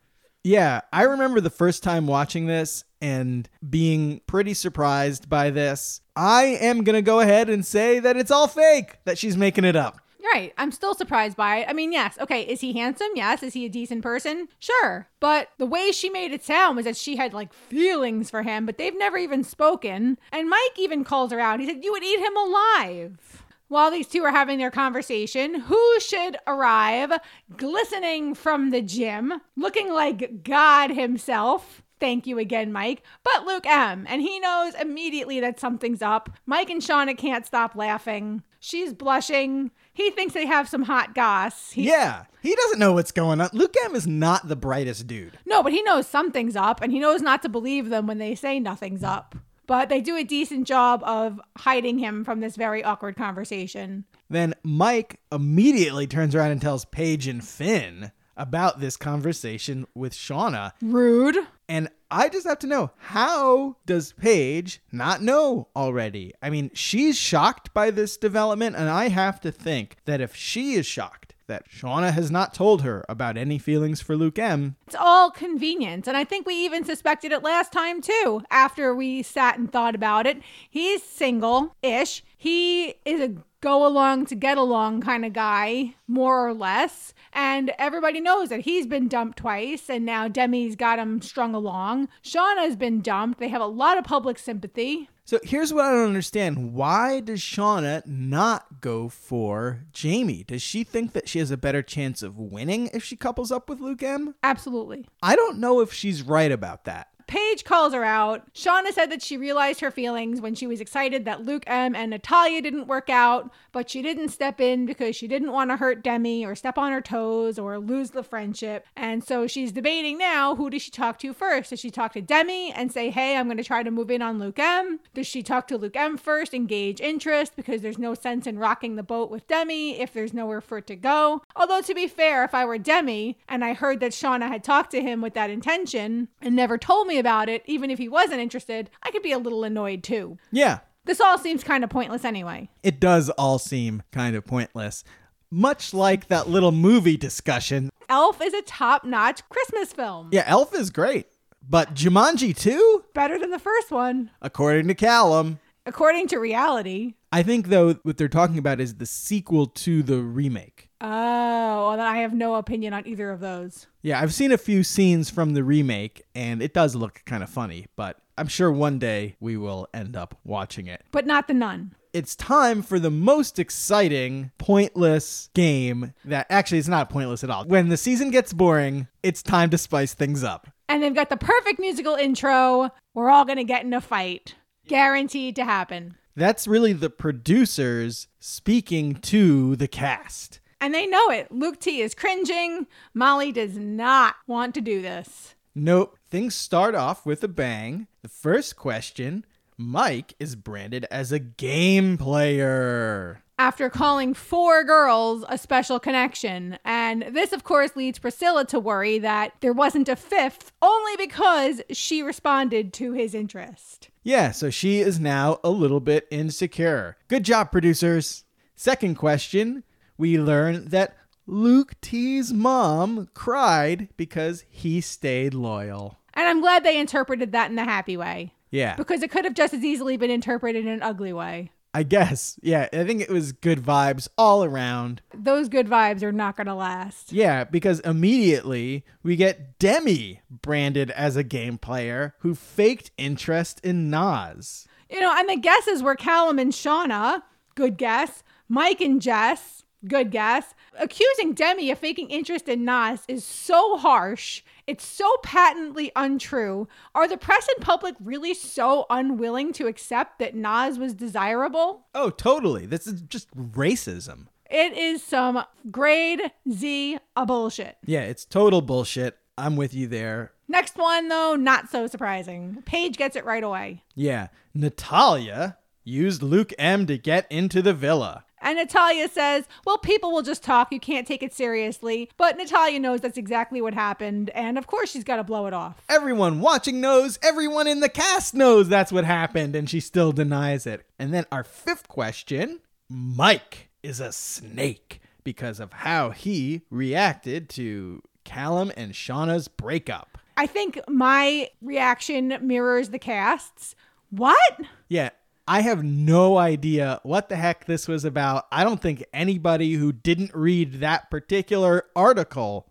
Yeah, 0.43 0.81
I 0.93 1.03
remember 1.03 1.41
the 1.41 1.49
first 1.49 1.83
time 1.83 2.07
watching 2.07 2.45
this 2.45 2.85
and 3.01 3.49
being 3.69 4.21
pretty 4.25 4.53
surprised 4.53 5.29
by 5.29 5.49
this. 5.49 5.99
I 6.15 6.43
am 6.61 6.83
going 6.83 6.95
to 6.95 7.01
go 7.01 7.19
ahead 7.19 7.49
and 7.49 7.65
say 7.65 7.99
that 7.99 8.15
it's 8.15 8.31
all 8.31 8.47
fake, 8.47 8.99
that 9.03 9.17
she's 9.17 9.35
making 9.35 9.65
it 9.65 9.75
up. 9.75 9.99
Right. 10.33 10.53
I'm 10.57 10.71
still 10.71 10.93
surprised 10.93 11.37
by 11.37 11.59
it. 11.59 11.69
I 11.69 11.73
mean, 11.73 11.91
yes. 11.93 12.17
Okay. 12.19 12.41
Is 12.41 12.61
he 12.61 12.73
handsome? 12.73 13.07
Yes. 13.15 13.41
Is 13.41 13.53
he 13.53 13.65
a 13.65 13.69
decent 13.69 14.03
person? 14.03 14.49
Sure. 14.59 15.07
But 15.19 15.49
the 15.57 15.65
way 15.65 15.91
she 15.91 16.09
made 16.09 16.31
it 16.31 16.43
sound 16.43 16.75
was 16.75 16.85
that 16.85 16.97
she 16.97 17.15
had 17.15 17.33
like 17.33 17.53
feelings 17.53 18.29
for 18.29 18.43
him, 18.43 18.65
but 18.65 18.77
they've 18.77 18.97
never 18.97 19.17
even 19.17 19.43
spoken. 19.43 20.17
And 20.31 20.49
Mike 20.49 20.77
even 20.77 21.03
calls 21.03 21.31
her 21.31 21.39
out. 21.39 21.59
He 21.59 21.67
said, 21.67 21.83
You 21.83 21.91
would 21.91 22.03
eat 22.03 22.19
him 22.19 22.35
alive. 22.35 23.43
While 23.69 23.91
these 23.91 24.07
two 24.07 24.23
are 24.23 24.31
having 24.31 24.57
their 24.57 24.71
conversation, 24.71 25.53
who 25.61 25.99
should 25.99 26.37
arrive 26.47 27.13
glistening 27.55 28.33
from 28.33 28.71
the 28.71 28.81
gym, 28.81 29.33
looking 29.55 29.93
like 29.93 30.43
God 30.43 30.89
himself? 30.89 31.83
Thank 31.99 32.25
you 32.25 32.39
again, 32.39 32.71
Mike. 32.71 33.03
But 33.23 33.45
Luke 33.45 33.65
M. 33.67 34.05
And 34.09 34.21
he 34.21 34.39
knows 34.39 34.73
immediately 34.73 35.39
that 35.41 35.59
something's 35.59 36.01
up. 36.01 36.29
Mike 36.45 36.69
and 36.69 36.81
Shaughna 36.81 37.15
can't 37.17 37.45
stop 37.45 37.75
laughing. 37.75 38.41
She's 38.59 38.93
blushing. 38.93 39.71
He 39.99 40.11
thinks 40.11 40.33
they 40.33 40.45
have 40.45 40.69
some 40.69 40.83
hot 40.83 41.13
goss. 41.13 41.71
He, 41.71 41.83
Yeah, 41.83 42.23
he 42.41 42.55
doesn't 42.55 42.79
know 42.79 42.93
what's 42.93 43.11
going 43.11 43.41
on. 43.41 43.49
Luke 43.51 43.75
M 43.83 43.95
is 43.95 44.07
not 44.07 44.47
the 44.47 44.55
brightest 44.55 45.07
dude. 45.07 45.37
No, 45.45 45.61
but 45.61 45.73
he 45.73 45.81
knows 45.81 46.07
something's 46.07 46.55
up 46.55 46.79
and 46.81 46.93
he 46.93 46.99
knows 46.99 47.21
not 47.21 47.41
to 47.41 47.49
believe 47.49 47.89
them 47.89 48.07
when 48.07 48.17
they 48.17 48.33
say 48.33 48.61
nothing's 48.61 49.03
up. 49.03 49.35
But 49.67 49.89
they 49.89 49.99
do 49.99 50.15
a 50.15 50.23
decent 50.23 50.65
job 50.65 51.03
of 51.03 51.41
hiding 51.57 51.99
him 51.99 52.23
from 52.23 52.39
this 52.39 52.55
very 52.55 52.81
awkward 52.81 53.17
conversation. 53.17 54.05
Then 54.29 54.53
Mike 54.63 55.19
immediately 55.33 56.07
turns 56.07 56.33
around 56.33 56.51
and 56.51 56.61
tells 56.61 56.85
Paige 56.85 57.27
and 57.27 57.45
Finn 57.45 58.13
about 58.37 58.79
this 58.79 58.95
conversation 58.95 59.85
with 59.93 60.13
Shaughna. 60.13 60.71
Rude. 60.81 61.45
And 61.69 61.87
I 62.09 62.29
just 62.29 62.47
have 62.47 62.57
to 62.59 62.67
know 62.67 62.89
how 62.97 63.75
does 63.85 64.13
Paige 64.13 64.81
not 64.91 65.21
know 65.21 65.67
already? 65.75 66.33
I 66.41 66.49
mean, 66.49 66.71
she's 66.73 67.15
shocked 67.15 67.71
by 67.75 67.91
this 67.91 68.17
development, 68.17 68.75
and 68.75 68.89
I 68.89 69.09
have 69.09 69.39
to 69.41 69.51
think 69.51 69.97
that 70.05 70.19
if 70.19 70.35
she 70.35 70.73
is 70.73 70.87
shocked 70.87 71.35
that 71.45 71.69
Shaughna 71.69 72.11
has 72.11 72.31
not 72.31 72.53
told 72.53 72.81
her 72.83 73.05
about 73.09 73.37
any 73.37 73.57
feelings 73.57 74.01
for 74.01 74.15
Luke 74.15 74.39
M, 74.39 74.75
It's 74.87 74.95
all 74.95 75.29
convenient. 75.31 76.07
And 76.07 76.15
I 76.15 76.23
think 76.23 76.45
we 76.47 76.53
even 76.65 76.85
suspected 76.85 77.31
it 77.31 77.43
last 77.43 77.71
time 77.71 78.01
too, 78.01 78.41
after 78.49 78.95
we 78.95 79.21
sat 79.23 79.57
and 79.57 79.71
thought 79.71 79.95
about 79.95 80.25
it. 80.25 80.41
He's 80.69 81.03
single 81.03 81.75
ish. 81.81 82.23
He 82.41 82.95
is 83.03 83.19
a 83.19 83.33
go 83.59 83.85
along 83.85 84.27
to 84.27 84.35
get 84.35 84.57
along 84.57 85.01
kind 85.01 85.25
of 85.25 85.33
guy, 85.33 85.95
more 86.07 86.47
or 86.47 86.53
less. 86.53 87.13
And 87.33 87.73
everybody 87.77 88.21
knows 88.21 88.47
that 88.47 88.61
he's 88.61 88.87
been 88.87 89.09
dumped 89.09 89.39
twice, 89.39 89.89
and 89.89 90.05
now 90.05 90.29
Demi's 90.29 90.77
got 90.77 90.99
him 90.99 91.21
strung 91.21 91.53
along. 91.53 92.07
Shaughna's 92.21 92.77
been 92.77 93.01
dumped. 93.01 93.39
They 93.39 93.49
have 93.49 93.61
a 93.61 93.65
lot 93.65 93.97
of 93.97 94.05
public 94.05 94.39
sympathy. 94.39 95.09
So 95.25 95.37
here's 95.43 95.73
what 95.73 95.83
I 95.83 95.91
don't 95.91 96.07
understand. 96.07 96.73
Why 96.73 97.19
does 97.19 97.41
Shaughna 97.41 98.03
not 98.07 98.79
go 98.79 99.09
for 99.09 99.81
Jamie? 99.91 100.45
Does 100.47 100.61
she 100.61 100.85
think 100.85 101.11
that 101.11 101.27
she 101.27 101.39
has 101.39 101.51
a 101.51 101.57
better 101.57 101.81
chance 101.83 102.23
of 102.23 102.39
winning 102.39 102.89
if 102.93 103.03
she 103.03 103.17
couples 103.17 103.51
up 103.51 103.69
with 103.69 103.81
Luke 103.81 104.01
M? 104.01 104.33
Absolutely. 104.43 105.05
I 105.21 105.35
don't 105.35 105.59
know 105.59 105.81
if 105.81 105.91
she's 105.91 106.23
right 106.23 106.53
about 106.53 106.85
that. 106.85 107.09
Paige 107.29 107.63
calls 107.63 107.93
her 107.93 108.03
out. 108.03 108.51
Shaughna 108.55 108.91
said 108.91 109.11
that 109.11 109.21
she 109.21 109.37
realized 109.37 109.81
her 109.81 109.91
feelings 109.91 110.41
when 110.41 110.55
she 110.55 110.65
was 110.65 110.81
excited 110.81 111.25
that 111.25 111.45
Luke 111.45 111.63
M 111.67 111.95
and 111.95 112.09
Natalia 112.09 112.59
didn't 112.59 112.87
work 112.87 113.07
out, 113.07 113.51
but 113.71 113.87
she 113.87 114.01
didn't 114.01 114.29
step 114.29 114.59
in 114.59 114.87
because 114.87 115.15
she 115.15 115.27
didn't 115.27 115.51
want 115.51 115.69
to 115.69 115.77
hurt 115.77 116.03
Demi 116.03 116.43
or 116.43 116.55
step 116.55 116.79
on 116.79 116.91
her 116.91 117.01
toes 117.01 117.59
or 117.59 117.77
lose 117.77 118.09
the 118.09 118.23
friendship. 118.23 118.87
And 118.95 119.23
so 119.23 119.45
she's 119.45 119.71
debating 119.71 120.17
now 120.17 120.55
who 120.55 120.71
does 120.71 120.81
she 120.81 120.89
talk 120.89 121.19
to 121.19 121.31
first? 121.31 121.69
Does 121.69 121.79
she 121.79 121.91
talk 121.91 122.13
to 122.13 122.21
Demi 122.21 122.71
and 122.71 122.91
say, 122.91 123.11
hey, 123.11 123.37
I'm 123.37 123.45
going 123.45 123.57
to 123.57 123.63
try 123.63 123.83
to 123.83 123.91
move 123.91 124.09
in 124.09 124.23
on 124.23 124.39
Luke 124.39 124.57
M? 124.57 124.99
Does 125.13 125.27
she 125.27 125.43
talk 125.43 125.67
to 125.67 125.77
Luke 125.77 125.95
M 125.95 126.17
first 126.17 126.55
engage 126.55 126.99
interest 126.99 127.55
because 127.55 127.83
there's 127.83 127.99
no 127.99 128.15
sense 128.15 128.47
in 128.47 128.57
rocking 128.57 128.95
the 128.95 129.03
boat 129.03 129.29
with 129.29 129.47
Demi 129.47 130.01
if 130.01 130.13
there's 130.13 130.33
nowhere 130.33 130.61
for 130.61 130.79
it 130.79 130.87
to 130.87 130.95
go? 130.95 131.43
Although, 131.55 131.81
to 131.81 131.93
be 131.93 132.07
fair, 132.07 132.43
if 132.43 132.55
I 132.55 132.65
were 132.65 132.79
Demi 132.79 133.37
and 133.47 133.63
I 133.63 133.73
heard 133.73 133.99
that 133.99 134.13
Shaughna 134.13 134.47
had 134.47 134.63
talked 134.63 134.89
to 134.91 135.01
him 135.03 135.21
with 135.21 135.35
that 135.35 135.51
intention 135.51 136.29
and 136.41 136.55
never 136.55 136.79
told 136.79 137.05
me 137.05 137.18
about 137.19 137.49
it, 137.49 137.63
even 137.65 137.89
if 137.91 137.99
he 137.99 138.09
wasn't 138.09 138.39
interested, 138.41 138.89
I 139.03 139.11
could 139.11 139.21
be 139.23 139.31
a 139.31 139.37
little 139.37 139.63
annoyed 139.63 140.03
too. 140.03 140.37
Yeah, 140.51 140.79
This 141.05 141.21
all 141.21 141.37
seems 141.37 141.63
kind 141.63 141.83
of 141.83 141.89
pointless 141.89 142.23
anyway. 142.25 142.69
it 142.83 142.99
does 142.99 143.29
all 143.31 143.59
seem 143.59 144.03
kind 144.11 144.35
of 144.35 144.45
pointless. 144.45 145.03
Much 145.51 145.93
like 145.93 146.27
that 146.27 146.47
little 146.49 146.71
movie 146.71 147.17
discussion. 147.17 147.89
Elf 148.07 148.41
is 148.41 148.53
a 148.53 148.61
top 148.63 149.03
notch 149.03 149.41
Christmas 149.49 149.91
film. 149.93 150.29
Yeah, 150.31 150.43
Elf 150.45 150.73
is 150.75 150.89
great. 150.89 151.27
But 151.67 151.93
Jumanji 151.93 152.55
2? 152.57 153.03
Better 153.13 153.37
than 153.37 153.51
the 153.51 153.59
first 153.59 153.91
one, 153.91 154.31
According 154.41 154.87
to 154.87 154.95
Callum. 154.95 155.59
according 155.85 156.27
to 156.29 156.37
reality. 156.37 157.13
I 157.31 157.43
think, 157.43 157.67
though, 157.67 157.93
what 158.03 158.17
they're 158.17 158.27
talking 158.27 158.57
about 158.57 158.79
is 158.79 158.95
the 158.95 159.05
sequel 159.05 159.67
to 159.67 160.01
the 160.03 160.17
remake. 160.21 160.88
Oh, 161.01 161.87
well, 161.87 161.97
then 161.97 162.05
I 162.05 162.17
have 162.17 162.33
no 162.33 162.55
opinion 162.55 162.93
on 162.93 163.07
either 163.07 163.31
of 163.31 163.39
those. 163.39 163.87
Yeah, 164.01 164.19
I've 164.19 164.33
seen 164.33 164.51
a 164.51 164.57
few 164.57 164.83
scenes 164.83 165.29
from 165.29 165.53
the 165.53 165.63
remake, 165.63 166.23
and 166.35 166.61
it 166.61 166.73
does 166.73 166.95
look 166.95 167.21
kind 167.25 167.41
of 167.41 167.49
funny, 167.49 167.87
but 167.95 168.17
I'm 168.37 168.47
sure 168.47 168.71
one 168.71 168.99
day 168.99 169.35
we 169.39 169.57
will 169.57 169.87
end 169.93 170.15
up 170.15 170.37
watching 170.43 170.87
it. 170.87 171.03
But 171.11 171.25
not 171.25 171.47
the 171.47 171.53
nun. 171.53 171.95
It's 172.11 172.35
time 172.35 172.81
for 172.81 172.99
the 172.99 173.11
most 173.11 173.59
exciting, 173.59 174.51
pointless 174.57 175.49
game 175.53 176.13
that 176.25 176.47
actually 176.49 176.79
it's 176.79 176.87
not 176.87 177.09
pointless 177.09 177.43
at 177.43 177.49
all. 177.49 177.65
When 177.65 177.89
the 177.89 177.97
season 177.97 178.31
gets 178.31 178.51
boring, 178.51 179.07
it's 179.21 179.43
time 179.43 179.69
to 179.69 179.77
spice 179.77 180.13
things 180.13 180.43
up. 180.43 180.67
And 180.87 181.03
they've 181.03 181.13
got 181.13 181.29
the 181.29 181.37
perfect 181.37 181.79
musical 181.79 182.15
intro. 182.15 182.89
We're 183.13 183.29
all 183.29 183.45
going 183.45 183.57
to 183.57 183.63
get 183.63 183.83
in 183.83 183.93
a 183.93 184.01
fight. 184.01 184.55
Guaranteed 184.87 185.55
to 185.57 185.65
happen. 185.65 186.15
That's 186.35 186.67
really 186.67 186.93
the 186.93 187.11
producers 187.11 188.27
speaking 188.39 189.15
to 189.15 189.75
the 189.75 189.87
cast. 189.87 190.59
And 190.81 190.93
they 190.93 191.05
know 191.05 191.29
it. 191.29 191.51
Luke 191.51 191.79
T 191.79 192.01
is 192.01 192.15
cringing. 192.15 192.87
Molly 193.13 193.51
does 193.51 193.77
not 193.77 194.35
want 194.47 194.73
to 194.75 194.81
do 194.81 195.01
this. 195.01 195.55
Nope, 195.75 196.17
things 196.29 196.55
start 196.55 196.95
off 196.95 197.25
with 197.25 197.43
a 197.43 197.47
bang. 197.47 198.07
The 198.21 198.29
first 198.29 198.75
question 198.75 199.45
Mike 199.77 200.33
is 200.39 200.55
branded 200.55 201.05
as 201.09 201.31
a 201.31 201.39
game 201.39 202.17
player. 202.17 203.41
After 203.57 203.89
calling 203.89 204.33
four 204.33 204.83
girls 204.83 205.45
a 205.47 205.57
special 205.57 205.99
connection. 205.99 206.79
And 206.83 207.25
this, 207.31 207.51
of 207.53 207.63
course, 207.63 207.95
leads 207.95 208.19
Priscilla 208.19 208.65
to 208.65 208.79
worry 208.79 209.19
that 209.19 209.53
there 209.59 209.73
wasn't 209.73 210.09
a 210.09 210.15
fifth 210.15 210.71
only 210.81 211.15
because 211.17 211.81
she 211.91 212.23
responded 212.23 212.93
to 212.93 213.13
his 213.13 213.33
interest. 213.33 214.09
Yeah, 214.23 214.51
so 214.51 214.69
she 214.69 214.99
is 214.99 215.19
now 215.19 215.59
a 215.63 215.69
little 215.69 215.99
bit 215.99 216.27
insecure. 216.31 217.17
Good 217.27 217.43
job, 217.43 217.71
producers. 217.71 218.43
Second 218.75 219.15
question 219.15 219.83
we 220.19 220.37
learn 220.37 220.85
that 220.89 221.15
Luke 221.47 221.95
T's 222.01 222.53
mom 222.53 223.29
cried 223.33 224.09
because 224.17 224.63
he 224.69 225.01
stayed 225.01 225.55
loyal. 225.55 226.19
And 226.35 226.47
I'm 226.47 226.61
glad 226.61 226.83
they 226.83 226.99
interpreted 226.99 227.53
that 227.53 227.71
in 227.71 227.75
the 227.75 227.83
happy 227.83 228.15
way 228.15 228.53
Yeah, 228.69 228.95
because 228.95 229.23
it 229.23 229.31
could 229.31 229.45
have 229.45 229.55
just 229.55 229.73
as 229.73 229.83
easily 229.83 230.15
been 230.17 230.29
interpreted 230.29 230.85
in 230.85 230.91
an 230.91 231.01
ugly 231.01 231.33
way. 231.33 231.71
I 231.91 232.03
guess. 232.03 232.59
Yeah, 232.61 232.87
I 232.93 233.03
think 233.03 233.21
it 233.21 233.31
was 233.31 233.51
good 233.51 233.81
vibes 233.81 234.27
all 234.37 234.63
around. 234.63 235.23
Those 235.33 235.69
good 235.69 235.87
vibes 235.87 236.21
are 236.21 236.31
not 236.31 236.55
going 236.55 236.67
to 236.67 236.75
last. 236.75 237.33
Yeah, 237.33 237.63
because 237.63 237.99
immediately 238.01 239.05
we 239.23 239.35
get 239.35 239.79
Demi 239.79 240.41
branded 240.51 241.09
as 241.09 241.35
a 241.35 241.43
game 241.43 241.79
player 241.79 242.35
who 242.39 242.53
faked 242.53 243.09
interest 243.17 243.79
in 243.83 244.11
Nas. 244.11 244.87
You 245.09 245.19
know, 245.19 245.33
and 245.35 245.49
the 245.49 245.55
guesses 245.57 246.03
were 246.03 246.15
Callum 246.15 246.59
and 246.59 246.71
Shaughna. 246.71 247.41
Good 247.73 247.97
guess. 247.97 248.43
Mike 248.67 249.01
and 249.01 249.19
Jess. 249.19 249.83
Good 250.07 250.31
guess. 250.31 250.73
Accusing 250.97 251.53
Demi 251.53 251.91
of 251.91 251.99
faking 251.99 252.29
interest 252.29 252.69
in 252.69 252.85
Nas 252.85 253.21
is 253.27 253.43
so 253.43 253.97
harsh. 253.97 254.63
It's 254.87 255.05
so 255.05 255.29
patently 255.43 256.11
untrue. 256.15 256.87
Are 257.13 257.27
the 257.27 257.37
press 257.37 257.67
and 257.75 257.85
public 257.85 258.15
really 258.19 258.53
so 258.53 259.05
unwilling 259.09 259.73
to 259.73 259.87
accept 259.87 260.39
that 260.39 260.55
Nas 260.55 260.97
was 260.97 261.13
desirable? 261.13 262.07
Oh, 262.15 262.29
totally. 262.29 262.85
This 262.85 263.07
is 263.07 263.21
just 263.21 263.49
racism. 263.55 264.47
It 264.69 264.97
is 264.97 265.21
some 265.23 265.63
grade 265.91 266.41
Z 266.71 267.19
a 267.35 267.45
bullshit. 267.45 267.97
Yeah, 268.05 268.21
it's 268.21 268.45
total 268.45 268.81
bullshit. 268.81 269.37
I'm 269.57 269.75
with 269.75 269.93
you 269.93 270.07
there. 270.07 270.53
Next 270.69 270.95
one, 270.95 271.27
though, 271.27 271.55
not 271.55 271.89
so 271.89 272.07
surprising. 272.07 272.83
Paige 272.85 273.17
gets 273.17 273.35
it 273.35 273.43
right 273.43 273.63
away. 273.63 274.03
Yeah, 274.15 274.47
Natalia 274.73 275.77
used 276.03 276.41
Luke 276.41 276.71
M 276.77 277.05
to 277.07 277.17
get 277.17 277.47
into 277.51 277.81
the 277.81 277.93
villa. 277.93 278.45
And 278.61 278.77
Natalia 278.77 279.27
says, 279.27 279.65
Well, 279.85 279.97
people 279.97 280.31
will 280.31 280.41
just 280.41 280.63
talk. 280.63 280.91
You 280.91 280.99
can't 280.99 281.27
take 281.27 281.43
it 281.43 281.53
seriously. 281.53 282.29
But 282.37 282.57
Natalia 282.57 282.99
knows 282.99 283.21
that's 283.21 283.37
exactly 283.37 283.81
what 283.81 283.93
happened. 283.93 284.49
And 284.51 284.77
of 284.77 284.87
course, 284.87 285.11
she's 285.11 285.23
got 285.23 285.37
to 285.37 285.43
blow 285.43 285.65
it 285.67 285.73
off. 285.73 286.01
Everyone 286.09 286.61
watching 286.61 287.01
knows, 287.01 287.39
everyone 287.41 287.87
in 287.87 287.99
the 287.99 288.09
cast 288.09 288.53
knows 288.53 288.89
that's 288.89 289.11
what 289.11 289.25
happened, 289.25 289.75
and 289.75 289.89
she 289.89 289.99
still 289.99 290.31
denies 290.31 290.85
it. 290.85 291.05
And 291.17 291.33
then 291.33 291.45
our 291.51 291.63
fifth 291.63 292.07
question 292.07 292.79
Mike 293.09 293.89
is 294.03 294.19
a 294.19 294.31
snake 294.31 295.21
because 295.43 295.79
of 295.79 295.91
how 295.91 296.29
he 296.29 296.81
reacted 296.89 297.69
to 297.69 298.21
Callum 298.43 298.91
and 298.95 299.15
Shaughna's 299.15 299.67
breakup. 299.67 300.37
I 300.57 300.67
think 300.67 300.99
my 301.07 301.69
reaction 301.81 302.57
mirrors 302.61 303.09
the 303.09 303.19
cast's. 303.19 303.95
What? 304.29 304.81
Yeah, 305.07 305.29
I 305.69 305.81
have 305.81 306.03
no 306.03 306.57
idea 306.57 307.19
what 307.21 307.47
the 307.47 307.55
heck 307.55 307.85
this 307.85 308.07
was 308.07 308.25
about. 308.25 308.65
I 308.71 308.83
don't 308.83 308.99
think 308.99 309.23
anybody 309.31 309.93
who 309.93 310.11
didn't 310.11 310.49
read 310.55 310.95
that 310.95 311.29
particular 311.29 312.05
article 312.15 312.87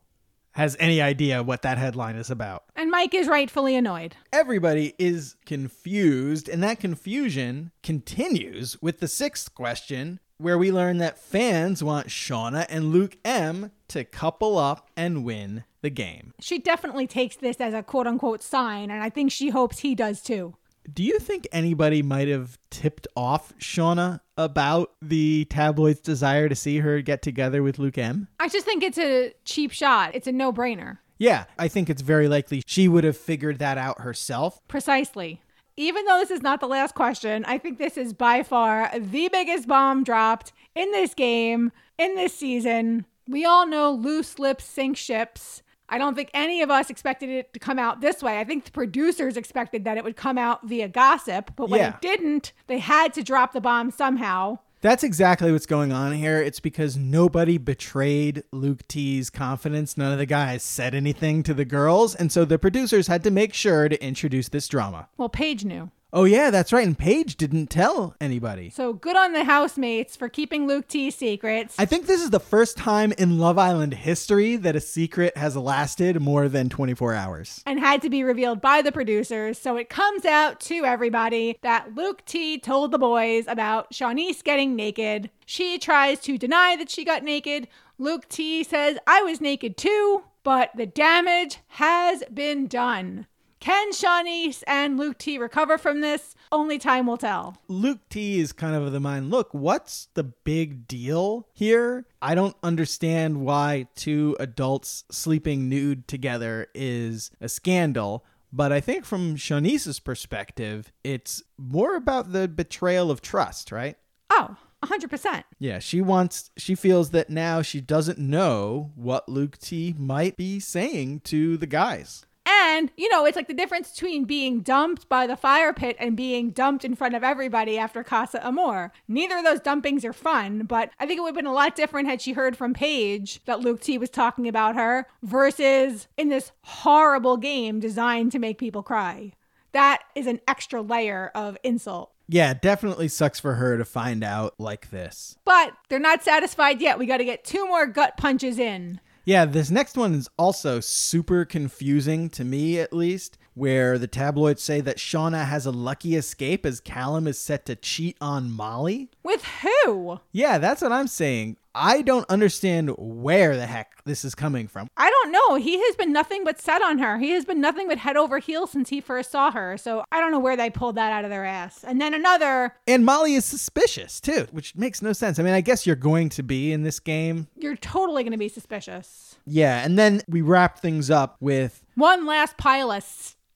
has 0.52 0.76
any 0.78 1.02
idea 1.02 1.42
what 1.42 1.62
that 1.62 1.76
headline 1.76 2.14
is 2.14 2.30
about. 2.30 2.62
And 2.76 2.88
Mike 2.88 3.14
is 3.14 3.26
rightfully 3.26 3.74
annoyed. 3.74 4.14
Everybody 4.32 4.94
is 4.96 5.34
confused, 5.44 6.48
and 6.48 6.62
that 6.62 6.78
confusion 6.78 7.72
continues 7.82 8.80
with 8.80 9.00
the 9.00 9.08
sixth 9.08 9.56
question, 9.56 10.20
where 10.36 10.56
we 10.56 10.70
learn 10.70 10.98
that 10.98 11.18
fans 11.18 11.82
want 11.82 12.06
Shaughna 12.06 12.64
and 12.68 12.92
Luke 12.92 13.18
M 13.24 13.72
to 13.88 14.04
couple 14.04 14.56
up 14.56 14.88
and 14.96 15.24
win 15.24 15.64
the 15.82 15.90
game. 15.90 16.32
She 16.38 16.60
definitely 16.60 17.08
takes 17.08 17.34
this 17.34 17.56
as 17.60 17.74
a 17.74 17.82
quote 17.82 18.06
unquote 18.06 18.40
sign, 18.40 18.92
and 18.92 19.02
I 19.02 19.10
think 19.10 19.32
she 19.32 19.48
hopes 19.48 19.80
he 19.80 19.96
does 19.96 20.22
too. 20.22 20.54
Do 20.90 21.02
you 21.02 21.18
think 21.18 21.46
anybody 21.52 22.02
might 22.02 22.28
have 22.28 22.58
tipped 22.70 23.06
off 23.14 23.52
Shaughna 23.58 24.20
about 24.38 24.92
the 25.02 25.44
tabloid's 25.50 26.00
desire 26.00 26.48
to 26.48 26.54
see 26.54 26.78
her 26.78 27.02
get 27.02 27.20
together 27.20 27.62
with 27.62 27.78
Luke 27.78 27.98
M? 27.98 28.28
I 28.40 28.48
just 28.48 28.64
think 28.64 28.82
it's 28.82 28.98
a 28.98 29.34
cheap 29.44 29.70
shot. 29.70 30.14
It's 30.14 30.26
a 30.26 30.32
no 30.32 30.52
brainer. 30.52 30.98
Yeah, 31.18 31.44
I 31.58 31.68
think 31.68 31.90
it's 31.90 32.00
very 32.00 32.28
likely 32.28 32.62
she 32.66 32.88
would 32.88 33.04
have 33.04 33.16
figured 33.16 33.58
that 33.58 33.76
out 33.76 34.00
herself. 34.00 34.60
Precisely. 34.68 35.42
Even 35.76 36.04
though 36.06 36.18
this 36.18 36.30
is 36.30 36.42
not 36.42 36.60
the 36.60 36.66
last 36.66 36.94
question, 36.94 37.44
I 37.44 37.58
think 37.58 37.78
this 37.78 37.96
is 37.96 38.12
by 38.12 38.42
far 38.42 38.90
the 38.98 39.28
biggest 39.28 39.68
bomb 39.68 40.04
dropped 40.04 40.52
in 40.74 40.90
this 40.92 41.14
game, 41.14 41.70
in 41.98 42.14
this 42.14 42.32
season. 42.34 43.04
We 43.28 43.44
all 43.44 43.66
know 43.66 43.92
loose 43.92 44.38
lips 44.38 44.64
sink 44.64 44.96
ships. 44.96 45.62
I 45.88 45.98
don't 45.98 46.14
think 46.14 46.30
any 46.34 46.60
of 46.62 46.70
us 46.70 46.90
expected 46.90 47.30
it 47.30 47.52
to 47.54 47.58
come 47.60 47.78
out 47.78 48.00
this 48.00 48.22
way. 48.22 48.38
I 48.40 48.44
think 48.44 48.64
the 48.64 48.70
producers 48.70 49.36
expected 49.36 49.84
that 49.84 49.96
it 49.96 50.04
would 50.04 50.16
come 50.16 50.36
out 50.38 50.66
via 50.66 50.88
gossip, 50.88 51.52
but 51.56 51.68
when 51.70 51.80
Yeah. 51.80 51.88
it 51.90 52.00
didn't, 52.00 52.52
they 52.66 52.78
had 52.78 53.14
to 53.14 53.22
drop 53.22 53.52
the 53.52 53.60
bomb 53.60 53.90
somehow. 53.90 54.58
That's 54.80 55.02
exactly 55.02 55.50
what's 55.50 55.66
going 55.66 55.90
on 55.90 56.12
here. 56.12 56.40
It's 56.40 56.60
because 56.60 56.96
nobody 56.96 57.58
betrayed 57.58 58.44
Luke 58.52 58.86
T's 58.86 59.28
confidence. 59.28 59.96
None 59.96 60.12
of 60.12 60.18
the 60.18 60.26
guys 60.26 60.62
said 60.62 60.94
anything 60.94 61.42
to 61.44 61.54
the 61.54 61.64
girls. 61.64 62.14
And 62.14 62.30
so 62.30 62.44
the 62.44 62.60
producers 62.60 63.08
had 63.08 63.24
to 63.24 63.30
make 63.32 63.54
sure 63.54 63.88
to 63.88 64.00
introduce 64.04 64.48
this 64.50 64.68
drama. 64.68 65.08
Well, 65.16 65.28
Paige 65.28 65.64
knew. 65.64 65.90
Oh, 66.10 66.24
yeah, 66.24 66.50
that's 66.50 66.72
right. 66.72 66.86
And 66.86 66.98
Paige 66.98 67.36
didn't 67.36 67.66
tell 67.68 68.16
anybody. 68.18 68.70
So 68.70 68.94
good 68.94 69.14
on 69.14 69.34
the 69.34 69.44
housemates 69.44 70.16
for 70.16 70.30
keeping 70.30 70.66
Luke 70.66 70.88
T 70.88 71.10
secrets. 71.10 71.74
I 71.78 71.84
think 71.84 72.06
this 72.06 72.22
is 72.22 72.30
the 72.30 72.40
first 72.40 72.78
time 72.78 73.12
in 73.18 73.38
Love 73.38 73.58
Island 73.58 73.92
history 73.92 74.56
that 74.56 74.74
a 74.74 74.80
secret 74.80 75.36
has 75.36 75.54
lasted 75.54 76.20
more 76.22 76.48
than 76.48 76.70
24 76.70 77.12
hours. 77.14 77.62
and 77.66 77.78
had 77.78 78.00
to 78.02 78.08
be 78.08 78.24
revealed 78.24 78.62
by 78.62 78.80
the 78.80 78.90
producers. 78.90 79.58
So 79.58 79.76
it 79.76 79.90
comes 79.90 80.24
out 80.24 80.60
to 80.60 80.86
everybody 80.86 81.58
that 81.60 81.94
Luke 81.94 82.24
T 82.24 82.58
told 82.58 82.90
the 82.90 82.98
boys 82.98 83.44
about 83.46 83.90
Siannise 83.90 84.42
getting 84.42 84.74
naked. 84.74 85.28
She 85.44 85.78
tries 85.78 86.20
to 86.20 86.38
deny 86.38 86.74
that 86.76 86.88
she 86.88 87.04
got 87.04 87.22
naked. 87.22 87.68
Luke 87.98 88.26
T 88.30 88.64
says, 88.64 88.96
I 89.06 89.20
was 89.22 89.42
naked 89.42 89.76
too, 89.76 90.22
but 90.42 90.70
the 90.74 90.86
damage 90.86 91.58
has 91.68 92.22
been 92.32 92.66
done. 92.66 93.26
Can 93.60 93.92
Siannise 93.92 94.62
and 94.66 94.96
Luke 94.98 95.18
T 95.18 95.36
recover 95.36 95.78
from 95.78 96.00
this? 96.00 96.34
Only 96.52 96.78
time 96.78 97.06
will 97.06 97.16
tell. 97.16 97.56
Luke 97.66 98.08
T 98.08 98.38
is 98.38 98.52
kind 98.52 98.76
of 98.76 98.84
of 98.84 98.92
the 98.92 99.00
mind 99.00 99.30
look, 99.30 99.52
what's 99.52 100.08
the 100.14 100.24
big 100.24 100.86
deal 100.86 101.48
here? 101.52 102.06
I 102.22 102.34
don't 102.34 102.56
understand 102.62 103.40
why 103.40 103.88
two 103.96 104.36
adults 104.38 105.04
sleeping 105.10 105.68
nude 105.68 106.06
together 106.06 106.68
is 106.74 107.30
a 107.40 107.48
scandal. 107.48 108.24
But 108.52 108.72
I 108.72 108.80
think 108.80 109.04
from 109.04 109.36
Siannise's 109.36 110.00
perspective, 110.00 110.90
it's 111.04 111.42
more 111.58 111.96
about 111.96 112.32
the 112.32 112.48
betrayal 112.48 113.10
of 113.10 113.20
trust, 113.20 113.70
right? 113.70 113.96
Oh, 114.30 114.56
100%. 114.82 115.44
Yeah, 115.58 115.80
she 115.80 116.00
wants, 116.00 116.50
she 116.56 116.74
feels 116.74 117.10
that 117.10 117.28
now 117.28 117.60
she 117.60 117.80
doesn't 117.80 118.18
know 118.18 118.92
what 118.94 119.28
Luke 119.28 119.58
T 119.58 119.94
might 119.98 120.36
be 120.36 120.60
saying 120.60 121.20
to 121.24 121.56
the 121.58 121.66
guys. 121.66 122.24
And, 122.50 122.90
you 122.96 123.10
know, 123.10 123.26
it's 123.26 123.36
like 123.36 123.46
the 123.46 123.52
difference 123.52 123.90
between 123.90 124.24
being 124.24 124.60
dumped 124.60 125.06
by 125.10 125.26
the 125.26 125.36
fire 125.36 125.74
pit 125.74 125.96
and 126.00 126.16
being 126.16 126.48
dumped 126.50 126.82
in 126.82 126.94
front 126.94 127.14
of 127.14 127.22
everybody 127.22 127.76
after 127.76 128.02
Casa 128.02 128.44
Amor. 128.46 128.90
Neither 129.06 129.36
of 129.36 129.44
those 129.44 129.60
dumpings 129.60 130.02
are 130.02 130.14
fun, 130.14 130.62
but 130.64 130.90
I 130.98 131.04
think 131.04 131.18
it 131.18 131.20
would 131.20 131.28
have 131.28 131.36
been 131.36 131.44
a 131.44 131.52
lot 131.52 131.76
different 131.76 132.08
had 132.08 132.22
she 132.22 132.32
heard 132.32 132.56
from 132.56 132.72
Paige 132.72 133.44
that 133.44 133.60
Luke 133.60 133.82
T 133.82 133.98
was 133.98 134.08
talking 134.08 134.48
about 134.48 134.76
her 134.76 135.06
versus 135.22 136.08
in 136.16 136.30
this 136.30 136.52
horrible 136.62 137.36
game 137.36 137.80
designed 137.80 138.32
to 138.32 138.38
make 138.38 138.56
people 138.56 138.82
cry. 138.82 139.32
That 139.72 140.02
is 140.14 140.26
an 140.26 140.40
extra 140.48 140.80
layer 140.80 141.30
of 141.34 141.58
insult. 141.62 142.12
Yeah, 142.28 142.54
definitely 142.54 143.08
sucks 143.08 143.40
for 143.40 143.54
her 143.54 143.76
to 143.76 143.84
find 143.84 144.24
out 144.24 144.54
like 144.58 144.90
this. 144.90 145.36
But 145.44 145.72
they're 145.88 145.98
not 145.98 146.22
satisfied 146.22 146.80
yet. 146.80 146.98
We 146.98 147.06
got 147.06 147.18
to 147.18 147.24
get 147.24 147.44
two 147.44 147.66
more 147.66 147.86
gut 147.86 148.16
punches 148.16 148.58
in. 148.58 149.00
Yeah, 149.28 149.44
this 149.44 149.70
next 149.70 149.98
one 149.98 150.14
is 150.14 150.30
also 150.38 150.80
super 150.80 151.44
confusing 151.44 152.30
to 152.30 152.44
me, 152.44 152.80
at 152.80 152.94
least, 152.94 153.36
where 153.58 153.98
the 153.98 154.06
tabloids 154.06 154.62
say 154.62 154.80
that 154.80 154.98
Shaughna 154.98 155.44
has 155.44 155.66
a 155.66 155.70
lucky 155.70 156.14
escape 156.16 156.64
as 156.64 156.80
Callum 156.80 157.26
is 157.26 157.38
set 157.38 157.66
to 157.66 157.74
cheat 157.76 158.16
on 158.20 158.50
Molly. 158.50 159.10
With 159.24 159.44
who? 159.62 160.20
Yeah, 160.32 160.58
that's 160.58 160.80
what 160.80 160.92
I'm 160.92 161.08
saying. 161.08 161.56
I 161.74 162.02
don't 162.02 162.28
understand 162.28 162.90
where 162.98 163.56
the 163.56 163.66
heck 163.66 164.02
this 164.04 164.24
is 164.24 164.34
coming 164.34 164.66
from. 164.66 164.88
I 164.96 165.10
don't 165.10 165.30
know. 165.30 165.54
He 165.56 165.78
has 165.78 165.94
been 165.96 166.12
nothing 166.12 166.42
but 166.42 166.60
set 166.60 166.82
on 166.82 166.98
her. 166.98 167.18
He 167.18 167.30
has 167.30 167.44
been 167.44 167.60
nothing 167.60 167.86
but 167.86 167.98
head 167.98 168.16
over 168.16 168.38
heels 168.38 168.72
since 168.72 168.88
he 168.88 169.00
first 169.00 169.30
saw 169.30 169.52
her. 169.52 169.76
So 169.76 170.02
I 170.10 170.18
don't 170.18 170.32
know 170.32 170.40
where 170.40 170.56
they 170.56 170.70
pulled 170.70 170.96
that 170.96 171.12
out 171.12 171.24
of 171.24 171.30
their 171.30 171.44
ass. 171.44 171.84
And 171.84 172.00
then 172.00 172.14
another, 172.14 172.74
And 172.88 173.04
Molly 173.04 173.34
is 173.34 173.44
suspicious 173.44 174.20
too, 174.20 174.48
which 174.50 174.74
makes 174.74 175.02
no 175.02 175.12
sense. 175.12 175.38
I 175.38 175.42
mean, 175.44 175.54
I 175.54 175.60
guess 175.60 175.86
you're 175.86 175.94
going 175.94 176.30
to 176.30 176.42
be 176.42 176.72
in 176.72 176.82
this 176.82 176.98
game. 176.98 177.46
you're 177.56 177.76
totally 177.76 178.24
going 178.24 178.32
to 178.32 178.38
be 178.38 178.48
suspicious. 178.48 179.36
Yeah, 179.46 179.84
and 179.84 179.96
then 179.98 180.22
we 180.28 180.42
wrap 180.42 180.80
things 180.80 181.10
up 181.10 181.36
with 181.40 181.84
One 181.94 182.26
last 182.26 182.56
pile 182.56 182.90
of 182.90 183.04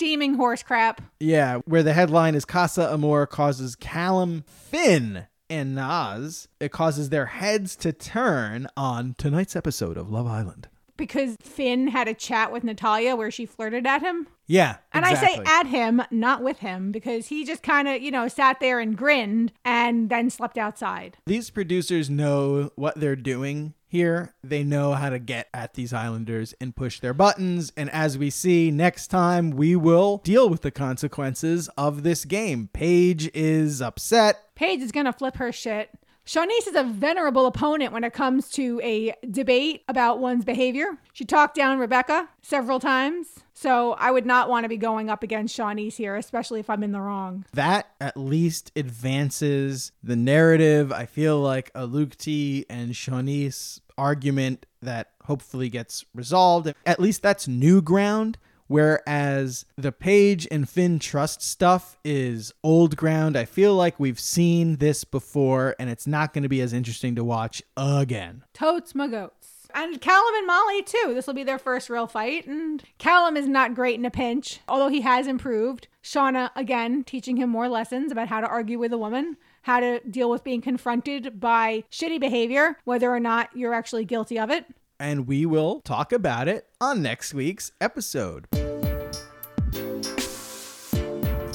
steaming 0.02 0.34
horse 0.34 0.64
crap. 0.64 1.00
Yeah, 1.20 1.58
where 1.64 1.84
the 1.84 1.92
headline 1.92 2.34
is 2.34 2.44
Casa 2.44 2.92
Amor 2.92 3.24
causes 3.24 3.76
Callum, 3.76 4.42
Finn, 4.48 5.28
and 5.48 5.76
Nas. 5.76 6.48
It 6.58 6.72
causes 6.72 7.10
their 7.10 7.26
heads 7.26 7.76
to 7.76 7.92
turn 7.92 8.66
on 8.76 9.14
tonight's 9.16 9.54
episode 9.54 9.96
of 9.96 10.10
Love 10.10 10.26
Island. 10.26 10.66
Because 10.96 11.37
Finn 11.42 11.88
had 11.88 12.09
a 12.09 12.14
chat 12.14 12.52
with 12.52 12.64
Natalia 12.64 13.16
where 13.16 13.31
she 13.31 13.46
flirted 13.46 13.87
at 13.87 14.02
him. 14.02 14.26
Yeah, 14.46 14.76
And 14.92 15.07
I 15.07 15.14
say 15.14 15.40
at 15.46 15.66
him, 15.66 16.02
not 16.11 16.42
with 16.42 16.59
him, 16.59 16.92
because 16.92 17.28
he 17.28 17.44
just 17.44 17.62
kind 17.62 17.88
of, 17.88 18.02
you 18.02 18.11
know, 18.11 18.28
sat 18.28 18.61
there 18.61 18.81
and 18.81 18.94
grinned 18.94 19.52
and 19.64 20.11
then 20.11 20.28
slept 20.28 20.59
outside. 20.59 21.16
These 21.24 21.48
producers 21.48 22.11
know 22.11 22.70
what 22.76 23.00
they're 23.00 23.16
doing 23.16 23.72
here. 23.88 24.35
They 24.42 24.64
know 24.64 24.92
how 24.92 25.11
to 25.11 25.18
get 25.18 25.48
at 25.55 25.74
these 25.74 25.92
Islanders 25.92 26.55
and 26.61 26.74
push 26.76 27.00
their 27.00 27.14
buttons. 27.14 27.72
And 27.76 27.88
as 27.90 28.18
we 28.18 28.31
see 28.31 28.70
next 28.70 29.09
time, 29.09 29.50
we 29.52 29.76
will 29.76 30.18
deal 30.18 30.48
with 30.48 30.62
the 30.62 30.70
consequences 30.70 31.68
of 31.78 32.02
this 32.02 32.24
game. 32.24 32.68
Paige 32.72 33.31
is 33.33 33.81
upset. 33.81 34.55
Paige 34.55 34.81
is 34.81 34.92
going 34.92 35.07
to 35.07 35.12
flip 35.12 35.37
her 35.37 35.52
shit. 35.52 35.90
Siannise 36.24 36.68
is 36.68 36.76
a 36.76 36.85
venerable 36.85 37.46
opponent 37.46 37.92
when 37.92 38.04
it 38.04 38.12
comes 38.12 38.48
to 38.50 38.80
a 38.82 39.12
debate 39.28 39.82
about 39.88 40.20
one's 40.20 40.44
behavior. 40.44 40.98
She 41.12 41.24
talked 41.24 41.56
down 41.56 41.78
Rebecca 41.78 42.28
several 42.42 42.78
times. 42.78 43.40
So 43.54 43.92
I 43.92 44.11
would 44.11 44.26
not 44.26 44.48
want 44.48 44.64
to 44.64 44.68
be 44.68 44.76
going 44.76 45.11
up 45.11 45.22
against 45.22 45.56
Siannise 45.56 45.94
here, 45.96 46.16
especially 46.16 46.61
if 46.61 46.70
I'm 46.70 46.82
in 46.82 46.92
the 46.92 47.00
wrong. 47.00 47.44
that 47.54 47.88
at 48.00 48.16
least 48.16 48.72
advances 48.76 49.92
the 50.02 50.16
narrative. 50.16 50.92
I 50.92 51.06
feel 51.06 51.40
like 51.40 51.70
a 51.74 51.87
Luke 51.87 52.16
T 52.16 52.66
and 52.70 52.90
Siannise 52.92 53.80
argument 53.98 54.66
that 54.80 55.11
hopefully 55.24 55.68
gets 55.68 56.04
resolved. 56.14 56.72
At 56.87 56.98
least 57.00 57.22
that's 57.22 57.46
new 57.46 57.82
ground. 57.82 58.38
Whereas 58.72 59.66
the 59.76 59.92
Paige 59.92 60.48
and 60.50 60.66
Finn 60.66 60.98
trust 60.98 61.42
stuff 61.42 61.98
is 62.06 62.54
old 62.64 62.96
ground. 62.96 63.37
I 63.37 63.44
feel 63.44 63.74
like 63.74 64.00
we've 64.00 64.18
seen 64.18 64.76
this 64.76 65.04
before 65.04 65.76
and 65.78 65.90
it's 65.90 66.06
not 66.06 66.32
going 66.32 66.44
to 66.44 66.48
be 66.48 66.62
as 66.62 66.72
interesting 66.72 67.14
to 67.16 67.22
watch 67.22 67.62
again. 67.76 68.44
Totes 68.54 68.94
my 68.94 69.08
goats. 69.08 69.68
And 69.74 70.00
Callum 70.00 70.35
and 70.37 70.46
Molly, 70.46 70.82
too. 70.82 71.12
This 71.12 71.26
will 71.26 71.35
be 71.35 71.44
their 71.44 71.58
first 71.58 71.90
real 71.90 72.06
fight. 72.06 72.46
And 72.46 72.82
Callum 72.96 73.37
is 73.37 73.46
not 73.46 73.74
great 73.74 73.98
in 73.98 74.06
a 74.06 74.11
pinch, 74.11 74.61
although 74.66 74.88
he 74.88 75.02
has 75.02 75.26
improved. 75.26 75.88
Shaughna, 76.02 76.50
again, 76.56 77.04
teaching 77.04 77.37
him 77.37 77.50
more 77.50 77.68
lessons 77.68 78.11
about 78.11 78.28
how 78.28 78.40
to 78.40 78.48
argue 78.48 78.78
with 78.78 78.94
a 78.94 78.98
woman, 78.98 79.37
how 79.62 79.80
to 79.80 80.00
deal 80.00 80.30
with 80.30 80.44
being 80.44 80.62
confronted 80.62 81.38
by 81.38 81.85
shitty 81.90 82.18
behavior, 82.18 82.78
whether 82.85 83.11
or 83.11 83.20
not 83.20 83.50
you're 83.54 83.74
actually 83.74 84.06
guilty 84.06 84.38
of 84.38 84.50
it. 84.50 84.64
And 85.02 85.26
we 85.26 85.46
will 85.46 85.80
talk 85.80 86.12
about 86.12 86.46
it 86.46 86.68
on 86.80 87.02
next 87.02 87.34
week's 87.34 87.72
episode. 87.80 88.46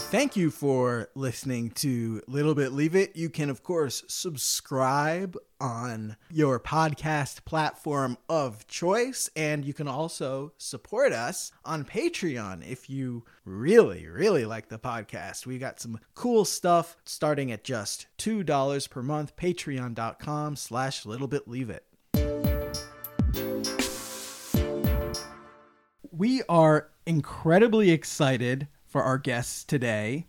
Thank 0.09 0.35
you 0.35 0.51
for 0.51 1.07
listening 1.15 1.71
to 1.71 2.21
Little 2.27 2.55
Bit 2.55 2.73
Leave 2.73 2.93
It. 2.93 3.15
You 3.15 3.29
can, 3.29 3.49
of 3.49 3.63
course, 3.63 4.03
subscribe 4.09 5.37
on 5.61 6.17
your 6.29 6.59
podcast 6.59 7.45
platform 7.45 8.17
of 8.27 8.67
choice, 8.67 9.29
and 9.33 9.63
you 9.63 9.73
can 9.73 9.87
also 9.87 10.51
support 10.57 11.13
us 11.13 11.53
on 11.63 11.85
Patreon 11.85 12.69
if 12.69 12.89
you 12.89 13.23
really, 13.45 14.07
really 14.07 14.43
like 14.43 14.67
the 14.67 14.77
podcast. 14.77 15.45
We 15.45 15.57
got 15.57 15.79
some 15.79 16.01
cool 16.15 16.43
stuff 16.43 16.97
starting 17.05 17.49
at 17.53 17.63
just 17.63 18.07
$2 18.17 18.89
per 18.89 19.01
month. 19.01 19.37
Patreon.com 19.37 20.57
slash 20.57 21.05
Little 21.05 21.29
Bit 21.29 21.47
Leave 21.47 21.69
It. 21.69 21.86
We 26.17 26.41
are 26.49 26.89
incredibly 27.05 27.91
excited 27.91 28.67
for 28.87 29.03
our 29.03 29.19
guests 29.19 29.63
today. 29.63 30.25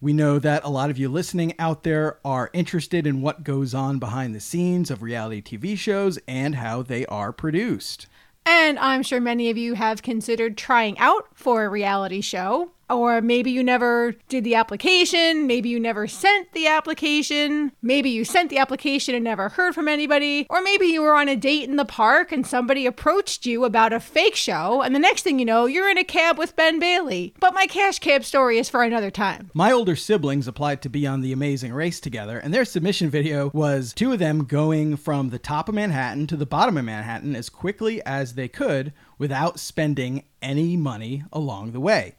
We 0.00 0.14
know 0.14 0.38
that 0.38 0.64
a 0.64 0.70
lot 0.70 0.88
of 0.88 0.96
you 0.96 1.10
listening 1.10 1.52
out 1.58 1.82
there 1.82 2.18
are 2.24 2.48
interested 2.54 3.06
in 3.06 3.20
what 3.20 3.44
goes 3.44 3.74
on 3.74 3.98
behind 3.98 4.34
the 4.34 4.40
scenes 4.40 4.90
of 4.90 5.02
reality 5.02 5.42
TV 5.42 5.76
shows 5.76 6.18
and 6.26 6.54
how 6.54 6.80
they 6.80 7.04
are 7.06 7.32
produced. 7.32 8.06
And 8.46 8.78
I'm 8.78 9.02
sure 9.02 9.20
many 9.20 9.50
of 9.50 9.58
you 9.58 9.74
have 9.74 10.00
considered 10.00 10.56
trying 10.56 10.98
out 10.98 11.28
for 11.34 11.64
a 11.64 11.68
reality 11.68 12.22
show. 12.22 12.70
Or 12.88 13.20
maybe 13.20 13.50
you 13.50 13.62
never 13.62 14.14
did 14.28 14.44
the 14.44 14.54
application. 14.54 15.46
Maybe 15.46 15.68
you 15.68 15.80
never 15.80 16.06
sent 16.06 16.52
the 16.52 16.66
application. 16.68 17.72
Maybe 17.82 18.10
you 18.10 18.24
sent 18.24 18.50
the 18.50 18.58
application 18.58 19.14
and 19.14 19.24
never 19.24 19.48
heard 19.48 19.74
from 19.74 19.88
anybody. 19.88 20.46
Or 20.48 20.62
maybe 20.62 20.86
you 20.86 21.02
were 21.02 21.14
on 21.14 21.28
a 21.28 21.36
date 21.36 21.68
in 21.68 21.76
the 21.76 21.84
park 21.84 22.30
and 22.30 22.46
somebody 22.46 22.86
approached 22.86 23.44
you 23.44 23.64
about 23.64 23.92
a 23.92 24.00
fake 24.00 24.36
show. 24.36 24.82
And 24.82 24.94
the 24.94 25.00
next 25.00 25.22
thing 25.22 25.38
you 25.38 25.44
know, 25.44 25.66
you're 25.66 25.90
in 25.90 25.98
a 25.98 26.04
cab 26.04 26.38
with 26.38 26.56
Ben 26.56 26.78
Bailey. 26.78 27.34
But 27.40 27.54
my 27.54 27.66
cash 27.66 27.98
cab 27.98 28.24
story 28.24 28.58
is 28.58 28.68
for 28.68 28.82
another 28.82 29.10
time. 29.10 29.50
My 29.52 29.72
older 29.72 29.96
siblings 29.96 30.46
applied 30.46 30.82
to 30.82 30.88
be 30.88 31.06
on 31.06 31.22
The 31.22 31.32
Amazing 31.32 31.72
Race 31.72 32.00
together, 32.00 32.38
and 32.38 32.54
their 32.54 32.64
submission 32.64 33.10
video 33.10 33.50
was 33.52 33.92
two 33.92 34.12
of 34.12 34.18
them 34.18 34.44
going 34.44 34.96
from 34.96 35.30
the 35.30 35.38
top 35.38 35.68
of 35.68 35.74
Manhattan 35.74 36.26
to 36.28 36.36
the 36.36 36.46
bottom 36.46 36.76
of 36.76 36.84
Manhattan 36.84 37.34
as 37.34 37.48
quickly 37.48 38.04
as 38.04 38.34
they 38.34 38.48
could 38.48 38.92
without 39.18 39.58
spending 39.58 40.24
any 40.40 40.76
money 40.76 41.24
along 41.32 41.72
the 41.72 41.80
way. 41.80 42.14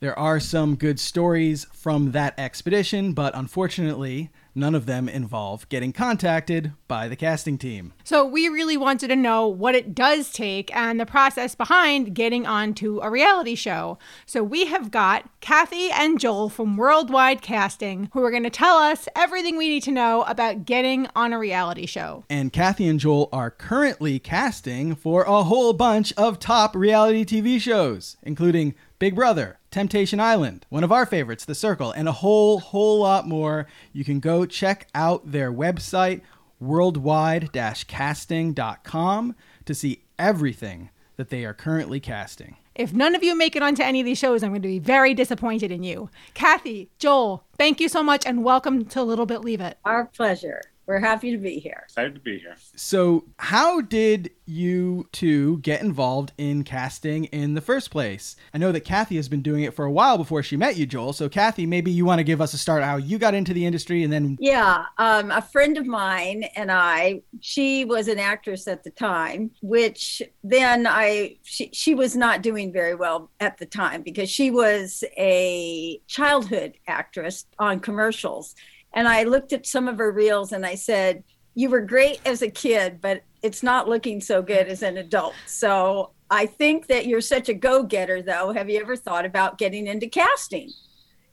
There 0.00 0.16
are 0.16 0.38
some 0.38 0.76
good 0.76 1.00
stories 1.00 1.66
from 1.72 2.12
that 2.12 2.38
expedition, 2.38 3.14
but 3.14 3.34
unfortunately, 3.34 4.30
none 4.54 4.76
of 4.76 4.86
them 4.86 5.08
involve 5.08 5.68
getting 5.68 5.92
contacted 5.92 6.72
by 6.86 7.08
the 7.08 7.16
casting 7.16 7.58
team. 7.58 7.92
So 8.04 8.24
we 8.24 8.48
really 8.48 8.76
wanted 8.76 9.08
to 9.08 9.16
know 9.16 9.48
what 9.48 9.74
it 9.74 9.96
does 9.96 10.32
take 10.32 10.74
and 10.74 11.00
the 11.00 11.06
process 11.06 11.56
behind 11.56 12.14
getting 12.14 12.46
onto 12.46 13.00
a 13.00 13.10
reality 13.10 13.56
show. 13.56 13.98
So 14.24 14.44
we 14.44 14.66
have 14.66 14.92
got 14.92 15.28
Kathy 15.40 15.90
and 15.90 16.20
Joel 16.20 16.48
from 16.48 16.76
Worldwide 16.76 17.42
Casting 17.42 18.08
who 18.12 18.22
are 18.22 18.30
going 18.30 18.44
to 18.44 18.50
tell 18.50 18.76
us 18.76 19.08
everything 19.16 19.56
we 19.56 19.68
need 19.68 19.82
to 19.82 19.90
know 19.90 20.22
about 20.28 20.64
getting 20.64 21.08
on 21.16 21.32
a 21.32 21.38
reality 21.40 21.86
show. 21.86 22.24
And 22.30 22.52
Kathy 22.52 22.86
and 22.86 23.00
Joel 23.00 23.28
are 23.32 23.50
currently 23.50 24.20
casting 24.20 24.94
for 24.94 25.24
a 25.24 25.42
whole 25.42 25.72
bunch 25.72 26.12
of 26.16 26.38
top 26.38 26.76
reality 26.76 27.24
TV 27.24 27.60
shows, 27.60 28.16
including 28.22 28.74
Big 28.98 29.14
Brother, 29.14 29.57
Temptation 29.70 30.18
Island, 30.18 30.64
one 30.70 30.82
of 30.82 30.90
our 30.90 31.04
favorites, 31.04 31.44
The 31.44 31.54
Circle, 31.54 31.92
and 31.92 32.08
a 32.08 32.12
whole, 32.12 32.58
whole 32.58 33.00
lot 33.00 33.28
more. 33.28 33.66
You 33.92 34.02
can 34.02 34.18
go 34.18 34.46
check 34.46 34.88
out 34.94 35.30
their 35.30 35.52
website, 35.52 36.22
worldwide 36.58 37.52
casting.com, 37.52 39.34
to 39.66 39.74
see 39.74 40.04
everything 40.18 40.88
that 41.16 41.28
they 41.28 41.44
are 41.44 41.52
currently 41.52 42.00
casting. 42.00 42.56
If 42.74 42.94
none 42.94 43.14
of 43.14 43.22
you 43.22 43.36
make 43.36 43.56
it 43.56 43.62
onto 43.62 43.82
any 43.82 44.00
of 44.00 44.06
these 44.06 44.18
shows, 44.18 44.42
I'm 44.42 44.52
going 44.52 44.62
to 44.62 44.68
be 44.68 44.78
very 44.78 45.12
disappointed 45.12 45.70
in 45.70 45.82
you. 45.82 46.08
Kathy, 46.32 46.88
Joel, 46.98 47.44
thank 47.58 47.80
you 47.80 47.88
so 47.88 48.02
much 48.02 48.24
and 48.24 48.44
welcome 48.44 48.86
to 48.86 49.02
Little 49.02 49.26
Bit 49.26 49.42
Leave 49.42 49.60
It. 49.60 49.76
Our 49.84 50.06
pleasure. 50.06 50.62
We're 50.88 51.00
happy 51.00 51.30
to 51.32 51.36
be 51.36 51.58
here. 51.58 51.82
Excited 51.84 52.14
to 52.14 52.20
be 52.20 52.38
here. 52.38 52.56
So, 52.74 53.26
how 53.36 53.82
did 53.82 54.30
you 54.46 55.06
two 55.12 55.58
get 55.58 55.82
involved 55.82 56.32
in 56.38 56.64
casting 56.64 57.26
in 57.26 57.52
the 57.52 57.60
first 57.60 57.90
place? 57.90 58.36
I 58.54 58.58
know 58.58 58.72
that 58.72 58.86
Kathy 58.86 59.16
has 59.16 59.28
been 59.28 59.42
doing 59.42 59.64
it 59.64 59.74
for 59.74 59.84
a 59.84 59.92
while 59.92 60.16
before 60.16 60.42
she 60.42 60.56
met 60.56 60.78
you, 60.78 60.86
Joel. 60.86 61.12
So, 61.12 61.28
Kathy, 61.28 61.66
maybe 61.66 61.90
you 61.90 62.06
want 62.06 62.20
to 62.20 62.24
give 62.24 62.40
us 62.40 62.54
a 62.54 62.58
start 62.58 62.82
how 62.82 62.96
you 62.96 63.18
got 63.18 63.34
into 63.34 63.52
the 63.52 63.66
industry 63.66 64.02
and 64.02 64.10
then. 64.10 64.38
Yeah, 64.40 64.86
um, 64.96 65.30
a 65.30 65.42
friend 65.42 65.76
of 65.76 65.84
mine 65.84 66.44
and 66.56 66.72
I, 66.72 67.20
she 67.42 67.84
was 67.84 68.08
an 68.08 68.18
actress 68.18 68.66
at 68.66 68.82
the 68.82 68.90
time, 68.90 69.50
which 69.60 70.22
then 70.42 70.86
I, 70.86 71.36
she, 71.42 71.68
she 71.74 71.94
was 71.94 72.16
not 72.16 72.40
doing 72.40 72.72
very 72.72 72.94
well 72.94 73.30
at 73.40 73.58
the 73.58 73.66
time 73.66 74.00
because 74.00 74.30
she 74.30 74.50
was 74.50 75.04
a 75.18 76.00
childhood 76.06 76.78
actress 76.86 77.44
on 77.58 77.80
commercials 77.80 78.54
and 78.94 79.08
I 79.08 79.24
looked 79.24 79.52
at 79.52 79.66
some 79.66 79.88
of 79.88 79.98
her 79.98 80.10
reels 80.10 80.52
and 80.52 80.64
I 80.64 80.74
said, 80.74 81.22
You 81.54 81.70
were 81.70 81.80
great 81.80 82.20
as 82.24 82.42
a 82.42 82.50
kid, 82.50 83.00
but 83.00 83.22
it's 83.42 83.62
not 83.62 83.88
looking 83.88 84.20
so 84.20 84.42
good 84.42 84.68
as 84.68 84.82
an 84.82 84.96
adult. 84.96 85.34
So 85.46 86.10
I 86.30 86.46
think 86.46 86.88
that 86.88 87.06
you're 87.06 87.20
such 87.20 87.48
a 87.48 87.54
go 87.54 87.82
getter, 87.82 88.22
though. 88.22 88.52
Have 88.52 88.68
you 88.68 88.80
ever 88.80 88.96
thought 88.96 89.24
about 89.24 89.58
getting 89.58 89.86
into 89.86 90.08
casting? 90.08 90.72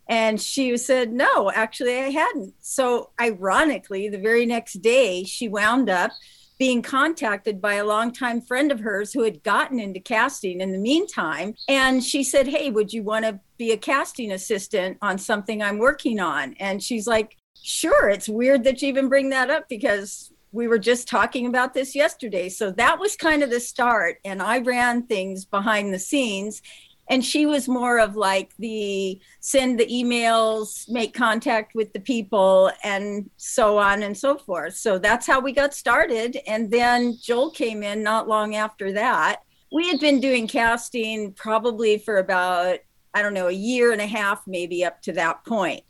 And 0.08 0.40
she 0.40 0.78
said, 0.78 1.12
No, 1.12 1.52
actually, 1.52 1.98
I 1.98 2.12
hadn't. 2.12 2.54
So, 2.60 3.10
ironically, 3.20 4.08
the 4.08 4.20
very 4.20 4.46
next 4.46 4.82
day, 4.82 5.24
she 5.24 5.48
wound 5.48 5.90
up 5.90 6.12
being 6.58 6.82
contacted 6.82 7.60
by 7.60 7.74
a 7.74 7.84
longtime 7.84 8.42
friend 8.42 8.72
of 8.72 8.80
hers 8.80 9.12
who 9.12 9.24
had 9.24 9.44
gotten 9.44 9.78
into 9.78 10.00
casting 10.00 10.62
in 10.62 10.72
the 10.72 10.78
meantime. 10.78 11.54
And 11.68 12.04
she 12.04 12.24
said, 12.24 12.48
Hey, 12.48 12.70
would 12.70 12.94
you 12.94 13.04
want 13.04 13.26
to 13.26 13.40
be 13.58 13.72
a 13.72 13.78
casting 13.78 14.32
assistant 14.32 14.98
on 15.02 15.18
something 15.18 15.62
I'm 15.62 15.80
working 15.80 16.20
on? 16.20 16.54
And 16.60 16.82
she's 16.82 17.08
like, 17.08 17.36
Sure. 17.68 18.10
It's 18.10 18.30
weird 18.30 18.64
that 18.66 18.84
you 18.84 18.90
even 18.90 19.10
bring 19.10 19.30
that 19.30 19.50
up 19.50 19.68
because 19.68 20.32
we 20.52 20.68
were 20.68 20.78
just 20.78 21.08
talking 21.08 21.48
about 21.48 21.74
this 21.74 21.96
yesterday. 21.96 22.48
So 22.48 22.70
that 22.74 23.00
was 23.00 23.16
kind 23.16 23.42
of 23.42 23.50
the 23.50 23.60
start. 23.60 24.20
And 24.24 24.40
I 24.40 24.60
ran 24.60 25.08
things 25.08 25.46
behind 25.46 25.92
the 25.92 25.98
scenes. 25.98 26.62
And 27.10 27.26
she 27.26 27.48
was 27.48 27.68
more 27.68 27.98
of 27.98 28.16
like 28.16 28.56
the 28.60 29.20
send 29.40 29.80
the 29.80 29.88
emails, 29.88 30.88
make 30.92 31.16
contact 31.16 31.74
with 31.74 31.92
the 31.92 32.00
people, 32.00 32.70
and 32.84 33.32
so 33.38 33.80
on 33.80 34.04
and 34.04 34.16
so 34.16 34.38
forth. 34.38 34.76
So 34.76 35.00
that's 35.00 35.26
how 35.26 35.40
we 35.40 35.52
got 35.52 35.74
started. 35.74 36.38
And 36.46 36.70
then 36.70 37.18
Joel 37.20 37.50
came 37.50 37.82
in 37.82 38.04
not 38.04 38.28
long 38.28 38.54
after 38.54 38.92
that. 38.92 39.42
We 39.72 39.88
had 39.88 40.00
been 40.00 40.20
doing 40.20 40.48
casting 40.48 41.34
probably 41.34 41.98
for 41.98 42.18
about, 42.18 42.78
I 43.16 43.24
don't 43.24 43.34
know, 43.34 43.48
a 43.48 43.52
year 43.52 43.92
and 43.92 44.02
a 44.02 44.08
half, 44.08 44.44
maybe 44.46 44.86
up 44.86 45.02
to 45.02 45.14
that 45.14 45.44
point. 45.46 45.84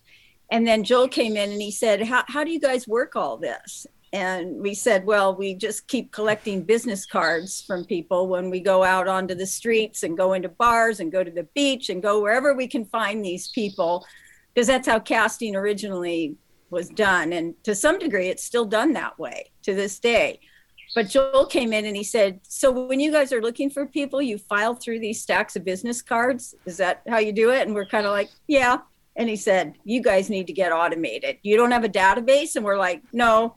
And 0.52 0.68
then 0.68 0.84
Joel 0.84 1.08
came 1.08 1.36
in 1.38 1.52
and 1.52 1.62
he 1.62 1.72
said, 1.72 2.04
how, 2.04 2.44
do 2.44 2.52
you 2.52 2.60
guys 2.60 2.88
work 2.88 3.16
all 3.16 3.38
this? 3.38 3.88
And 4.14 4.62
we 4.62 4.74
said, 4.74 5.06
well, 5.06 5.36
we 5.36 5.56
just 5.56 5.88
keep 5.88 6.12
collecting 6.12 6.64
business 6.64 7.06
cards 7.06 7.62
from 7.62 7.84
people 7.84 8.30
when 8.30 8.50
we 8.50 8.62
go 8.62 8.84
out 8.84 9.08
onto 9.08 9.36
the 9.36 9.46
streets 9.46 10.04
and 10.04 10.16
go 10.16 10.34
into 10.34 10.48
bars 10.48 11.00
and 11.00 11.12
go 11.12 11.24
to 11.24 11.32
the 11.32 11.48
beach 11.56 11.90
and 11.90 12.02
go 12.02 12.22
wherever 12.22 12.54
we 12.54 12.68
can 12.68 12.86
find 12.86 13.26
these 13.26 13.50
people, 13.50 14.06
because 14.54 14.68
that's 14.68 14.88
how 14.88 15.00
casting 15.00 15.56
originally 15.56 16.36
was 16.70 16.90
done. 16.90 17.34
And 17.34 17.62
to 17.64 17.76
some 17.76 18.00
degree, 18.00 18.30
it's 18.30 18.44
still 18.44 18.66
done 18.66 18.94
that 18.94 19.20
way 19.20 19.52
to 19.64 19.74
this 19.74 20.00
day. 20.00 20.40
But 20.94 21.10
Joel 21.10 21.46
came 21.46 21.74
in 21.74 21.86
and 21.86 21.96
he 21.96 22.04
said, 22.04 22.40
So 22.44 22.72
when 22.72 23.02
you 23.02 23.12
guys 23.12 23.34
are 23.34 23.42
looking 23.42 23.70
for 23.70 23.86
people, 23.86 24.22
you 24.22 24.38
file 24.38 24.76
through 24.76 25.00
these 25.00 25.22
stacks 25.22 25.58
of 25.58 25.66
business 25.66 26.02
cards. 26.02 26.56
Is 26.66 26.78
that 26.78 27.02
how 27.08 27.18
you 27.18 27.34
do 27.34 27.52
it? 27.52 27.68
And 27.68 27.76
we're 27.76 27.86
kind 27.86 28.06
of 28.06 28.14
like, 28.14 28.30
Yeah. 28.48 28.78
And 29.16 29.30
he 29.30 29.36
said, 29.36 29.76
You 29.84 30.02
guys 30.02 30.30
need 30.30 30.48
to 30.48 30.54
get 30.54 30.72
automated. 30.72 31.38
You 31.44 31.58
don't 31.58 31.72
have 31.72 31.84
a 31.84 31.90
database? 31.90 32.56
And 32.56 32.66
we're 32.66 32.78
like, 32.78 33.02
No. 33.14 33.56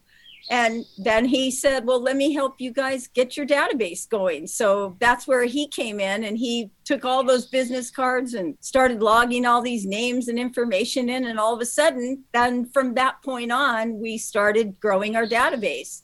And 0.50 0.86
then 0.96 1.26
he 1.26 1.50
said, 1.50 1.84
Well, 1.84 2.00
let 2.00 2.16
me 2.16 2.32
help 2.32 2.60
you 2.60 2.72
guys 2.72 3.08
get 3.08 3.36
your 3.36 3.46
database 3.46 4.08
going. 4.08 4.46
So 4.46 4.96
that's 5.00 5.26
where 5.26 5.44
he 5.44 5.68
came 5.68 6.00
in 6.00 6.24
and 6.24 6.38
he 6.38 6.70
took 6.84 7.04
all 7.04 7.24
those 7.24 7.46
business 7.46 7.90
cards 7.90 8.34
and 8.34 8.56
started 8.60 9.02
logging 9.02 9.44
all 9.44 9.60
these 9.60 9.84
names 9.84 10.28
and 10.28 10.38
information 10.38 11.08
in. 11.08 11.26
And 11.26 11.38
all 11.38 11.54
of 11.54 11.60
a 11.60 11.66
sudden, 11.66 12.24
then 12.32 12.66
from 12.70 12.94
that 12.94 13.22
point 13.22 13.52
on, 13.52 13.98
we 14.00 14.16
started 14.16 14.78
growing 14.80 15.16
our 15.16 15.26
database. 15.26 16.02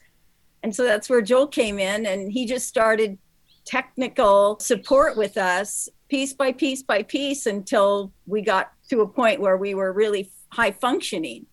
And 0.62 0.74
so 0.74 0.82
that's 0.84 1.08
where 1.08 1.22
Joel 1.22 1.46
came 1.46 1.78
in 1.78 2.06
and 2.06 2.30
he 2.30 2.46
just 2.46 2.66
started 2.66 3.18
technical 3.64 4.58
support 4.60 5.16
with 5.16 5.38
us 5.38 5.88
piece 6.08 6.34
by 6.34 6.52
piece 6.52 6.82
by 6.82 7.02
piece 7.02 7.46
until 7.46 8.12
we 8.26 8.42
got 8.42 8.73
to 8.90 9.00
a 9.00 9.06
point 9.06 9.40
where 9.40 9.56
we 9.56 9.74
were 9.74 9.92
really 9.92 10.30
high 10.50 10.70
functioning. 10.70 11.46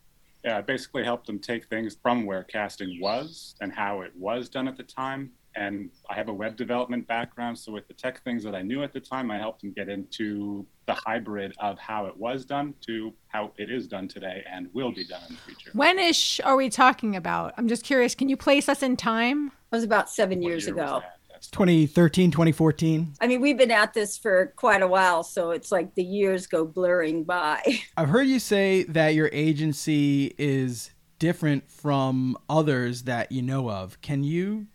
Yeah, 0.43 0.57
I 0.57 0.61
basically 0.61 1.03
helped 1.03 1.27
them 1.27 1.39
take 1.39 1.67
things 1.67 1.97
from 2.01 2.25
where 2.25 2.43
casting 2.43 2.99
was 2.99 3.55
and 3.61 3.71
how 3.71 4.01
it 4.01 4.11
was 4.15 4.49
done 4.49 4.67
at 4.67 4.75
the 4.75 4.83
time. 4.83 5.31
And 5.55 5.89
I 6.09 6.15
have 6.15 6.29
a 6.29 6.33
web 6.33 6.55
development 6.55 7.05
background. 7.07 7.59
So, 7.59 7.73
with 7.73 7.85
the 7.89 7.93
tech 7.93 8.23
things 8.23 8.41
that 8.45 8.55
I 8.55 8.61
knew 8.61 8.83
at 8.83 8.93
the 8.93 9.01
time, 9.01 9.29
I 9.29 9.37
helped 9.37 9.61
them 9.61 9.73
get 9.73 9.89
into 9.89 10.65
the 10.85 10.93
hybrid 10.93 11.53
of 11.59 11.77
how 11.77 12.05
it 12.05 12.15
was 12.15 12.45
done 12.45 12.73
to 12.87 13.13
how 13.27 13.51
it 13.57 13.69
is 13.69 13.85
done 13.85 14.07
today 14.07 14.45
and 14.49 14.69
will 14.73 14.93
be 14.93 15.05
done 15.05 15.21
in 15.27 15.35
the 15.35 15.41
future. 15.41 15.71
When 15.73 15.99
ish 15.99 16.39
are 16.45 16.55
we 16.55 16.69
talking 16.69 17.17
about? 17.17 17.53
I'm 17.57 17.67
just 17.67 17.83
curious. 17.83 18.15
Can 18.15 18.29
you 18.29 18.37
place 18.37 18.69
us 18.69 18.81
in 18.81 18.95
time? 18.95 19.47
It 19.47 19.75
was 19.75 19.83
about 19.83 20.09
seven 20.09 20.39
What 20.39 20.47
years 20.47 20.65
year 20.67 20.75
was 20.75 20.83
ago. 20.83 21.03
That? 21.41 21.51
that 21.51 21.55
2013, 21.57 22.31
2014. 22.31 23.13
I 23.19 23.27
mean, 23.27 23.41
we've 23.41 23.57
been 23.57 23.71
at 23.71 23.93
this 23.93 24.17
for 24.17 24.53
quite 24.55 24.81
a 24.81 24.87
while, 24.87 25.23
so 25.23 25.51
it's 25.51 25.71
like 25.71 25.95
the 25.95 26.03
years 26.03 26.47
go 26.47 26.65
blurring 26.65 27.23
by. 27.23 27.61
I've 27.97 28.09
heard 28.09 28.27
you 28.27 28.39
say 28.39 28.83
that 28.83 29.15
your 29.15 29.29
agency 29.33 30.33
is 30.37 30.91
different 31.19 31.69
from 31.69 32.37
others 32.49 33.03
that 33.03 33.31
you 33.31 33.41
know 33.41 33.69
of. 33.69 34.01
Can 34.01 34.23
you 34.23 34.67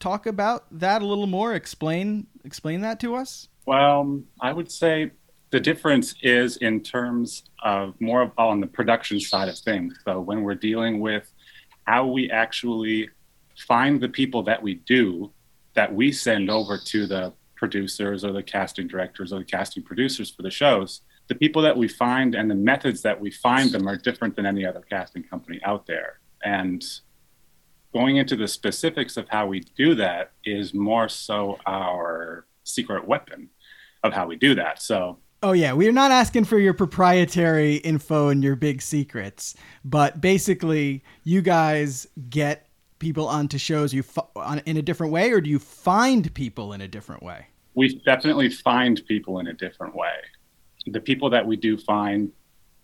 talk 0.00 0.26
about 0.26 0.64
that 0.78 1.02
a 1.02 1.06
little 1.06 1.26
more? 1.26 1.54
Explain 1.54 2.26
explain 2.44 2.80
that 2.80 2.98
to 3.00 3.14
us? 3.14 3.48
Well, 3.66 4.22
I 4.40 4.52
would 4.52 4.70
say 4.70 5.12
the 5.50 5.60
difference 5.60 6.14
is 6.22 6.56
in 6.56 6.80
terms 6.80 7.44
of 7.62 7.94
more 8.00 8.32
on 8.38 8.60
the 8.60 8.66
production 8.66 9.20
side 9.20 9.48
of 9.48 9.58
things. 9.58 9.94
So 10.04 10.20
when 10.20 10.42
we're 10.42 10.54
dealing 10.54 10.98
with 10.98 11.30
how 11.86 12.06
we 12.06 12.30
actually 12.30 13.10
find 13.68 14.00
the 14.00 14.08
people 14.08 14.42
that 14.44 14.62
we 14.62 14.74
do 14.74 15.30
that 15.74 15.94
we 15.94 16.12
send 16.12 16.50
over 16.50 16.78
to 16.78 17.06
the 17.06 17.32
producers 17.56 18.24
or 18.24 18.32
the 18.32 18.42
casting 18.42 18.88
directors 18.88 19.32
or 19.32 19.38
the 19.38 19.44
casting 19.44 19.82
producers 19.82 20.30
for 20.30 20.42
the 20.42 20.50
shows 20.50 21.02
the 21.28 21.34
people 21.34 21.62
that 21.62 21.76
we 21.76 21.88
find 21.88 22.34
and 22.34 22.50
the 22.50 22.54
methods 22.54 23.02
that 23.02 23.18
we 23.18 23.30
find 23.30 23.70
them 23.70 23.88
are 23.88 23.96
different 23.96 24.36
than 24.36 24.46
any 24.46 24.66
other 24.66 24.82
casting 24.90 25.22
company 25.22 25.60
out 25.64 25.86
there. 25.86 26.18
And 26.44 26.84
going 27.94 28.16
into 28.16 28.36
the 28.36 28.48
specifics 28.48 29.16
of 29.16 29.28
how 29.28 29.46
we 29.46 29.60
do 29.60 29.94
that 29.94 30.32
is 30.44 30.74
more 30.74 31.08
so 31.08 31.58
our 31.66 32.46
secret 32.64 33.06
weapon 33.06 33.48
of 34.02 34.12
how 34.12 34.26
we 34.26 34.36
do 34.36 34.54
that. 34.56 34.82
So 34.82 35.18
Oh 35.44 35.52
yeah, 35.52 35.72
we 35.72 35.88
are 35.88 35.92
not 35.92 36.12
asking 36.12 36.44
for 36.44 36.58
your 36.58 36.74
proprietary 36.74 37.76
info 37.76 38.28
and 38.28 38.44
your 38.44 38.54
big 38.54 38.80
secrets, 38.80 39.56
but 39.84 40.20
basically, 40.20 41.02
you 41.24 41.42
guys 41.42 42.06
get 42.30 42.68
people 43.02 43.26
onto 43.26 43.58
shows 43.58 43.92
you 43.92 44.00
f- 44.00 44.30
on, 44.36 44.60
in 44.60 44.76
a 44.76 44.82
different 44.82 45.12
way, 45.12 45.32
or 45.32 45.40
do 45.40 45.50
you 45.50 45.58
find 45.58 46.32
people 46.34 46.72
in 46.72 46.80
a 46.80 46.88
different 46.88 47.20
way? 47.20 47.44
We 47.74 48.00
definitely 48.06 48.48
find 48.48 49.04
people 49.06 49.40
in 49.40 49.48
a 49.48 49.52
different 49.52 49.96
way. 49.96 50.14
The 50.86 51.00
people 51.00 51.28
that 51.30 51.44
we 51.44 51.56
do 51.56 51.76
find, 51.76 52.30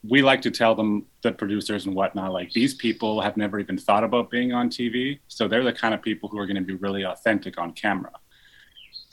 we 0.03 0.21
like 0.23 0.43
to 0.43 0.51
tell 0.51 0.75
them, 0.75 1.07
the 1.23 1.31
producers 1.31 1.87
and 1.87 1.95
whatnot, 1.95 2.33
like 2.33 2.51
these 2.53 2.75
people 2.75 3.21
have 3.21 3.37
never 3.37 3.61
even 3.61 3.79
thought 3.79 4.03
about 4.03 4.29
being 4.29 4.53
on 4.53 4.69
TV, 4.69 5.21
so 5.29 5.47
they're 5.47 5.63
the 5.63 5.73
kind 5.73 5.95
of 5.95 6.03
people 6.03 6.29
who 6.29 6.39
are 6.39 6.47
going 6.47 6.57
to 6.57 6.63
be 6.63 6.75
really 6.75 7.05
authentic 7.05 7.57
on 7.57 7.71
camera 7.73 8.11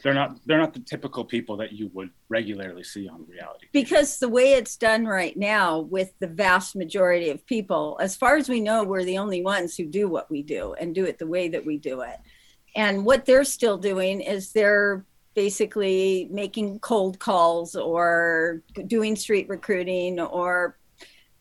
they're 0.06 0.14
not 0.14 0.38
they're 0.46 0.60
not 0.60 0.72
the 0.72 0.80
typical 0.80 1.26
people 1.26 1.58
that 1.58 1.74
you 1.74 1.90
would 1.96 2.12
regularly 2.30 2.84
see 2.84 3.10
on 3.10 3.26
reality 3.28 3.66
because 3.74 4.20
the 4.20 4.30
way 4.30 4.54
it's 4.54 4.78
done 4.78 5.04
right 5.04 5.36
now 5.36 5.80
with 5.80 6.14
the 6.20 6.28
vast 6.28 6.76
majority 6.76 7.32
of 7.32 7.44
people 7.48 7.98
as 8.00 8.16
far 8.16 8.36
as 8.36 8.48
we 8.48 8.62
know 8.62 8.84
we're 8.84 9.04
the 9.04 9.18
only 9.18 9.42
ones 9.42 9.76
who 9.76 9.84
do 9.84 10.08
what 10.08 10.30
we 10.30 10.44
do 10.44 10.76
and 10.76 10.94
do 10.94 11.06
it 11.06 11.18
the 11.18 11.26
way 11.26 11.50
that 11.50 11.66
we 11.66 11.80
do 11.80 12.02
it. 12.02 12.18
And 12.76 13.04
what 13.04 13.26
they're 13.26 13.44
still 13.44 13.80
doing 13.80 14.22
is 14.22 14.52
they're 14.52 15.04
basically 15.34 16.30
making 16.32 16.80
cold 16.80 17.18
calls 17.18 17.76
or 17.76 18.62
doing 18.86 19.16
street 19.16 19.50
recruiting 19.50 20.20
or 20.20 20.78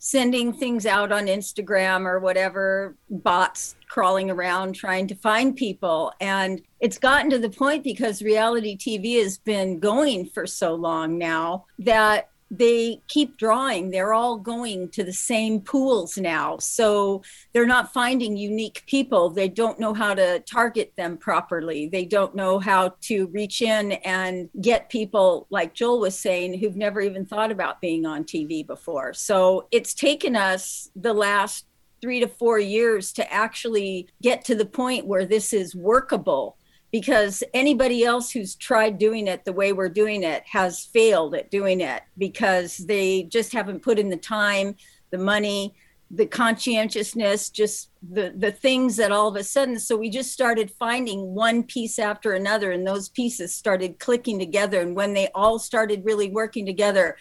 sending 0.04 0.52
things 0.52 0.84
out 0.84 1.10
on 1.10 1.28
Instagram 1.28 2.04
or 2.04 2.18
whatever, 2.18 2.94
bots 3.08 3.74
crawling 3.88 4.30
around 4.30 4.74
trying 4.74 5.08
to 5.08 5.14
find 5.14 5.56
people. 5.56 6.12
And 6.20 6.60
it's 6.78 6.98
gotten 6.98 7.30
to 7.30 7.38
the 7.38 7.48
point 7.48 7.82
because 7.82 8.20
reality 8.20 8.76
TV 8.76 9.18
has 9.22 9.38
been 9.38 9.80
going 9.80 10.26
for 10.26 10.46
so 10.46 10.74
long 10.74 11.16
now 11.16 11.64
that 11.78 12.28
they 12.58 13.00
keep 13.08 13.36
drawing. 13.36 13.90
They're 13.90 14.12
all 14.12 14.36
going 14.36 14.90
to 14.90 15.04
the 15.04 15.12
same 15.12 15.60
pools 15.60 16.16
now. 16.18 16.58
So 16.58 17.22
they're 17.52 17.66
not 17.66 17.92
finding 17.92 18.36
unique 18.36 18.84
people. 18.86 19.30
They 19.30 19.48
don't 19.48 19.80
know 19.80 19.94
how 19.94 20.14
to 20.14 20.40
target 20.40 20.92
them 20.96 21.16
properly. 21.16 21.88
They 21.88 22.04
don't 22.04 22.34
know 22.34 22.58
how 22.58 22.94
to 23.02 23.26
reach 23.28 23.62
in 23.62 23.92
and 23.92 24.48
get 24.60 24.88
people, 24.88 25.46
like 25.50 25.74
Joel 25.74 26.00
was 26.00 26.18
saying, 26.18 26.58
who've 26.58 26.76
never 26.76 27.00
even 27.00 27.26
thought 27.26 27.50
about 27.50 27.80
being 27.80 28.06
on 28.06 28.24
TV 28.24 28.66
before. 28.66 29.14
So 29.14 29.66
it's 29.70 29.94
taken 29.94 30.36
us 30.36 30.90
the 30.94 31.12
last 31.12 31.66
three 32.00 32.20
to 32.20 32.28
four 32.28 32.58
years 32.58 33.12
to 33.14 33.32
actually 33.32 34.08
get 34.20 34.44
to 34.44 34.54
the 34.54 34.66
point 34.66 35.06
where 35.06 35.24
this 35.24 35.52
is 35.52 35.74
workable 35.74 36.56
because 36.94 37.42
anybody 37.54 38.04
else 38.04 38.30
who's 38.30 38.54
tried 38.54 38.98
doing 38.98 39.26
it 39.26 39.44
the 39.44 39.52
way 39.52 39.72
we're 39.72 39.88
doing 39.88 40.22
it 40.22 40.44
has 40.46 40.84
failed 40.84 41.34
at 41.34 41.50
doing 41.50 41.80
it 41.80 42.04
because 42.18 42.76
they 42.76 43.24
just 43.24 43.52
haven't 43.52 43.82
put 43.82 43.98
in 43.98 44.08
the 44.08 44.16
time, 44.16 44.76
the 45.10 45.18
money, 45.18 45.74
the 46.12 46.24
conscientiousness, 46.24 47.50
just 47.50 47.90
the 48.12 48.32
the 48.36 48.52
things 48.52 48.94
that 48.94 49.10
all 49.10 49.26
of 49.26 49.34
a 49.34 49.42
sudden 49.42 49.76
so 49.76 49.96
we 49.96 50.08
just 50.08 50.32
started 50.32 50.70
finding 50.70 51.34
one 51.34 51.64
piece 51.64 51.98
after 51.98 52.34
another 52.34 52.70
and 52.70 52.86
those 52.86 53.08
pieces 53.08 53.52
started 53.52 53.98
clicking 53.98 54.38
together. 54.38 54.80
And 54.80 54.94
when 54.94 55.14
they 55.14 55.26
all 55.34 55.58
started 55.58 56.04
really 56.04 56.30
working 56.30 56.64
together, 56.64 57.16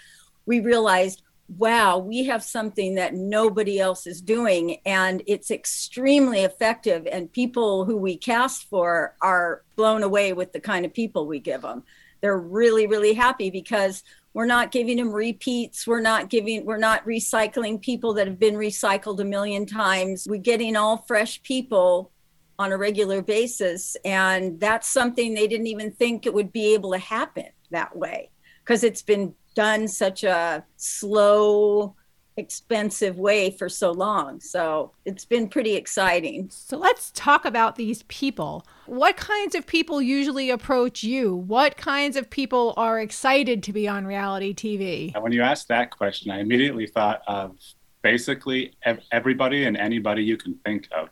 we 0.46 0.60
realized 0.60 1.24
wow, 1.50 1.98
we 1.98 2.26
have 2.26 2.44
something 2.44 2.96
that 2.96 3.14
nobody 3.14 3.80
else 3.80 4.08
is 4.08 4.22
doing, 4.22 4.78
and 4.86 5.22
it's 5.28 5.52
extremely 5.52 6.42
effective. 6.42 7.08
And 7.12 7.32
people 7.32 7.86
who 7.86 7.98
we 7.98 8.18
cast 8.18 8.70
for 8.70 9.16
are 9.22 9.64
blown 9.76 10.04
away 10.04 10.34
with 10.34 10.54
the 10.54 10.60
kind 10.60 10.86
of 10.86 10.94
people 10.94 11.28
we 11.28 11.40
give 11.40 11.62
them. 11.62 11.84
They're 12.22 12.38
really, 12.38 12.88
really 12.88 13.14
happy 13.14 13.50
because 13.50 14.04
we're 14.34 14.46
not 14.46 14.72
giving 14.72 14.98
them 14.98 15.12
repeats. 15.12 15.86
We're 15.86 16.02
not 16.02 16.30
giving, 16.30 16.66
we're 16.66 16.78
not 16.78 17.06
recycling 17.06 17.82
people 17.82 18.14
that 18.16 18.28
have 18.28 18.40
been 18.40 18.56
recycled 18.56 19.20
a 19.20 19.26
million 19.26 19.66
times. 19.66 20.26
We're 20.28 20.38
getting 20.38 20.76
all 20.76 20.98
fresh 20.98 21.44
people 21.44 22.12
on 22.58 22.72
a 22.72 22.78
regular 22.78 23.22
basis. 23.22 23.98
And 24.06 24.60
that's 24.60 24.88
something 24.88 25.34
they 25.34 25.48
didn't 25.48 25.68
even 25.68 25.92
think 25.92 26.26
it 26.26 26.34
would 26.34 26.54
be 26.54 26.74
able 26.74 26.94
to 26.94 26.98
happen 26.98 27.48
that 27.72 27.96
way 27.96 28.30
because 28.64 28.84
it's 28.84 29.02
been 29.02 29.34
done 29.56 29.88
such 29.88 30.24
a 30.24 30.64
slow 30.78 31.96
expensive 32.38 33.20
way 33.20 33.52
for 33.52 33.70
so 33.70 33.92
long. 33.92 34.40
So 34.40 34.92
it's 35.06 35.24
been 35.24 35.48
pretty 35.48 35.76
exciting. 35.76 36.50
So 36.50 36.78
let's 36.78 37.12
talk 37.12 37.46
about 37.46 37.76
these 37.76 38.02
people. 38.04 38.66
What 38.88 39.18
kinds 39.18 39.54
of 39.54 39.68
people 39.68 40.02
usually 40.02 40.50
approach 40.50 41.04
you? 41.04 41.36
What 41.36 41.78
kinds 41.78 42.18
of 42.18 42.32
people 42.32 42.74
are 42.76 43.00
excited 43.00 43.62
to 43.64 43.74
be 43.74 43.88
on 43.88 44.08
reality 44.08 44.54
TV? 44.54 45.16
When 45.22 45.32
you 45.32 45.44
asked 45.44 45.68
that 45.68 45.92
question, 45.92 46.32
I 46.32 46.40
immediately 46.40 46.88
thought 46.88 47.22
of 47.28 47.56
basically 48.02 48.74
everybody 49.12 49.66
and 49.66 49.78
anybody 49.78 50.24
you 50.24 50.38
can 50.38 50.56
think 50.66 50.88
of. 50.92 51.10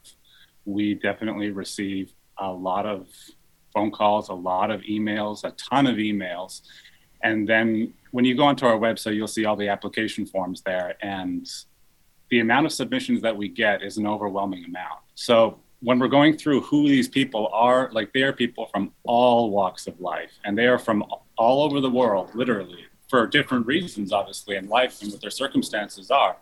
We 0.66 0.96
definitely 0.96 1.52
receive 1.52 2.14
a 2.40 2.52
lot 2.52 2.88
of 2.88 3.08
phone 3.74 3.92
calls, 3.92 4.30
a 4.30 4.34
lot 4.34 4.72
of 4.72 4.82
emails, 4.82 5.44
a 5.44 5.52
ton 5.52 5.86
of 5.86 5.98
emails. 5.98 6.62
And 7.24 7.48
then 7.48 7.94
when 8.12 8.26
you 8.26 8.36
go 8.36 8.44
onto 8.44 8.66
our 8.66 8.78
website, 8.78 9.16
you'll 9.16 9.28
see 9.28 9.46
all 9.46 9.56
the 9.56 9.70
application 9.70 10.26
forms 10.26 10.62
there. 10.62 10.96
And 11.02 11.50
the 12.30 12.40
amount 12.40 12.66
of 12.66 12.72
submissions 12.72 13.22
that 13.22 13.36
we 13.36 13.48
get 13.48 13.84
is 13.84 13.98
an 13.98 14.08
overwhelming 14.08 14.66
amount. 14.66 15.00
So 15.16 15.60
when 15.82 16.00
we're 16.00 16.08
going 16.08 16.38
through 16.38 16.62
who 16.62 16.88
these 16.88 17.08
people 17.08 17.50
are, 17.52 17.90
like 17.92 18.14
they 18.14 18.24
are 18.24 18.34
people 18.34 18.68
from 18.68 18.92
all 19.04 19.50
walks 19.50 19.88
of 19.88 20.00
life, 20.00 20.32
and 20.46 20.58
they 20.58 20.68
are 20.68 20.80
from 20.80 21.04
all 21.38 21.64
over 21.64 21.82
the 21.82 21.90
world, 21.90 22.30
literally, 22.36 22.86
for 23.10 23.28
different 23.28 23.66
reasons, 23.66 24.14
obviously, 24.14 24.56
in 24.56 24.68
life 24.70 25.02
and 25.02 25.12
what 25.12 25.22
their 25.22 25.32
circumstances 25.32 26.12
are. 26.12 26.38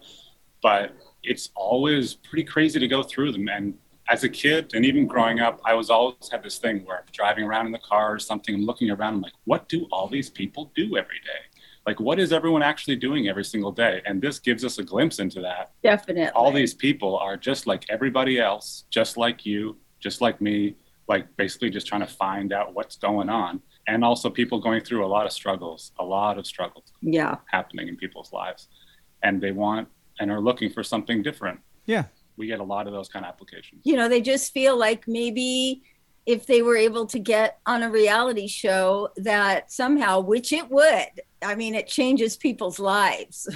But 0.62 0.94
it's 1.24 1.50
always 1.56 2.14
pretty 2.16 2.44
crazy 2.44 2.80
to 2.80 2.88
go 2.88 3.02
through 3.02 3.32
them. 3.32 3.48
And 3.48 3.78
as 4.10 4.24
a 4.24 4.30
kid 4.30 4.72
and 4.74 4.86
even 4.86 5.06
growing 5.06 5.40
up, 5.40 5.62
I 5.64 5.74
was 5.76 5.90
always 5.90 6.30
had 6.32 6.44
this 6.44 6.58
thing 6.58 6.86
where 6.86 7.06
driving 7.12 7.44
around 7.44 7.68
in 7.68 7.72
the 7.72 7.80
car 7.80 8.14
or 8.14 8.20
something, 8.20 8.56
I'm 8.56 8.66
looking 8.66 8.90
around, 8.90 9.16
I'm 9.16 9.22
like, 9.22 9.34
what 9.46 9.70
do 9.70 9.88
all 9.92 10.08
these 10.08 10.30
people 10.30 10.72
do 10.76 10.98
every 10.98 11.20
day? 11.26 11.50
like 11.90 12.00
what 12.00 12.20
is 12.20 12.32
everyone 12.32 12.62
actually 12.62 12.96
doing 12.96 13.30
every 13.30 13.44
single 13.44 13.72
day? 13.72 14.02
And 14.06 14.22
this 14.22 14.38
gives 14.38 14.64
us 14.64 14.78
a 14.78 14.84
glimpse 14.84 15.18
into 15.18 15.42
that. 15.42 15.72
Definitely. 15.82 16.30
All 16.30 16.52
these 16.52 16.74
people 16.74 17.18
are 17.18 17.36
just 17.36 17.66
like 17.66 17.84
everybody 17.90 18.40
else 18.40 18.84
just 18.92 19.18
like 19.18 19.44
you 19.44 19.76
just 20.00 20.22
like 20.22 20.40
me 20.40 20.76
like 21.08 21.26
basically 21.36 21.72
just 21.72 21.88
trying 21.88 22.02
to 22.02 22.14
find 22.26 22.54
out 22.54 22.76
what's 22.76 22.96
going 22.98 23.28
on. 23.28 23.60
And 23.88 24.04
also 24.04 24.30
people 24.30 24.60
going 24.60 24.84
through 24.84 25.04
a 25.04 25.08
lot 25.08 25.26
of 25.26 25.32
struggles 25.32 25.92
a 25.98 26.04
lot 26.04 26.38
of 26.38 26.46
struggles 26.46 26.94
yeah. 27.02 27.38
happening 27.48 27.88
in 27.88 27.96
people's 27.96 28.32
lives. 28.32 28.68
And 29.24 29.42
they 29.42 29.52
want 29.52 29.88
and 30.20 30.30
are 30.30 30.42
looking 30.42 30.70
for 30.70 30.84
something 30.84 31.24
different. 31.24 31.60
Yeah 31.88 32.04
we 32.40 32.48
get 32.48 32.60
a 32.60 32.64
lot 32.64 32.88
of 32.88 32.94
those 32.94 33.08
kind 33.08 33.26
of 33.26 33.30
applications 33.30 33.82
you 33.84 33.96
know 33.96 34.10
they 34.10 34.22
just 34.22 34.52
feel 34.54 34.76
like 34.78 35.08
maybe 35.08 35.84
if 36.30 36.46
they 36.46 36.62
were 36.62 36.78
able 36.78 37.08
to 37.08 37.18
get 37.18 37.60
on 37.66 37.82
a 37.82 37.90
reality 37.90 38.48
show 38.48 39.10
that 39.18 39.72
somehow, 39.72 40.20
which 40.20 40.54
it 40.54 40.70
would, 40.70 41.22
I 41.42 41.56
mean, 41.56 41.74
it 41.74 41.88
changes 41.88 42.38
people's 42.38 42.78
lives 42.78 43.50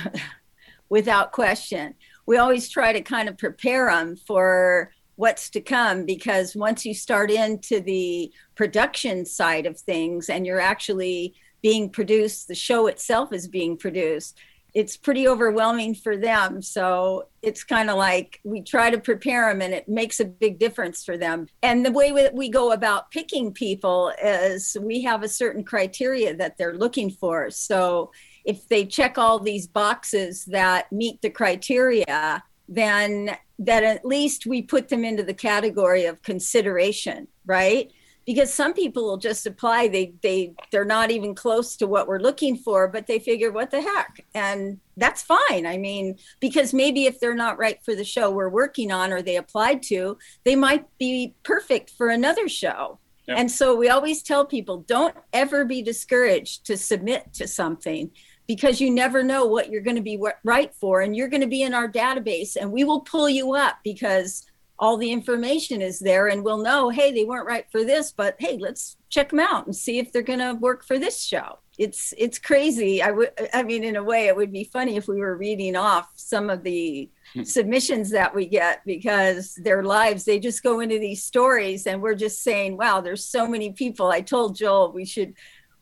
without 0.89 1.31
question. 1.31 1.93
We 2.25 2.37
always 2.37 2.69
try 2.69 2.91
to 2.91 3.01
kind 3.01 3.29
of 3.29 3.37
prepare 3.37 3.91
them 3.91 4.15
for 4.15 4.91
what's 5.17 5.51
to 5.51 5.61
come 5.61 6.05
because 6.07 6.55
once 6.55 6.83
you 6.83 6.95
start 6.95 7.29
into 7.29 7.79
the 7.79 8.31
production 8.55 9.23
side 9.23 9.67
of 9.67 9.79
things 9.79 10.27
and 10.27 10.43
you're 10.43 10.59
actually 10.59 11.35
being 11.61 11.91
produced, 11.91 12.47
the 12.47 12.55
show 12.55 12.87
itself 12.87 13.31
is 13.31 13.47
being 13.47 13.77
produced, 13.77 14.39
it's 14.73 14.97
pretty 14.97 15.27
overwhelming 15.27 15.93
for 15.93 16.17
them. 16.17 16.61
So 16.61 17.27
it's 17.41 17.63
kind 17.63 17.89
of 17.89 17.97
like 17.97 18.39
we 18.43 18.61
try 18.61 18.89
to 18.89 18.99
prepare 18.99 19.51
them 19.51 19.61
and 19.61 19.73
it 19.73 19.87
makes 19.87 20.19
a 20.19 20.25
big 20.25 20.57
difference 20.57 21.05
for 21.05 21.15
them. 21.15 21.47
And 21.61 21.85
the 21.85 21.91
way 21.91 22.11
that 22.11 22.33
we 22.33 22.49
go 22.49 22.71
about 22.71 23.11
picking 23.11 23.51
people 23.51 24.11
is 24.23 24.75
we 24.81 25.03
have 25.03 25.21
a 25.21 25.29
certain 25.29 25.63
criteria 25.63 26.35
that 26.35 26.57
they're 26.57 26.75
looking 26.75 27.11
for. 27.11 27.51
So 27.51 28.11
if 28.45 28.67
they 28.67 28.85
check 28.85 29.17
all 29.17 29.39
these 29.39 29.67
boxes 29.67 30.45
that 30.45 30.91
meet 30.91 31.21
the 31.21 31.29
criteria, 31.29 32.43
then 32.67 33.37
that 33.59 33.83
at 33.83 34.05
least 34.05 34.47
we 34.47 34.61
put 34.61 34.89
them 34.89 35.05
into 35.05 35.23
the 35.23 35.33
category 35.33 36.05
of 36.05 36.21
consideration, 36.23 37.27
right? 37.45 37.91
Because 38.25 38.53
some 38.53 38.73
people 38.73 39.03
will 39.03 39.17
just 39.17 39.45
apply 39.45 39.87
they 39.87 40.13
they 40.21 40.53
they're 40.71 40.85
not 40.85 41.11
even 41.11 41.35
close 41.35 41.75
to 41.77 41.87
what 41.87 42.07
we're 42.07 42.19
looking 42.19 42.55
for 42.55 42.87
but 42.87 43.07
they 43.07 43.19
figure 43.19 43.51
what 43.51 43.71
the 43.71 43.81
heck? 43.81 44.25
And 44.33 44.79
that's 44.97 45.21
fine. 45.21 45.65
I 45.65 45.77
mean 45.77 46.17
because 46.39 46.73
maybe 46.73 47.05
if 47.05 47.19
they're 47.19 47.35
not 47.35 47.59
right 47.59 47.79
for 47.83 47.95
the 47.95 48.03
show 48.03 48.31
we're 48.31 48.49
working 48.49 48.91
on 48.91 49.11
or 49.11 49.21
they 49.21 49.37
applied 49.37 49.83
to 49.83 50.17
they 50.43 50.55
might 50.55 50.85
be 50.97 51.35
perfect 51.43 51.91
for 51.91 52.09
another 52.09 52.47
show. 52.47 52.99
Yep. 53.25 53.39
and 53.39 53.49
so 53.49 53.73
we 53.73 53.87
always 53.87 54.21
tell 54.21 54.45
people 54.45 54.79
don't 54.79 55.15
ever 55.31 55.63
be 55.63 55.81
discouraged 55.81 56.65
to 56.65 56.75
submit 56.75 57.33
to 57.35 57.47
something 57.47 58.11
because 58.47 58.81
you 58.81 58.91
never 58.91 59.23
know 59.23 59.45
what 59.45 59.69
you're 59.69 59.81
going 59.81 59.95
to 59.95 60.01
be 60.01 60.19
right 60.43 60.73
for 60.75 61.01
and 61.01 61.15
you're 61.15 61.29
going 61.29 61.41
to 61.41 61.47
be 61.47 61.61
in 61.61 61.73
our 61.73 61.89
database 61.89 62.57
and 62.59 62.71
we 62.71 62.83
will 62.83 62.99
pull 63.01 63.29
you 63.29 63.53
up 63.53 63.77
because 63.83 64.45
all 64.79 64.97
the 64.97 65.11
information 65.11 65.81
is 65.81 65.99
there 65.99 66.27
and 66.27 66.43
we'll 66.43 66.57
know 66.57 66.89
hey 66.89 67.11
they 67.11 67.25
weren't 67.25 67.47
right 67.47 67.65
for 67.71 67.83
this 67.83 68.11
but 68.11 68.35
hey 68.39 68.57
let's 68.57 68.97
check 69.13 69.29
them 69.29 69.39
out 69.39 69.67
and 69.67 69.75
see 69.75 69.99
if 69.99 70.11
they're 70.11 70.23
going 70.23 70.39
to 70.39 70.55
work 70.55 70.83
for 70.83 70.97
this 70.97 71.21
show. 71.21 71.59
It's 71.77 72.13
it's 72.17 72.39
crazy. 72.39 73.01
I 73.01 73.11
would 73.11 73.31
i 73.53 73.63
mean 73.63 73.83
in 73.83 73.95
a 73.95 74.03
way 74.03 74.27
it 74.27 74.35
would 74.35 74.51
be 74.51 74.63
funny 74.63 74.95
if 74.95 75.07
we 75.07 75.19
were 75.19 75.37
reading 75.37 75.75
off 75.75 76.11
some 76.15 76.49
of 76.49 76.63
the 76.63 77.09
hmm. 77.33 77.43
submissions 77.43 78.09
that 78.11 78.33
we 78.33 78.47
get 78.47 78.81
because 78.85 79.55
their 79.55 79.83
lives 79.83 80.25
they 80.25 80.39
just 80.39 80.63
go 80.63 80.79
into 80.79 80.99
these 80.99 81.23
stories 81.23 81.87
and 81.87 82.01
we're 82.01 82.15
just 82.15 82.43
saying 82.43 82.77
wow 82.77 83.01
there's 83.01 83.25
so 83.25 83.47
many 83.47 83.71
people. 83.71 84.07
I 84.11 84.21
told 84.21 84.55
joel 84.55 84.91
we 84.91 85.05
should 85.05 85.33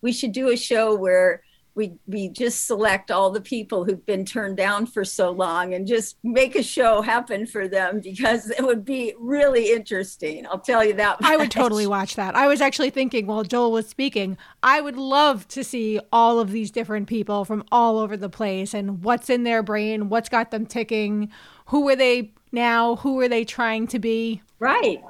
we 0.01 0.11
should 0.11 0.33
do 0.33 0.49
a 0.49 0.57
show 0.57 0.95
where 0.95 1.43
we 1.73 1.93
we 2.05 2.27
just 2.27 2.65
select 2.67 3.11
all 3.11 3.31
the 3.31 3.41
people 3.41 3.85
who've 3.85 4.05
been 4.05 4.25
turned 4.25 4.57
down 4.57 4.85
for 4.85 5.05
so 5.05 5.31
long 5.31 5.73
and 5.73 5.87
just 5.87 6.17
make 6.23 6.55
a 6.55 6.63
show 6.63 7.01
happen 7.01 7.45
for 7.45 7.67
them 7.67 8.01
because 8.01 8.49
it 8.49 8.63
would 8.63 8.83
be 8.83 9.13
really 9.17 9.71
interesting. 9.71 10.45
I'll 10.47 10.59
tell 10.59 10.83
you 10.83 10.93
that. 10.93 11.21
Much. 11.21 11.31
I 11.31 11.37
would 11.37 11.51
totally 11.51 11.87
watch 11.87 12.15
that. 12.15 12.35
I 12.35 12.47
was 12.47 12.61
actually 12.61 12.89
thinking 12.89 13.25
while 13.25 13.43
Joel 13.43 13.71
was 13.71 13.87
speaking, 13.87 14.37
I 14.63 14.81
would 14.81 14.97
love 14.97 15.47
to 15.49 15.63
see 15.63 15.99
all 16.11 16.39
of 16.39 16.51
these 16.51 16.71
different 16.71 17.07
people 17.07 17.45
from 17.45 17.63
all 17.71 17.97
over 17.99 18.17
the 18.17 18.29
place 18.29 18.73
and 18.73 19.03
what's 19.03 19.29
in 19.29 19.43
their 19.43 19.63
brain, 19.63 20.09
what's 20.09 20.29
got 20.29 20.51
them 20.51 20.65
ticking, 20.65 21.31
who 21.67 21.87
are 21.89 21.95
they 21.95 22.33
now, 22.51 22.97
who 22.97 23.19
are 23.21 23.29
they 23.29 23.45
trying 23.45 23.87
to 23.87 23.99
be? 23.99 24.41
Right. 24.59 25.01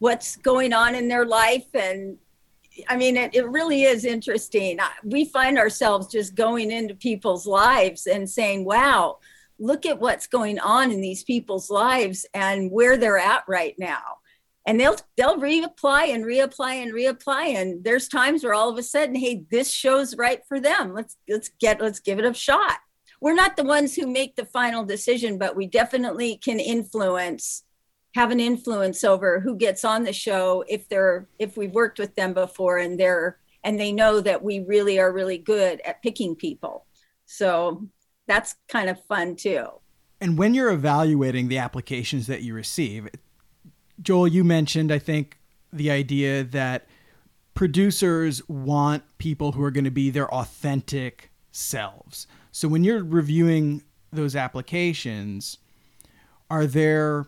What's 0.00 0.36
going 0.36 0.72
on 0.72 0.96
in 0.96 1.06
their 1.06 1.24
life 1.24 1.72
and 1.74 2.18
I 2.88 2.96
mean, 2.96 3.16
it, 3.16 3.34
it 3.34 3.46
really 3.48 3.82
is 3.82 4.04
interesting. 4.04 4.78
We 5.04 5.24
find 5.24 5.58
ourselves 5.58 6.06
just 6.08 6.34
going 6.34 6.70
into 6.70 6.94
people's 6.94 7.46
lives 7.46 8.06
and 8.06 8.28
saying, 8.28 8.64
wow, 8.64 9.18
look 9.58 9.86
at 9.86 10.00
what's 10.00 10.26
going 10.26 10.58
on 10.58 10.90
in 10.90 11.00
these 11.00 11.24
people's 11.24 11.70
lives 11.70 12.26
and 12.34 12.70
where 12.70 12.96
they're 12.96 13.18
at 13.18 13.44
right 13.46 13.74
now. 13.78 14.18
And 14.66 14.78
they'll 14.78 14.96
they'll 15.16 15.40
reapply 15.40 16.14
and 16.14 16.24
reapply 16.24 16.82
and 16.82 16.92
reapply. 16.92 17.56
And 17.56 17.82
there's 17.82 18.08
times 18.08 18.44
where 18.44 18.54
all 18.54 18.70
of 18.70 18.78
a 18.78 18.82
sudden, 18.82 19.16
hey, 19.16 19.44
this 19.50 19.72
show's 19.72 20.16
right 20.16 20.40
for 20.46 20.60
them. 20.60 20.94
Let's 20.94 21.16
let's 21.28 21.50
get 21.60 21.80
let's 21.80 21.98
give 21.98 22.20
it 22.20 22.24
a 22.24 22.32
shot. 22.32 22.78
We're 23.20 23.34
not 23.34 23.56
the 23.56 23.64
ones 23.64 23.94
who 23.94 24.06
make 24.06 24.36
the 24.36 24.44
final 24.46 24.84
decision, 24.84 25.36
but 25.36 25.56
we 25.56 25.66
definitely 25.66 26.36
can 26.36 26.60
influence 26.60 27.64
have 28.14 28.30
an 28.30 28.40
influence 28.40 29.04
over 29.04 29.40
who 29.40 29.56
gets 29.56 29.84
on 29.84 30.04
the 30.04 30.12
show 30.12 30.64
if 30.68 30.88
they're 30.88 31.28
if 31.38 31.56
we've 31.56 31.72
worked 31.72 31.98
with 31.98 32.14
them 32.14 32.32
before 32.32 32.78
and 32.78 32.98
they're 32.98 33.38
and 33.64 33.78
they 33.78 33.92
know 33.92 34.20
that 34.20 34.42
we 34.42 34.60
really 34.60 34.98
are 34.98 35.12
really 35.12 35.38
good 35.38 35.80
at 35.82 36.02
picking 36.02 36.34
people. 36.34 36.86
So 37.26 37.86
that's 38.26 38.56
kind 38.68 38.90
of 38.90 39.02
fun 39.04 39.36
too. 39.36 39.66
And 40.20 40.36
when 40.36 40.54
you're 40.54 40.70
evaluating 40.70 41.48
the 41.48 41.58
applications 41.58 42.26
that 42.26 42.42
you 42.42 42.54
receive 42.54 43.08
joel 44.00 44.26
you 44.26 44.42
mentioned 44.42 44.90
i 44.90 44.98
think 44.98 45.38
the 45.70 45.90
idea 45.90 46.42
that 46.42 46.86
producers 47.54 48.46
want 48.48 49.02
people 49.18 49.52
who 49.52 49.62
are 49.62 49.70
going 49.70 49.84
to 49.84 49.90
be 49.90 50.10
their 50.10 50.32
authentic 50.32 51.30
selves. 51.50 52.26
So 52.50 52.68
when 52.68 52.84
you're 52.84 53.04
reviewing 53.04 53.82
those 54.12 54.36
applications 54.36 55.58
are 56.50 56.66
there 56.66 57.26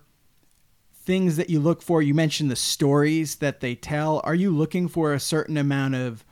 things 1.04 1.36
that 1.36 1.50
you 1.50 1.60
look 1.60 1.82
for? 1.82 2.02
You 2.02 2.14
mentioned 2.14 2.50
the 2.50 2.56
stories 2.56 3.36
that 3.36 3.60
they 3.60 3.74
tell. 3.74 4.20
Are 4.24 4.34
you 4.34 4.50
looking 4.50 4.88
for 4.88 5.12
a 5.12 5.20
certain 5.20 5.56
amount 5.56 5.94
of 5.94 6.24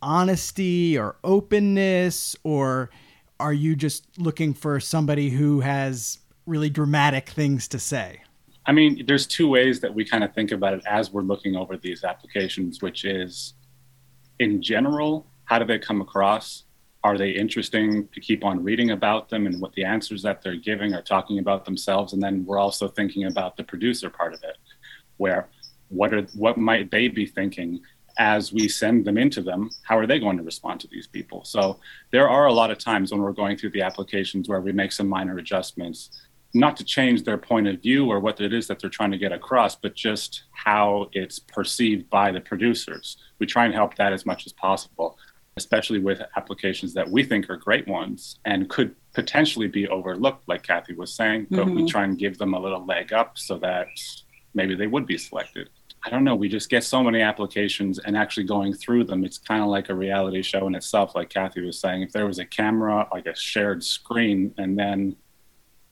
honesty 0.00 0.96
or 0.96 1.16
openness, 1.24 2.36
or 2.44 2.90
are 3.40 3.52
you 3.52 3.76
just 3.76 4.06
looking 4.18 4.54
for 4.54 4.80
somebody 4.80 5.30
who 5.30 5.60
has 5.60 6.18
really 6.46 6.70
dramatic 6.70 7.28
things 7.28 7.68
to 7.68 7.78
say? 7.78 8.22
I 8.66 8.72
mean, 8.72 9.04
there's 9.06 9.26
two 9.26 9.48
ways 9.48 9.80
that 9.80 9.94
we 9.94 10.04
kind 10.04 10.22
of 10.22 10.34
think 10.34 10.52
about 10.52 10.74
it 10.74 10.82
as 10.86 11.10
we're 11.10 11.22
looking 11.22 11.56
over 11.56 11.76
these 11.76 12.04
applications, 12.04 12.82
which 12.82 13.04
is 13.04 13.54
in 14.38 14.62
general, 14.62 15.26
how 15.44 15.58
do 15.58 15.64
they 15.64 15.78
come 15.78 16.00
across? 16.00 16.64
Are 17.04 17.16
they 17.16 17.30
interesting 17.30 18.08
to 18.12 18.20
keep 18.20 18.44
on 18.44 18.62
reading 18.62 18.90
about 18.90 19.28
them 19.28 19.46
and 19.46 19.60
what 19.60 19.72
the 19.74 19.84
answers 19.84 20.22
that 20.22 20.42
they're 20.42 20.56
giving 20.56 20.94
are 20.94 21.02
talking 21.02 21.38
about 21.38 21.64
themselves? 21.64 22.12
And 22.12 22.22
then 22.22 22.44
we're 22.44 22.58
also 22.58 22.88
thinking 22.88 23.24
about 23.24 23.56
the 23.56 23.64
producer 23.64 24.10
part 24.10 24.34
of 24.34 24.42
it 24.42 24.56
where 25.18 25.48
what 25.88 26.12
are 26.12 26.22
what 26.34 26.56
might 26.56 26.90
they 26.90 27.08
be 27.08 27.26
thinking 27.26 27.80
as 28.18 28.52
we 28.52 28.68
send 28.68 29.04
them 29.04 29.16
into 29.16 29.42
them? 29.42 29.70
How 29.84 29.96
are 29.96 30.06
they 30.06 30.18
going 30.18 30.36
to 30.38 30.42
respond 30.42 30.80
to 30.80 30.88
these 30.88 31.06
people? 31.06 31.44
So 31.44 31.78
there 32.10 32.28
are 32.28 32.46
a 32.46 32.52
lot 32.52 32.70
of 32.70 32.78
times 32.78 33.12
when 33.12 33.20
we're 33.20 33.32
going 33.32 33.56
through 33.56 33.70
the 33.70 33.82
applications 33.82 34.48
where 34.48 34.60
we 34.60 34.72
make 34.72 34.90
some 34.90 35.08
minor 35.08 35.38
adjustments 35.38 36.10
not 36.54 36.76
to 36.78 36.84
change 36.84 37.22
their 37.22 37.38
point 37.38 37.68
of 37.68 37.80
view 37.80 38.10
or 38.10 38.20
what 38.20 38.40
it 38.40 38.52
is 38.52 38.66
that 38.66 38.80
they're 38.80 38.90
trying 38.90 39.10
to 39.10 39.18
get 39.18 39.32
across 39.32 39.76
but 39.76 39.94
just 39.94 40.44
how 40.52 41.08
it's 41.12 41.38
perceived 41.38 42.08
by 42.10 42.32
the 42.32 42.40
producers. 42.40 43.18
We 43.38 43.46
try 43.46 43.66
and 43.66 43.74
help 43.74 43.94
that 43.96 44.12
as 44.12 44.26
much 44.26 44.46
as 44.46 44.52
possible 44.52 45.16
especially 45.58 45.98
with 45.98 46.22
applications 46.36 46.94
that 46.94 47.08
we 47.08 47.22
think 47.22 47.50
are 47.50 47.56
great 47.56 47.86
ones 47.86 48.38
and 48.46 48.70
could 48.70 48.94
potentially 49.12 49.68
be 49.68 49.86
overlooked, 49.88 50.48
like 50.48 50.62
Kathy 50.62 50.94
was 50.94 51.12
saying, 51.14 51.48
but 51.50 51.66
mm-hmm. 51.66 51.74
we 51.76 51.86
try 51.86 52.04
and 52.04 52.18
give 52.18 52.38
them 52.38 52.54
a 52.54 52.58
little 52.58 52.86
leg 52.86 53.12
up 53.12 53.36
so 53.36 53.58
that 53.58 53.88
maybe 54.54 54.74
they 54.74 54.86
would 54.86 55.06
be 55.06 55.18
selected. 55.18 55.68
I 56.04 56.10
don't 56.10 56.24
know. 56.24 56.36
We 56.36 56.48
just 56.48 56.70
get 56.70 56.84
so 56.84 57.02
many 57.02 57.20
applications 57.20 57.98
and 57.98 58.16
actually 58.16 58.44
going 58.44 58.72
through 58.72 59.04
them, 59.04 59.24
it's 59.24 59.38
kind 59.38 59.62
of 59.62 59.68
like 59.68 59.88
a 59.88 59.94
reality 59.94 60.42
show 60.42 60.66
in 60.68 60.74
itself, 60.74 61.14
like 61.14 61.28
Kathy 61.28 61.60
was 61.60 61.80
saying. 61.80 62.02
If 62.02 62.12
there 62.12 62.26
was 62.26 62.38
a 62.38 62.46
camera, 62.46 63.08
like 63.12 63.26
a 63.26 63.34
shared 63.34 63.82
screen, 63.82 64.54
and 64.58 64.78
then 64.78 65.16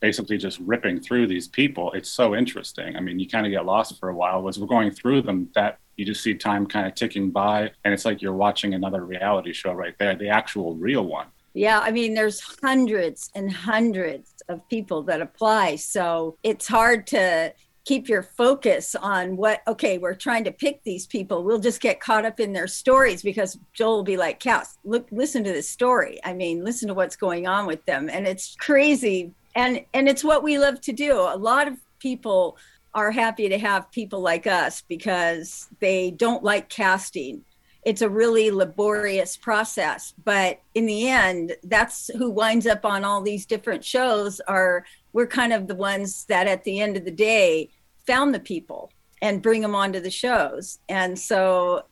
basically 0.01 0.39
just 0.39 0.61
ripping 0.61 1.01
through 1.01 1.27
these 1.27 1.49
people, 1.49 1.91
it's 1.93 2.11
so 2.11 2.37
interesting. 2.37 2.97
I 2.97 3.01
mean, 3.01 3.19
you 3.19 3.29
kind 3.29 3.47
of 3.47 3.53
get 3.53 3.67
lost 3.67 3.99
for 3.99 4.09
a 4.09 4.15
while. 4.15 4.47
As 4.49 4.59
we're 4.59 4.67
going 4.67 4.93
through 4.93 5.23
them, 5.23 5.51
that 5.55 5.81
you 5.97 6.05
just 6.05 6.23
see 6.23 6.35
time 6.35 6.67
kind 6.67 6.87
of 6.87 6.95
ticking 6.95 7.31
by 7.31 7.71
and 7.85 7.95
it's 7.95 8.05
like 8.05 8.23
you're 8.23 8.33
watching 8.33 8.75
another 8.75 9.05
reality 9.05 9.53
show 9.53 9.73
right 9.73 9.95
there 9.99 10.15
the 10.15 10.29
actual 10.29 10.75
real 10.75 11.05
one. 11.05 11.27
Yeah 11.55 11.81
i 11.81 11.91
mean 11.91 12.15
there's 12.15 12.41
hundreds 12.41 13.31
and 13.35 13.51
hundreds 13.51 14.35
of 14.49 14.67
people 14.69 15.03
that 15.05 15.21
apply 15.21 15.77
so 15.77 16.37
it's 16.43 16.69
hard 16.69 17.07
to 17.09 17.53
keep 17.87 18.09
your 18.09 18.23
focus 18.23 18.97
on 18.97 19.37
what 19.37 19.63
okay 19.67 19.97
we're 19.97 20.13
trying 20.13 20.43
to 20.45 20.51
pick 20.51 20.83
these 20.83 21.07
people. 21.07 21.45
We'll 21.45 21.61
just 21.61 21.81
get 21.81 22.01
caught 22.01 22.27
up 22.27 22.41
in 22.41 22.53
their 22.53 22.67
stories 22.67 23.23
because 23.23 23.59
joel 23.73 23.99
will 23.99 24.03
be 24.03 24.17
like 24.17 24.41
cass 24.41 24.77
look 24.85 25.07
listen 25.11 25.45
to 25.45 25.53
this 25.53 25.69
story. 25.69 26.19
I 26.25 26.35
mean 26.35 26.65
listen 26.65 26.89
to 26.89 26.95
what's 26.95 27.17
going 27.17 27.47
on 27.47 27.65
with 27.65 27.85
them. 27.87 28.11
And 28.11 28.27
it's 28.27 28.57
crazy. 28.57 29.33
And 29.55 29.85
and 29.95 30.09
it's 30.09 30.25
what 30.25 30.43
we 30.43 30.59
love 30.59 30.81
to 30.83 30.93
do. 30.93 31.13
A 31.13 31.39
lot 31.39 31.69
of 31.69 31.75
people 32.01 32.59
are 32.97 33.11
happy 33.11 33.49
to 33.51 33.59
have 33.59 33.93
people 33.93 34.21
like 34.21 34.47
us 34.47 34.83
because 34.89 35.69
they 35.81 36.11
don't 36.11 36.43
like 36.43 36.71
casting. 36.71 37.45
It's 37.85 38.01
a 38.01 38.09
really 38.09 38.51
laborious 38.51 39.37
process, 39.37 40.15
but 40.25 40.61
in 40.75 40.87
the 40.87 41.07
end, 41.07 41.55
that's 41.63 42.11
who 42.17 42.31
winds 42.31 42.67
up 42.67 42.87
on 42.87 43.05
all 43.05 43.21
these 43.21 43.45
different 43.45 43.85
shows 43.85 44.41
are 44.49 44.85
we're 45.13 45.27
kind 45.27 45.53
of 45.53 45.69
the 45.69 45.75
ones 45.75 46.25
that 46.25 46.49
at 46.49 46.65
the 46.65 46.81
end 46.81 46.97
of 46.97 47.05
the 47.05 47.11
day 47.11 47.69
found 48.07 48.35
the 48.35 48.41
people 48.41 48.91
and 49.21 49.43
bring 49.43 49.61
them 49.61 49.75
onto 49.75 50.01
the 50.01 50.11
shows. 50.11 50.79
And 50.89 51.19
so 51.19 51.85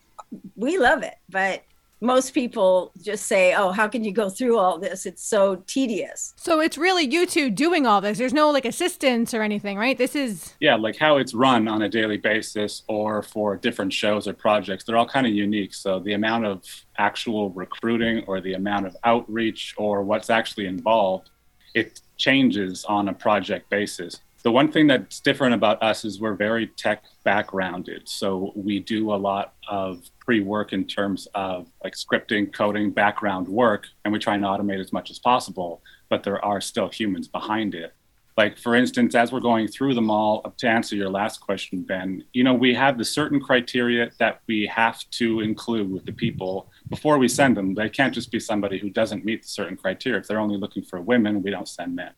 we 0.56 0.78
love 0.78 1.02
it, 1.02 1.16
but 1.28 1.62
most 2.04 2.34
people 2.34 2.92
just 3.00 3.26
say, 3.26 3.54
"Oh, 3.54 3.72
how 3.72 3.88
can 3.88 4.04
you 4.04 4.12
go 4.12 4.28
through 4.28 4.58
all 4.58 4.78
this? 4.78 5.06
It's 5.06 5.24
so 5.24 5.56
tedious." 5.66 6.34
So 6.36 6.60
it's 6.60 6.78
really 6.78 7.04
you 7.04 7.26
two 7.26 7.50
doing 7.50 7.86
all 7.86 8.00
this. 8.00 8.18
There's 8.18 8.32
no 8.32 8.50
like 8.50 8.64
assistance 8.64 9.34
or 9.34 9.42
anything, 9.42 9.76
right? 9.76 9.96
This 9.96 10.14
is 10.14 10.54
Yeah, 10.60 10.76
like 10.76 10.96
how 10.96 11.16
it's 11.16 11.34
run 11.34 11.66
on 11.66 11.82
a 11.82 11.88
daily 11.88 12.18
basis 12.18 12.82
or 12.88 13.22
for 13.22 13.56
different 13.56 13.92
shows 13.92 14.28
or 14.28 14.34
projects, 14.34 14.84
they're 14.84 14.96
all 14.96 15.08
kind 15.08 15.26
of 15.26 15.32
unique. 15.32 15.74
So 15.74 15.98
the 15.98 16.12
amount 16.12 16.46
of 16.46 16.62
actual 16.98 17.50
recruiting 17.50 18.24
or 18.26 18.40
the 18.40 18.54
amount 18.54 18.86
of 18.86 18.96
outreach 19.04 19.74
or 19.76 20.02
what's 20.02 20.30
actually 20.30 20.66
involved, 20.66 21.30
it 21.74 22.00
changes 22.16 22.84
on 22.84 23.08
a 23.08 23.14
project 23.14 23.68
basis. 23.70 24.20
The 24.44 24.50
one 24.50 24.70
thing 24.70 24.86
that's 24.86 25.20
different 25.20 25.54
about 25.54 25.82
us 25.82 26.04
is 26.04 26.20
we're 26.20 26.34
very 26.34 26.66
tech 26.66 27.04
backgrounded. 27.24 28.06
So 28.06 28.52
we 28.54 28.78
do 28.78 29.14
a 29.14 29.16
lot 29.16 29.54
of 29.68 30.02
pre 30.20 30.40
work 30.40 30.74
in 30.74 30.84
terms 30.84 31.26
of 31.34 31.66
like 31.82 31.94
scripting, 31.94 32.52
coding, 32.52 32.90
background 32.90 33.48
work, 33.48 33.86
and 34.04 34.12
we 34.12 34.18
try 34.18 34.34
and 34.34 34.44
automate 34.44 34.80
as 34.80 34.92
much 34.92 35.10
as 35.10 35.18
possible. 35.18 35.82
But 36.10 36.24
there 36.24 36.44
are 36.44 36.60
still 36.60 36.90
humans 36.90 37.26
behind 37.26 37.74
it. 37.74 37.94
Like, 38.36 38.58
for 38.58 38.74
instance, 38.74 39.14
as 39.14 39.32
we're 39.32 39.40
going 39.40 39.66
through 39.66 39.94
them 39.94 40.10
all, 40.10 40.42
to 40.58 40.68
answer 40.68 40.94
your 40.94 41.08
last 41.08 41.40
question, 41.40 41.82
Ben, 41.82 42.22
you 42.34 42.44
know, 42.44 42.52
we 42.52 42.74
have 42.74 42.98
the 42.98 43.04
certain 43.04 43.40
criteria 43.40 44.10
that 44.18 44.42
we 44.46 44.66
have 44.66 45.08
to 45.12 45.40
include 45.40 45.90
with 45.90 46.04
the 46.04 46.12
people 46.12 46.70
before 46.90 47.16
we 47.16 47.28
send 47.28 47.56
them. 47.56 47.74
They 47.74 47.88
can't 47.88 48.12
just 48.12 48.30
be 48.30 48.40
somebody 48.40 48.78
who 48.78 48.90
doesn't 48.90 49.24
meet 49.24 49.42
the 49.42 49.48
certain 49.48 49.78
criteria. 49.78 50.20
If 50.20 50.26
they're 50.26 50.40
only 50.40 50.58
looking 50.58 50.82
for 50.82 51.00
women, 51.00 51.42
we 51.42 51.50
don't 51.50 51.68
send 51.68 51.96
men 51.96 52.10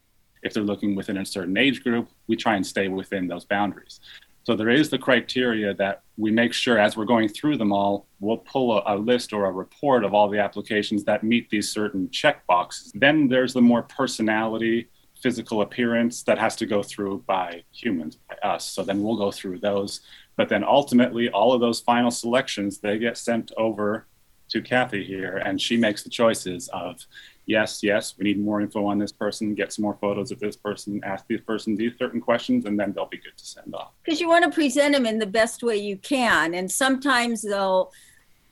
if 0.47 0.55
they're 0.55 0.63
looking 0.63 0.95
within 0.95 1.19
a 1.19 1.27
certain 1.27 1.57
age 1.57 1.83
group, 1.83 2.09
we 2.29 2.37
try 2.37 2.55
and 2.57 2.67
stay 2.67 2.89
within 2.89 3.27
those 3.27 3.45
boundaries. 3.45 4.01
So 4.45 4.55
there 4.55 4.71
is 4.71 4.89
the 4.89 4.99
criteria 4.99 5.75
that 5.75 6.03
we 6.17 6.31
make 6.31 6.53
sure 6.53 6.79
as 6.79 6.97
we're 6.97 7.05
going 7.05 7.29
through 7.29 7.57
them 7.57 7.73
all, 7.73 8.07
we'll 8.21 8.37
pull 8.39 8.79
a, 8.79 8.95
a, 8.95 8.97
list 8.97 9.33
or 9.33 9.47
a 9.47 9.51
report 9.51 10.05
of 10.05 10.15
all 10.15 10.29
the 10.29 10.39
applications 10.39 11.03
that 11.05 11.25
meet 11.25 11.51
these 11.51 11.69
certain 11.69 12.09
check 12.11 12.47
boxes. 12.47 12.93
Then 12.95 13.27
there's 13.27 13.55
the 13.55 13.61
more 13.61 13.83
personality, 13.83 14.89
physical 15.21 15.63
appearance 15.63 16.23
that 16.23 16.39
has 16.39 16.55
to 16.57 16.67
go 16.67 16.81
through 16.81 17.25
by 17.27 17.65
humans, 17.73 18.19
by 18.29 18.37
us. 18.49 18.65
So 18.71 18.85
then 18.85 19.03
we'll 19.03 19.17
go 19.17 19.33
through 19.33 19.59
those. 19.59 20.03
But 20.37 20.49
then 20.49 20.63
ultimately, 20.63 21.29
all 21.29 21.53
of 21.53 21.61
those 21.61 21.81
final 21.81 22.13
selections, 22.13 22.79
they 22.79 22.99
get 22.99 23.19
sent 23.19 23.51
over 23.57 24.07
to 24.51 24.63
Kathy 24.63 25.03
here, 25.03 25.39
and 25.39 25.61
she 25.61 25.77
makes 25.77 26.05
the 26.05 26.11
choices 26.11 26.69
of 26.69 27.05
yes, 27.47 27.83
yes, 27.83 28.15
we 28.19 28.25
need 28.25 28.41
more 28.41 28.61
info 28.61 28.85
on 28.87 28.99
this 28.99 29.13
person, 29.13 29.55
get 29.55 29.73
some 29.73 29.85
more 29.85 29.97
photos 30.01 30.31
of 30.31 30.41
this 30.41 30.57
person, 30.57 31.01
ask 31.05 31.27
this 31.29 31.41
person 31.41 31.75
these 31.75 31.93
certain 31.99 32.21
questions, 32.21 32.67
and 32.67 32.79
then 32.79 32.93
they'll 32.93 33.07
be 33.07 33.19
good 33.19 33.37
to 33.37 33.47
send 33.47 33.75
off. 33.75 33.93
Because 34.05 34.21
you 34.21 34.29
want 34.29 34.45
to 34.45 34.51
present 34.51 34.95
them 34.95 35.07
in 35.07 35.19
the 35.19 35.27
best 35.27 35.63
way 35.63 35.77
you 35.77 35.97
can. 35.97 36.55
And 36.55 36.71
sometimes 36.71 37.43
they'll, 37.43 37.93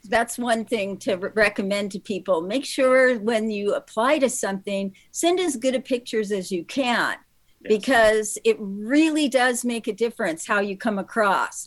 that's 0.04 0.38
one 0.38 0.64
thing 0.64 0.96
to 0.98 1.16
re- 1.16 1.30
recommend 1.34 1.92
to 1.92 2.00
people. 2.00 2.40
Make 2.40 2.64
sure 2.64 3.18
when 3.18 3.50
you 3.50 3.74
apply 3.74 4.20
to 4.20 4.30
something, 4.30 4.94
send 5.10 5.40
as 5.40 5.56
good 5.56 5.74
a 5.74 5.80
pictures 5.80 6.30
as 6.30 6.50
you 6.50 6.64
can. 6.64 7.16
Yes. 7.62 7.80
Because 7.80 8.38
it 8.44 8.56
really 8.60 9.28
does 9.28 9.64
make 9.64 9.88
a 9.88 9.92
difference 9.92 10.46
how 10.46 10.60
you 10.60 10.76
come 10.76 10.98
across, 10.98 11.66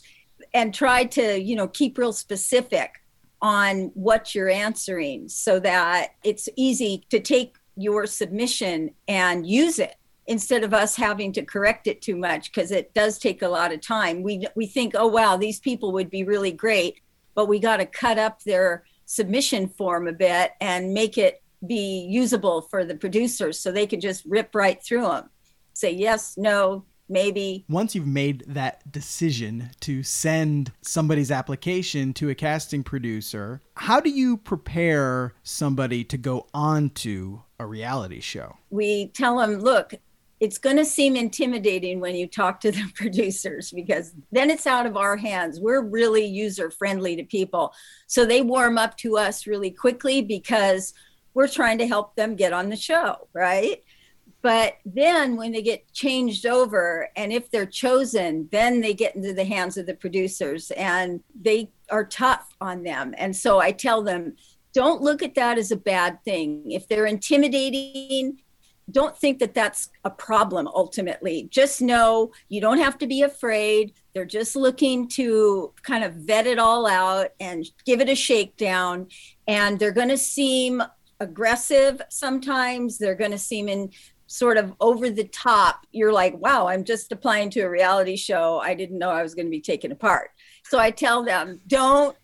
and 0.54 0.72
try 0.72 1.04
to 1.04 1.42
you 1.42 1.56
know 1.56 1.66
keep 1.66 1.98
real 1.98 2.12
specific 2.12 3.02
on 3.40 3.90
what 3.94 4.34
you're 4.34 4.50
answering 4.50 5.28
so 5.28 5.60
that 5.60 6.14
it's 6.24 6.48
easy 6.56 7.04
to 7.10 7.20
take 7.20 7.56
your 7.76 8.06
submission 8.06 8.90
and 9.06 9.46
use 9.46 9.78
it 9.78 9.94
instead 10.26 10.62
of 10.62 10.74
us 10.74 10.96
having 10.96 11.32
to 11.32 11.44
correct 11.44 11.86
it 11.86 12.02
too 12.02 12.16
much 12.16 12.52
because 12.52 12.70
it 12.70 12.92
does 12.92 13.18
take 13.18 13.40
a 13.42 13.48
lot 13.48 13.72
of 13.72 13.80
time. 13.80 14.22
We 14.22 14.46
we 14.54 14.66
think, 14.66 14.94
"Oh 14.96 15.06
wow, 15.06 15.36
these 15.36 15.60
people 15.60 15.92
would 15.92 16.10
be 16.10 16.24
really 16.24 16.52
great," 16.52 17.00
but 17.34 17.46
we 17.46 17.58
got 17.58 17.78
to 17.78 17.86
cut 17.86 18.18
up 18.18 18.42
their 18.42 18.84
submission 19.06 19.68
form 19.68 20.06
a 20.06 20.12
bit 20.12 20.52
and 20.60 20.92
make 20.92 21.16
it 21.16 21.42
be 21.66 22.06
usable 22.08 22.62
for 22.62 22.84
the 22.84 22.94
producers 22.94 23.58
so 23.58 23.72
they 23.72 23.86
can 23.86 24.00
just 24.00 24.24
rip 24.26 24.54
right 24.54 24.82
through 24.82 25.02
them. 25.02 25.30
Say 25.72 25.92
yes, 25.92 26.36
no, 26.36 26.84
maybe. 27.08 27.64
Once 27.68 27.94
you've 27.94 28.06
made 28.06 28.44
that 28.46 28.90
decision 28.90 29.70
to 29.80 30.02
send 30.02 30.72
somebody's 30.82 31.30
application 31.30 32.12
to 32.14 32.30
a 32.30 32.34
casting 32.34 32.82
producer, 32.82 33.60
how 33.74 34.00
do 34.00 34.10
you 34.10 34.36
prepare 34.36 35.34
somebody 35.42 36.04
to 36.04 36.16
go 36.16 36.46
on 36.52 36.90
to 36.90 37.42
a 37.58 37.66
reality 37.66 38.20
show? 38.20 38.56
We 38.70 39.08
tell 39.08 39.38
them, 39.38 39.58
look, 39.58 39.94
it's 40.40 40.58
going 40.58 40.76
to 40.76 40.84
seem 40.84 41.16
intimidating 41.16 41.98
when 42.00 42.14
you 42.14 42.26
talk 42.26 42.60
to 42.60 42.70
the 42.70 42.90
producers 42.94 43.72
because 43.72 44.12
then 44.30 44.50
it's 44.50 44.66
out 44.66 44.86
of 44.86 44.96
our 44.96 45.16
hands. 45.16 45.60
We're 45.60 45.82
really 45.82 46.24
user 46.24 46.70
friendly 46.70 47.16
to 47.16 47.24
people. 47.24 47.72
So 48.06 48.24
they 48.24 48.42
warm 48.42 48.78
up 48.78 48.96
to 48.98 49.16
us 49.16 49.46
really 49.46 49.70
quickly 49.70 50.22
because 50.22 50.94
we're 51.34 51.48
trying 51.48 51.78
to 51.78 51.86
help 51.86 52.16
them 52.16 52.36
get 52.36 52.52
on 52.52 52.68
the 52.68 52.76
show, 52.76 53.28
right? 53.32 53.82
But 54.40 54.76
then 54.84 55.36
when 55.36 55.52
they 55.52 55.62
get 55.62 55.92
changed 55.92 56.46
over, 56.46 57.08
and 57.16 57.32
if 57.32 57.50
they're 57.50 57.66
chosen, 57.66 58.48
then 58.52 58.80
they 58.80 58.94
get 58.94 59.16
into 59.16 59.32
the 59.32 59.44
hands 59.44 59.76
of 59.76 59.86
the 59.86 59.94
producers 59.94 60.70
and 60.72 61.20
they 61.40 61.70
are 61.90 62.04
tough 62.04 62.54
on 62.60 62.84
them. 62.84 63.14
And 63.18 63.34
so 63.34 63.58
I 63.58 63.72
tell 63.72 64.02
them, 64.02 64.36
don't 64.72 65.02
look 65.02 65.22
at 65.22 65.34
that 65.34 65.58
as 65.58 65.72
a 65.72 65.76
bad 65.76 66.22
thing. 66.24 66.70
If 66.70 66.86
they're 66.86 67.06
intimidating, 67.06 68.40
don't 68.90 69.16
think 69.16 69.38
that 69.40 69.54
that's 69.54 69.90
a 70.04 70.10
problem 70.10 70.68
ultimately. 70.68 71.48
Just 71.50 71.82
know 71.82 72.32
you 72.48 72.60
don't 72.60 72.78
have 72.78 72.96
to 72.98 73.06
be 73.06 73.22
afraid. 73.22 73.92
They're 74.14 74.24
just 74.24 74.56
looking 74.56 75.08
to 75.10 75.72
kind 75.82 76.04
of 76.04 76.14
vet 76.14 76.46
it 76.46 76.58
all 76.58 76.86
out 76.86 77.30
and 77.40 77.66
give 77.84 78.00
it 78.00 78.08
a 78.08 78.14
shakedown. 78.14 79.08
And 79.46 79.78
they're 79.78 79.90
going 79.90 80.08
to 80.08 80.18
seem 80.18 80.82
aggressive 81.20 82.00
sometimes. 82.08 82.98
They're 82.98 83.14
going 83.14 83.32
to 83.32 83.38
seem 83.38 83.68
in 83.68 83.90
sort 84.28 84.58
of 84.58 84.74
over 84.80 85.10
the 85.10 85.24
top, 85.24 85.86
you're 85.90 86.12
like, 86.12 86.36
wow, 86.38 86.68
I'm 86.68 86.84
just 86.84 87.10
applying 87.10 87.50
to 87.50 87.62
a 87.62 87.70
reality 87.70 88.14
show. 88.16 88.58
I 88.58 88.74
didn't 88.74 88.98
know 88.98 89.10
I 89.10 89.22
was 89.22 89.34
going 89.34 89.46
to 89.46 89.50
be 89.50 89.60
taken 89.60 89.90
apart. 89.90 90.30
So 90.64 90.78
I 90.78 90.90
tell 90.90 91.24
them, 91.24 91.60
don't 91.66 92.16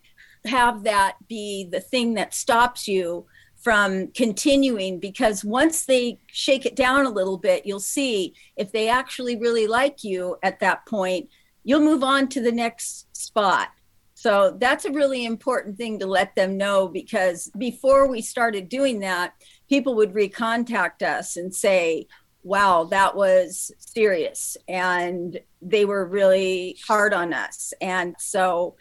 have 0.45 0.83
that 0.83 1.15
be 1.27 1.67
the 1.69 1.81
thing 1.81 2.13
that 2.13 2.33
stops 2.33 2.87
you 2.87 3.25
from 3.57 4.09
continuing 4.09 4.99
because 4.99 5.43
once 5.43 5.85
they 5.85 6.19
shake 6.27 6.67
it 6.67 6.75
down 6.75 7.07
a 7.07 7.09
little 7.09 7.39
bit, 7.39 7.65
you'll 7.65 7.79
see 7.79 8.35
if 8.55 8.71
they 8.71 8.87
actually 8.87 9.35
really 9.37 9.65
like 9.65 10.03
you 10.03 10.37
at 10.43 10.59
that 10.59 10.85
point, 10.85 11.27
you'll 11.63 11.79
move 11.79 12.03
on 12.03 12.27
to 12.29 12.39
the 12.39 12.51
next 12.51 13.07
spot. 13.17 13.69
So 14.13 14.55
that's 14.59 14.85
a 14.85 14.91
really 14.91 15.25
important 15.25 15.77
thing 15.77 15.97
to 15.99 16.05
let 16.05 16.35
them 16.35 16.57
know 16.57 16.87
because 16.87 17.49
before 17.57 18.07
we 18.07 18.21
started 18.21 18.69
doing 18.69 18.99
that, 18.99 19.33
people 19.69 19.95
would 19.95 20.13
recontact 20.13 21.01
us 21.01 21.37
and 21.37 21.53
say, 21.53 22.07
wow, 22.43 22.83
that 22.85 23.15
was 23.15 23.71
serious. 23.79 24.55
And 24.67 25.39
they 25.61 25.83
were 25.85 26.05
really 26.05 26.77
hard 26.87 27.13
on 27.13 27.33
us. 27.33 27.73
And 27.81 28.15
so 28.19 28.75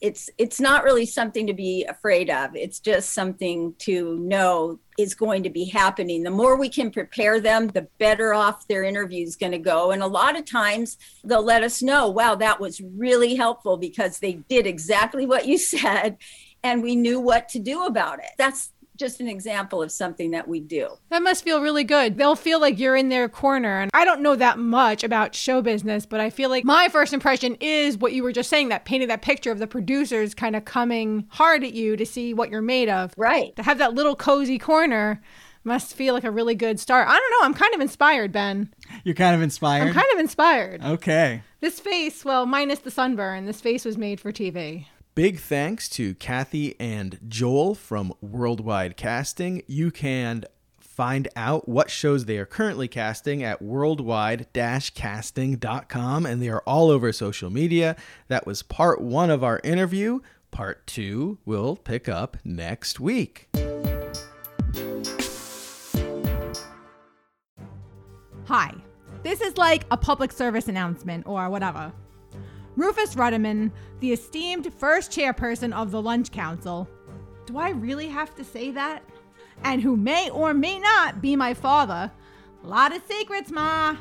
it's 0.00 0.30
it's 0.38 0.60
not 0.60 0.84
really 0.84 1.06
something 1.06 1.46
to 1.46 1.52
be 1.52 1.84
afraid 1.84 2.30
of. 2.30 2.54
It's 2.54 2.78
just 2.78 3.14
something 3.14 3.74
to 3.80 4.16
know 4.18 4.78
is 4.96 5.14
going 5.14 5.42
to 5.42 5.50
be 5.50 5.64
happening. 5.64 6.22
The 6.22 6.30
more 6.30 6.56
we 6.56 6.68
can 6.68 6.90
prepare 6.90 7.40
them, 7.40 7.68
the 7.68 7.88
better 7.98 8.32
off 8.32 8.66
their 8.68 8.84
interview 8.84 9.24
is 9.24 9.36
going 9.36 9.52
to 9.52 9.58
go. 9.58 9.90
And 9.90 10.02
a 10.02 10.06
lot 10.06 10.38
of 10.38 10.44
times 10.44 10.98
they'll 11.24 11.42
let 11.42 11.64
us 11.64 11.82
know, 11.82 12.08
wow, 12.08 12.34
that 12.36 12.60
was 12.60 12.80
really 12.80 13.34
helpful 13.34 13.76
because 13.76 14.18
they 14.18 14.34
did 14.48 14.66
exactly 14.66 15.26
what 15.26 15.46
you 15.46 15.58
said 15.58 16.18
and 16.62 16.82
we 16.82 16.96
knew 16.96 17.20
what 17.20 17.48
to 17.50 17.58
do 17.58 17.84
about 17.84 18.18
it. 18.18 18.30
That's 18.36 18.72
just 18.98 19.20
an 19.20 19.28
example 19.28 19.82
of 19.82 19.90
something 19.90 20.32
that 20.32 20.46
we 20.46 20.60
do. 20.60 20.88
That 21.10 21.22
must 21.22 21.44
feel 21.44 21.62
really 21.62 21.84
good. 21.84 22.18
They'll 22.18 22.36
feel 22.36 22.60
like 22.60 22.78
you're 22.78 22.96
in 22.96 23.08
their 23.08 23.28
corner. 23.28 23.80
And 23.80 23.90
I 23.94 24.04
don't 24.04 24.20
know 24.20 24.36
that 24.36 24.58
much 24.58 25.04
about 25.04 25.34
show 25.34 25.62
business, 25.62 26.04
but 26.04 26.20
I 26.20 26.30
feel 26.30 26.50
like 26.50 26.64
my 26.64 26.88
first 26.88 27.12
impression 27.12 27.56
is 27.60 27.96
what 27.96 28.12
you 28.12 28.22
were 28.22 28.32
just 28.32 28.50
saying 28.50 28.68
that 28.68 28.84
painting 28.84 29.08
that 29.08 29.22
picture 29.22 29.52
of 29.52 29.58
the 29.58 29.66
producers 29.66 30.34
kind 30.34 30.56
of 30.56 30.64
coming 30.64 31.26
hard 31.30 31.64
at 31.64 31.72
you 31.72 31.96
to 31.96 32.04
see 32.04 32.34
what 32.34 32.50
you're 32.50 32.60
made 32.60 32.88
of. 32.88 33.14
Right. 33.16 33.54
To 33.56 33.62
have 33.62 33.78
that 33.78 33.94
little 33.94 34.16
cozy 34.16 34.58
corner 34.58 35.22
must 35.64 35.94
feel 35.94 36.14
like 36.14 36.24
a 36.24 36.30
really 36.30 36.54
good 36.54 36.80
start. 36.80 37.08
I 37.08 37.18
don't 37.18 37.30
know. 37.30 37.46
I'm 37.46 37.54
kind 37.54 37.74
of 37.74 37.80
inspired, 37.80 38.32
Ben. 38.32 38.72
You're 39.04 39.14
kind 39.14 39.36
of 39.36 39.42
inspired? 39.42 39.88
I'm 39.88 39.94
kind 39.94 40.06
of 40.14 40.18
inspired. 40.18 40.84
Okay. 40.84 41.42
This 41.60 41.78
face, 41.78 42.24
well, 42.24 42.46
minus 42.46 42.80
the 42.80 42.90
sunburn, 42.90 43.44
this 43.44 43.60
face 43.60 43.84
was 43.84 43.98
made 43.98 44.20
for 44.20 44.32
TV. 44.32 44.86
Big 45.18 45.40
thanks 45.40 45.88
to 45.88 46.14
Kathy 46.14 46.78
and 46.78 47.18
Joel 47.26 47.74
from 47.74 48.12
Worldwide 48.20 48.96
Casting. 48.96 49.64
You 49.66 49.90
can 49.90 50.44
find 50.78 51.26
out 51.34 51.68
what 51.68 51.90
shows 51.90 52.26
they 52.26 52.38
are 52.38 52.46
currently 52.46 52.86
casting 52.86 53.42
at 53.42 53.60
worldwide-casting.com 53.60 56.24
and 56.24 56.40
they 56.40 56.48
are 56.48 56.62
all 56.64 56.88
over 56.88 57.12
social 57.12 57.50
media. 57.50 57.96
That 58.28 58.46
was 58.46 58.62
part 58.62 59.00
1 59.00 59.28
of 59.28 59.42
our 59.42 59.60
interview. 59.64 60.20
Part 60.52 60.86
2 60.86 61.38
will 61.44 61.74
pick 61.74 62.08
up 62.08 62.36
next 62.44 63.00
week. 63.00 63.48
Hi. 68.46 68.72
This 69.24 69.40
is 69.40 69.58
like 69.58 69.84
a 69.90 69.96
public 69.96 70.30
service 70.30 70.68
announcement 70.68 71.26
or 71.26 71.50
whatever. 71.50 71.92
Rufus 72.78 73.16
Ruderman, 73.16 73.72
the 73.98 74.12
esteemed 74.12 74.72
first 74.72 75.10
chairperson 75.10 75.72
of 75.72 75.90
the 75.90 76.00
Lunch 76.00 76.30
Council, 76.30 76.88
do 77.44 77.58
I 77.58 77.70
really 77.70 78.06
have 78.06 78.36
to 78.36 78.44
say 78.44 78.70
that? 78.70 79.02
And 79.64 79.82
who 79.82 79.96
may 79.96 80.30
or 80.30 80.54
may 80.54 80.78
not 80.78 81.20
be 81.20 81.34
my 81.34 81.54
father, 81.54 82.12
a 82.62 82.66
lot 82.68 82.94
of 82.94 83.02
secrets, 83.10 83.50
ma, 83.50 83.96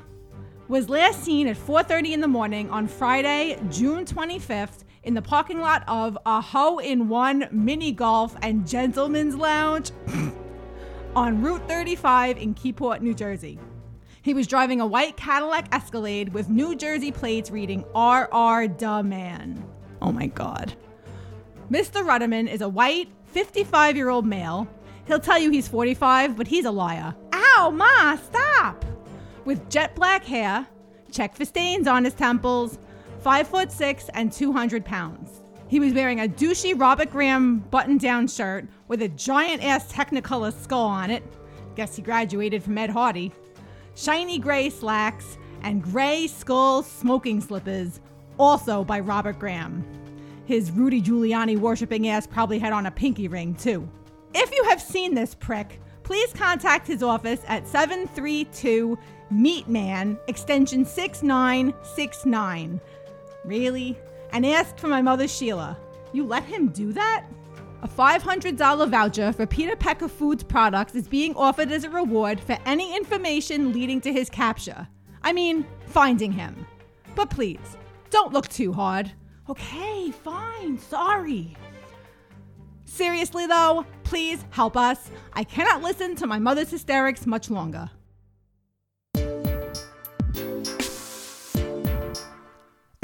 was 0.68 0.90
last 0.90 1.24
seen 1.24 1.48
at 1.48 1.58
4:30 1.58 2.14
in 2.14 2.22
the 2.22 2.28
morning 2.28 2.70
on 2.70 2.88
Friday, 2.88 3.60
June 3.72 4.06
25th, 4.06 4.84
in 5.02 5.16
the 5.16 5.24
parking 5.24 5.60
lot 5.60 5.84
of 5.88 6.16
a 6.28 6.40
Hole-in-One 6.40 7.48
Mini 7.52 7.92
Golf 7.92 8.36
and 8.44 8.68
Gentlemen's 8.68 9.36
Lounge 9.36 9.90
on 11.16 11.42
Route 11.42 11.68
35 11.68 12.38
in 12.38 12.54
Keyport, 12.54 13.02
New 13.02 13.16
Jersey. 13.16 13.58
He 14.28 14.34
was 14.34 14.46
driving 14.46 14.82
a 14.82 14.86
white 14.86 15.16
Cadillac 15.16 15.74
Escalade 15.74 16.34
with 16.34 16.50
New 16.50 16.76
Jersey 16.76 17.14
plates 17.14 17.50
reading 17.50 17.86
RR 17.96 18.68
Da 18.68 19.02
Man. 19.02 19.66
Oh 20.02 20.12
my 20.12 20.28
god. 20.28 20.76
Mr. 21.72 22.06
Rudderman 22.06 22.52
is 22.52 22.60
a 22.60 22.68
white, 22.68 23.08
55 23.28 23.96
year 23.96 24.10
old 24.10 24.26
male. 24.26 24.68
He'll 25.06 25.22
tell 25.22 25.40
you 25.40 25.50
he's 25.50 25.70
45, 25.70 26.36
but 26.36 26.46
he's 26.46 26.66
a 26.66 26.72
liar. 26.72 27.16
Ow, 27.32 27.72
Ma, 27.74 28.18
stop! 28.18 28.84
With 29.46 29.70
jet 29.70 29.96
black 29.96 30.26
hair, 30.26 30.68
check 31.10 31.34
for 31.34 31.46
stains 31.46 31.88
on 31.88 32.04
his 32.04 32.14
temples, 32.14 32.80
5 33.22 33.48
foot 33.48 33.72
6 33.72 34.10
and 34.14 34.30
200 34.30 34.84
pounds. 34.84 35.42
He 35.70 35.80
was 35.80 35.94
wearing 35.94 36.20
a 36.20 36.28
douchey 36.28 36.78
Robert 36.78 37.12
Graham 37.12 37.60
button 37.60 37.98
down 37.98 38.28
shirt 38.28 38.68
with 38.90 39.02
a 39.02 39.08
giant 39.08 39.64
ass 39.64 39.90
Technicolor 39.90 40.52
skull 40.52 40.84
on 40.84 41.12
it. 41.12 41.24
Guess 41.76 41.96
he 41.96 42.02
graduated 42.02 42.62
from 42.62 42.78
Ed 42.78 42.90
Hardy. 42.90 43.32
Shiny 43.98 44.38
gray 44.38 44.70
slacks 44.70 45.40
and 45.64 45.82
gray 45.82 46.28
skull 46.28 46.84
smoking 46.84 47.42
slippers, 47.42 48.00
also 48.38 48.84
by 48.84 49.00
Robert 49.00 49.40
Graham. 49.40 49.84
His 50.46 50.70
Rudy 50.70 51.02
Giuliani 51.02 51.58
worshipping 51.58 52.08
ass 52.08 52.28
probably 52.28 52.60
had 52.60 52.74
on 52.74 52.86
a 52.86 52.92
pinky 52.92 53.28
ring, 53.28 53.56
too. 53.56 53.90
If 54.36 54.54
you 54.54 54.64
have 54.66 54.80
seen 54.80 55.16
this 55.16 55.34
prick, 55.34 55.82
please 56.04 56.32
contact 56.32 56.86
his 56.86 57.02
office 57.02 57.42
at 57.48 57.68
732 57.68 59.00
Meatman, 59.34 60.20
extension 60.28 60.86
6969. 60.86 62.80
Really? 63.46 63.98
And 64.32 64.46
ask 64.46 64.78
for 64.78 64.90
my 64.90 65.02
mother 65.02 65.28
Sheila. 65.28 65.76
You 66.14 66.24
let 66.24 66.44
him 66.44 66.68
do 66.68 66.94
that? 66.94 67.26
A 67.88 67.90
$500 67.90 68.90
voucher 68.90 69.32
for 69.32 69.46
Peter 69.46 69.74
Pecker 69.74 70.10
Foods 70.10 70.44
products 70.44 70.94
is 70.94 71.08
being 71.08 71.34
offered 71.38 71.72
as 71.72 71.86
a 71.86 71.90
reward 71.90 72.38
for 72.38 72.58
any 72.66 72.94
information 72.94 73.72
leading 73.72 74.02
to 74.02 74.12
his 74.12 74.30
capture. 74.30 74.86
I 75.22 75.32
mean, 75.32 75.66
finding 75.86 76.34
him. 76.34 76.68
But 77.16 77.30
please, 77.30 77.78
don't 78.10 78.34
look 78.34 78.50
too 78.50 78.74
hard. 78.74 79.14
Okay, 79.50 80.12
fine, 80.12 80.78
sorry. 80.78 81.56
Seriously, 82.84 83.48
though, 83.48 83.86
please 84.04 84.44
help 84.50 84.76
us. 84.76 85.10
I 85.32 85.46
cannot 85.46 85.82
listen 85.82 86.14
to 86.18 86.28
my 86.28 86.40
mother's 86.40 86.72
hysterics 86.72 87.26
much 87.26 87.50
longer. 87.50 87.90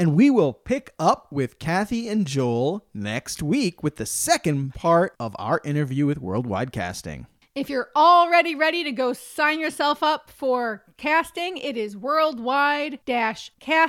And 0.04 0.16
we 0.16 0.28
will 0.28 0.52
pick 0.52 0.92
up 0.98 1.32
with 1.32 1.58
Kathy 1.58 2.10
and 2.10 2.26
Joel 2.26 2.84
next 2.92 3.42
week 3.42 3.82
with 3.82 3.96
the 3.96 4.04
second 4.04 4.74
part 4.74 5.14
of 5.18 5.34
our 5.38 5.62
interview 5.64 6.04
with 6.04 6.18
Worldwide 6.18 6.72
Casting. 6.72 7.26
If 7.54 7.70
you're 7.70 7.88
already 7.96 8.54
ready 8.54 8.84
to 8.84 8.92
go 8.92 9.14
sign 9.14 9.60
yourself 9.60 10.02
up 10.02 10.28
for 10.30 10.84
casting, 10.98 11.56
it 11.56 11.78
is 11.78 11.96
worldwide 11.96 12.98
casting.com. 13.06 13.88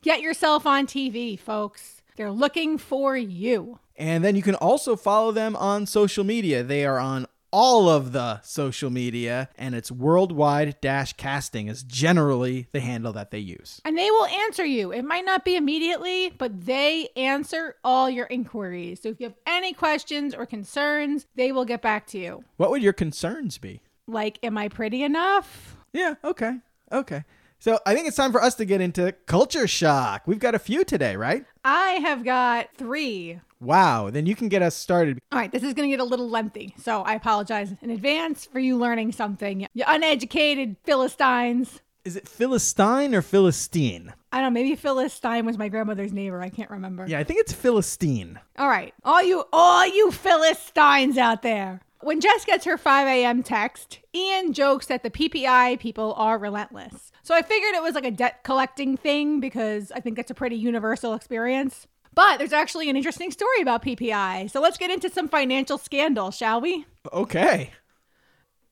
Get 0.00 0.22
yourself 0.22 0.64
on 0.64 0.86
TV, 0.86 1.38
folks. 1.38 2.00
They're 2.16 2.32
looking 2.32 2.78
for 2.78 3.14
you. 3.14 3.78
And 3.94 4.24
then 4.24 4.36
you 4.36 4.42
can 4.42 4.54
also 4.54 4.96
follow 4.96 5.32
them 5.32 5.54
on 5.54 5.84
social 5.84 6.24
media. 6.24 6.62
They 6.62 6.86
are 6.86 6.98
on 6.98 7.26
all 7.50 7.88
of 7.88 8.12
the 8.12 8.40
social 8.42 8.90
media, 8.90 9.48
and 9.56 9.74
it's 9.74 9.90
worldwide 9.90 10.76
dash 10.80 11.12
casting 11.14 11.68
is 11.68 11.82
generally 11.82 12.68
the 12.72 12.80
handle 12.80 13.12
that 13.14 13.30
they 13.30 13.38
use. 13.38 13.80
And 13.84 13.96
they 13.96 14.10
will 14.10 14.26
answer 14.26 14.64
you. 14.64 14.92
It 14.92 15.04
might 15.04 15.24
not 15.24 15.44
be 15.44 15.56
immediately, 15.56 16.30
but 16.36 16.66
they 16.66 17.08
answer 17.16 17.76
all 17.82 18.10
your 18.10 18.26
inquiries. 18.26 19.00
So 19.02 19.08
if 19.08 19.20
you 19.20 19.26
have 19.26 19.36
any 19.46 19.72
questions 19.72 20.34
or 20.34 20.46
concerns, 20.46 21.26
they 21.36 21.52
will 21.52 21.64
get 21.64 21.82
back 21.82 22.06
to 22.08 22.18
you. 22.18 22.44
What 22.56 22.70
would 22.70 22.82
your 22.82 22.92
concerns 22.92 23.58
be? 23.58 23.80
Like, 24.06 24.38
am 24.42 24.56
I 24.56 24.68
pretty 24.68 25.02
enough? 25.02 25.76
Yeah, 25.92 26.14
okay. 26.24 26.58
Okay. 26.92 27.24
So 27.60 27.80
I 27.84 27.94
think 27.94 28.06
it's 28.06 28.16
time 28.16 28.30
for 28.30 28.40
us 28.40 28.54
to 28.56 28.64
get 28.64 28.80
into 28.80 29.12
culture 29.26 29.66
shock. 29.66 30.22
We've 30.26 30.38
got 30.38 30.54
a 30.54 30.60
few 30.60 30.84
today, 30.84 31.16
right? 31.16 31.44
I 31.64 31.90
have 32.02 32.24
got 32.24 32.68
three. 32.76 33.40
Wow. 33.60 34.10
Then 34.10 34.26
you 34.26 34.36
can 34.36 34.48
get 34.48 34.62
us 34.62 34.76
started. 34.76 35.18
All 35.32 35.38
right, 35.40 35.50
this 35.50 35.64
is 35.64 35.74
going 35.74 35.90
to 35.90 35.96
get 35.96 36.00
a 36.00 36.08
little 36.08 36.28
lengthy, 36.30 36.74
so 36.80 37.02
I 37.02 37.14
apologize 37.14 37.74
in 37.82 37.90
advance 37.90 38.44
for 38.44 38.60
you 38.60 38.76
learning 38.76 39.10
something. 39.10 39.66
You 39.74 39.84
uneducated 39.88 40.76
Philistines. 40.84 41.80
Is 42.04 42.14
it 42.14 42.28
Philistine 42.28 43.12
or 43.12 43.22
Philistine? 43.22 44.14
I 44.30 44.40
don't 44.40 44.54
know, 44.54 44.60
maybe 44.60 44.76
Philistine 44.76 45.44
was 45.44 45.58
my 45.58 45.68
grandmother's 45.68 46.12
neighbor. 46.12 46.40
I 46.40 46.50
can't 46.50 46.70
remember. 46.70 47.06
Yeah, 47.08 47.18
I 47.18 47.24
think 47.24 47.40
it's 47.40 47.52
Philistine. 47.52 48.38
All 48.56 48.68
right, 48.68 48.94
all 49.04 49.22
you, 49.22 49.44
all 49.52 49.84
you 49.84 50.12
Philistines 50.12 51.18
out 51.18 51.42
there. 51.42 51.80
When 52.00 52.20
Jess 52.20 52.44
gets 52.44 52.64
her 52.64 52.78
5 52.78 53.08
a.m. 53.08 53.42
text, 53.42 53.98
Iain 54.14 54.52
jokes 54.52 54.86
that 54.86 55.02
the 55.02 55.10
PPI 55.10 55.80
people 55.80 56.14
are 56.16 56.38
relentless. 56.38 57.10
So 57.24 57.34
I 57.34 57.42
figured 57.42 57.74
it 57.74 57.82
was 57.82 57.94
like 57.94 58.04
a 58.04 58.12
debt 58.12 58.44
collecting 58.44 58.96
thing 58.96 59.40
because 59.40 59.90
I 59.90 60.00
think 60.00 60.16
that's 60.16 60.30
a 60.30 60.34
pretty 60.34 60.54
universal 60.54 61.14
experience. 61.14 61.88
But 62.14 62.38
there's 62.38 62.52
actually 62.52 62.88
an 62.88 62.96
interesting 62.96 63.32
story 63.32 63.60
about 63.60 63.84
PPI. 63.84 64.50
So 64.50 64.60
let's 64.60 64.78
get 64.78 64.92
into 64.92 65.10
some 65.10 65.28
financial 65.28 65.76
scandal, 65.76 66.30
shall 66.30 66.60
we? 66.60 66.86
Okay. 67.12 67.72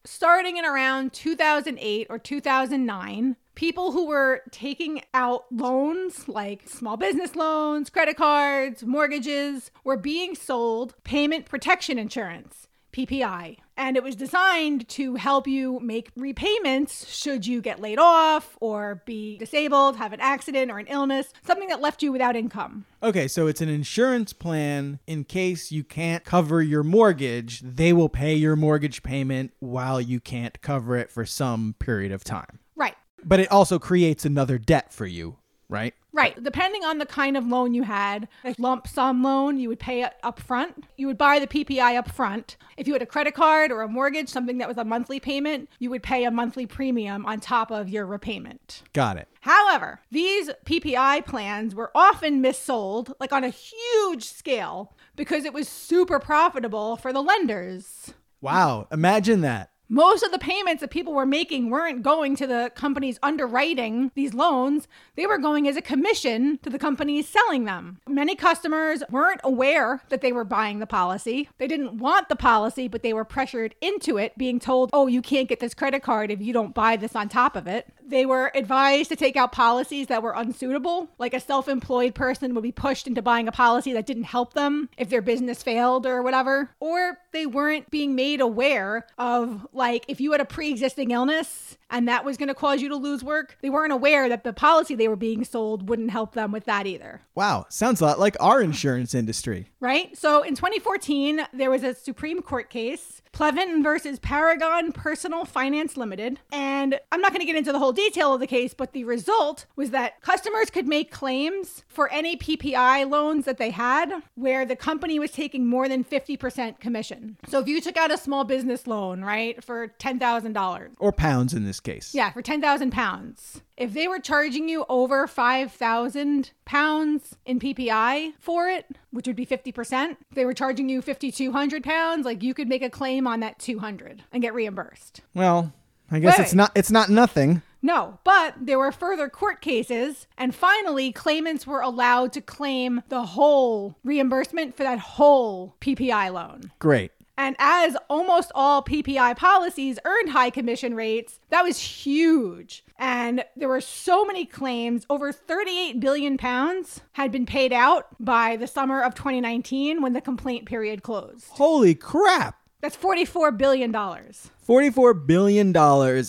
Starting 0.05 0.57
in 0.57 0.65
around 0.65 1.13
2008 1.13 2.07
or 2.09 2.19
2009, 2.21 3.37
people 3.57 3.91
who 3.91 4.07
were 4.07 4.43
taking 4.53 5.03
out 5.15 5.47
loans 5.51 6.29
like 6.29 6.69
small 6.69 6.97
business 6.97 7.35
loans, 7.35 7.91
credit 7.91 8.17
cards, 8.17 8.85
mortgages 8.85 9.73
were 9.83 9.97
being 9.97 10.37
sold 10.37 10.95
payment 11.03 11.47
protection 11.47 11.99
insurance. 11.99 12.66
PPI. 12.97 13.59
And 13.77 13.97
it 13.97 14.03
was 14.03 14.17
designed 14.17 14.89
to 14.89 15.17
help 15.17 15.47
you 15.47 15.79
make 15.81 16.11
repayments 16.17 17.15
should 17.15 17.47
you 17.47 17.61
get 17.61 17.79
laid 17.79 17.99
off 17.99 18.57
or 18.61 19.03
be 19.05 19.37
disabled, 19.37 19.97
have 19.97 20.15
an 20.15 20.21
accident 20.21 20.71
or 20.71 20.79
an 20.79 20.87
illness, 20.87 21.35
something 21.47 21.69
that 21.69 21.83
left 21.83 22.03
you 22.03 22.11
without 22.11 22.37
income. 22.37 22.87
Okay, 23.03 23.29
so 23.29 23.47
it's 23.47 23.61
an 23.61 23.69
insurance 23.69 24.33
plan 24.33 24.99
in 25.07 25.25
case 25.25 25.71
you 25.71 25.85
can't 25.85 26.25
cover 26.25 26.63
your 26.63 26.83
mortgage. 26.83 27.61
They 27.61 27.93
will 27.93 28.09
pay 28.09 28.35
your 28.35 28.57
mortgage 28.57 29.03
payment 29.03 29.53
while 29.59 30.01
you 30.01 30.19
can't 30.19 30.61
cover 30.63 30.97
it 30.97 31.11
for 31.11 31.27
some 31.27 31.75
period 31.79 32.13
of 32.13 32.25
time. 32.25 32.61
Right. 32.77 32.95
But 33.23 33.41
it 33.41 33.53
also 33.53 33.79
creates 33.79 34.25
another 34.25 34.57
debt 34.57 34.93
for 34.93 35.07
you, 35.07 35.37
right? 35.69 35.95
Right. 36.13 36.43
Depending 36.43 36.85
on 36.85 36.99
the 36.99 37.07
kind 37.07 37.37
of 37.37 37.47
loan 37.47 37.75
you 37.75 37.83
had, 37.83 38.29
a 38.45 38.55
lump 38.59 38.87
sum 38.87 39.23
loan, 39.23 39.59
you 39.59 39.69
would 39.69 39.79
pay 39.79 40.03
it 40.03 40.15
up 40.23 40.41
front. 40.41 40.85
You 40.97 41.07
would 41.09 41.19
buy 41.19 41.39
the 41.39 41.47
PPI 41.47 41.97
up 41.97 42.11
front. 42.11 42.57
If 42.77 42.87
you 42.87 42.95
had 42.95 43.03
a 43.03 43.07
credit 43.07 43.35
card 43.35 43.71
or 43.71 43.83
a 43.83 43.89
mortgage, 43.89 44.29
something 44.29 44.59
that 44.59 44.69
was 44.69 44.79
a 44.79 44.85
monthly 44.85 45.21
payment, 45.21 45.69
you 45.79 45.91
would 45.91 46.03
pay 46.03 46.25
a 46.25 46.31
monthly 46.31 46.67
premium 46.67 47.27
on 47.27 47.41
top 47.41 47.71
of 47.71 47.89
your 47.89 48.07
repayment. 48.07 48.83
Got 48.93 49.19
it. 49.19 49.29
However, 49.41 50.01
these 50.11 50.51
PPI 50.65 51.27
plans 51.27 51.75
were 51.75 51.91
often 51.95 52.43
missold, 52.43 53.13
like 53.21 53.33
on 53.33 53.45
a 53.45 53.51
huge 53.51 54.25
scale, 54.25 54.97
because 55.17 55.45
it 55.45 55.53
was 55.53 55.69
super 55.69 56.19
profitable 56.19 56.97
for 56.97 57.13
the 57.13 57.23
lenders. 57.23 58.15
Wow, 58.41 58.89
imagine 58.91 59.41
that. 59.43 59.71
Most 59.89 60.25
of 60.25 60.33
the 60.33 60.39
payments 60.39 60.81
that 60.81 60.91
people 60.91 61.13
were 61.13 61.27
making 61.27 61.71
weren't 61.71 62.03
going 62.03 62.35
to 62.37 62.47
the 62.47 62.73
companies 62.75 63.21
underwriting 63.23 64.11
these 64.17 64.35
loans. 64.35 64.89
They 65.15 65.27
were 65.27 65.39
going 65.39 65.69
as 65.69 65.77
a 65.77 65.83
commission 65.83 66.59
to 66.65 66.71
the 66.71 66.79
companies 66.79 67.29
selling 67.29 67.67
them. 67.67 68.01
Many 68.09 68.35
customers 68.35 69.05
weren't 69.11 69.41
aware 69.45 70.03
that 70.09 70.23
they 70.23 70.33
were 70.33 70.45
buying 70.45 70.81
the 70.81 70.87
policy. 70.87 71.49
They 71.59 71.69
didn't 71.69 71.99
want 71.99 72.29
the 72.29 72.35
policy, 72.35 72.89
but 72.89 73.03
they 73.05 73.13
were 73.13 73.25
pressured 73.25 73.77
into 73.81 74.19
it, 74.19 74.37
being 74.37 74.59
told, 74.59 74.91
oh, 74.93 75.07
you 75.07 75.23
can't 75.23 75.49
get 75.49 75.61
this 75.61 75.75
credit 75.75 76.03
card 76.03 76.33
if 76.33 76.43
you 76.43 76.53
don't 76.53 76.75
buy 76.75 76.97
this 76.97 77.15
on 77.15 77.29
top 77.29 77.55
of 77.55 77.69
it. 77.69 77.87
They 78.05 78.27
were 78.27 78.53
advised 78.55 79.11
to 79.11 79.17
take 79.17 79.37
out 79.37 79.51
policies 79.51 80.07
that 80.09 80.23
were 80.23 80.33
unsuitable. 80.33 81.11
Like 81.19 81.35
a 81.35 81.41
self 81.41 81.69
employed 81.69 82.15
person 82.15 82.55
would 82.55 82.63
be 82.63 82.73
pushed 82.73 83.07
into 83.07 83.23
buying 83.23 83.49
a 83.49 83.53
policy 83.53 83.93
that 83.93 84.07
didn't 84.07 84.25
help 84.25 84.55
them 84.55 84.89
if 84.97 85.11
their 85.11 85.23
business 85.23 85.63
failed 85.63 86.07
or 86.07 86.23
whatever. 86.23 86.71
Or 86.79 87.19
they 87.37 87.47
weren't 87.47 87.91
being 87.91 88.15
made 88.15 88.41
aware 88.41 89.07
of, 89.19 89.67
like, 89.75 90.07
if 90.09 90.21
you 90.23 90.33
had 90.33 90.41
a 90.41 90.47
pre 90.47 90.71
existing 90.71 91.11
illness 91.11 91.77
and 91.91 92.09
that 92.09 92.25
was 92.25 92.37
going 92.37 92.49
to 92.49 92.55
cause 92.55 92.83
you 92.83 92.89
to 92.89 92.97
lose 92.97 93.23
work, 93.23 93.57
they 93.63 93.71
weren't 93.71 93.93
aware 93.93 94.29
that 94.29 94.45
the 94.45 94.53
policy 94.53 94.95
they 94.95 95.09
were 95.09 95.17
being 95.17 95.45
sold 95.45 95.89
wouldn't 95.89 96.11
help 96.11 96.35
them 96.35 96.53
with 96.53 96.65
that 96.65 96.87
either. 96.87 97.23
Wow, 97.35 97.67
sounds 97.69 98.01
a 98.01 98.05
lot 98.05 98.19
like 98.19 98.37
our 98.41 98.61
insurance 98.61 99.15
industry. 99.15 99.71
Right? 99.81 100.17
So 100.17 100.43
in 100.43 100.55
2014, 100.55 101.43
there 101.53 101.71
was 101.71 101.83
a 101.83 101.95
Supreme 101.95 102.43
Court 102.43 102.71
case 102.71 103.23
Plevin 103.37 103.83
versus 103.83 104.19
Paragon 104.19 104.93
Personal 104.93 105.45
Finance 105.45 105.99
Limited. 105.99 106.41
And 106.51 106.99
I'm 107.13 107.21
not 107.21 107.33
going 107.33 107.41
to 107.41 107.47
get 107.47 107.57
into 107.57 107.71
the 107.71 107.79
whole 107.79 107.93
detail 107.93 108.33
of 108.33 108.41
the 108.41 108.47
case, 108.47 108.73
but 108.73 108.95
the 108.95 109.05
result 109.05 109.67
was 109.77 109.91
that 109.91 110.23
customers 110.23 110.71
could 110.71 110.89
make 110.89 111.11
claims 111.11 111.85
for 111.87 112.11
any 112.11 112.39
PPI 112.39 113.11
loans 113.11 113.45
that 113.45 113.59
they 113.59 113.69
had 113.69 114.23
where 114.37 114.65
the 114.65 114.75
company 114.75 115.19
was 115.19 115.33
taking 115.33 115.67
more 115.67 115.87
than 115.87 116.03
50% 116.03 116.81
commission. 116.81 117.37
So 117.47 117.61
if 117.61 117.69
you 117.69 117.79
took 117.83 117.99
out 117.99 118.11
a 118.11 118.17
small 118.17 118.45
business 118.45 118.87
loan, 118.87 119.23
right, 119.23 119.63
for 119.63 119.89
$10,000, 119.99 120.91
Or 120.99 121.13
pounds 121.13 121.53
in 121.53 121.67
this 121.67 121.76
case. 121.81 122.15
yeah, 122.15 122.31
for 122.31 122.43
10,000 122.43 122.91
pounds. 122.91 123.63
If 123.77 123.93
they 123.93 124.09
were 124.09 124.19
charging 124.19 124.69
you 124.69 124.85
over 124.89 125.27
5,000 125.27 126.51
pounds 126.65 127.37
in 127.45 127.59
PPI 127.59 128.33
for 128.39 128.69
it, 128.69 128.87
which 129.11 129.27
would 129.27 129.37
be 129.37 129.47
50%, 129.47 130.13
if 130.13 130.35
they 130.35 130.45
were 130.45 130.55
charging 130.55 130.89
you 130.89 131.03
5,200 131.03 131.85
pounds, 131.85 132.25
like 132.25 132.43
you 132.43 132.55
could 132.55 132.69
make 132.69 132.83
a 132.83 132.91
claim 132.91 133.27
on 133.27 133.41
that 133.41 133.59
200 133.59 134.23
and 134.33 134.43
get 134.43 134.55
reimbursed. 134.55 135.21
Well, 135.35 135.73
I 136.11 136.21
guess 136.21 136.39
Wait. 136.39 136.45
it's 136.45 136.55
not 136.55 136.73
it's 136.75 136.91
not 136.91 137.09
nothing. 137.09 137.63
No, 137.83 138.19
but 138.25 138.55
there 138.61 138.79
were 138.79 138.91
further 138.91 139.29
court 139.29 139.61
cases, 139.61 140.27
and 140.37 140.55
finally, 140.55 141.13
claimants 141.13 141.67
were 141.67 141.81
allowed 141.81 142.33
to 142.33 142.41
claim 142.41 143.03
the 143.11 143.23
whole 143.23 143.97
reimbursement 144.03 144.77
for 144.77 144.83
that 144.83 144.99
whole 144.99 145.77
PPI 145.81 146.33
loan. 146.33 146.73
Great. 146.79 147.13
And 147.39 147.55
as 147.59 147.97
almost 148.09 148.51
all 148.55 148.83
PPI 148.83 149.37
policies 149.37 149.99
earned 150.05 150.31
high 150.31 150.51
commission 150.51 150.95
rates, 150.95 151.39
that 151.51 151.63
was 151.63 151.79
huge. 151.79 152.85
And 152.99 153.45
there 153.55 153.69
were 153.69 153.81
so 153.81 154.25
many 154.25 154.47
claims, 154.47 155.05
over 155.11 155.33
38 155.33 156.01
billion 156.01 156.39
pounds 156.39 157.03
had 157.13 157.31
been 157.31 157.47
paid 157.47 157.73
out 157.73 158.07
by 158.19 158.57
the 158.57 158.67
summer 158.67 159.03
of 159.03 159.15
2019 159.15 160.01
when 160.01 160.15
the 160.15 160.21
complaint 160.21 160.67
period 160.67 161.03
closed. 161.03 161.47
Holy 161.51 161.95
crap. 161.95 162.59
That's 162.81 162.97
44 162.97 163.53
billion 163.53 163.91
dollars. 163.91 164.51
$44 164.67 165.27
billion 165.27 165.75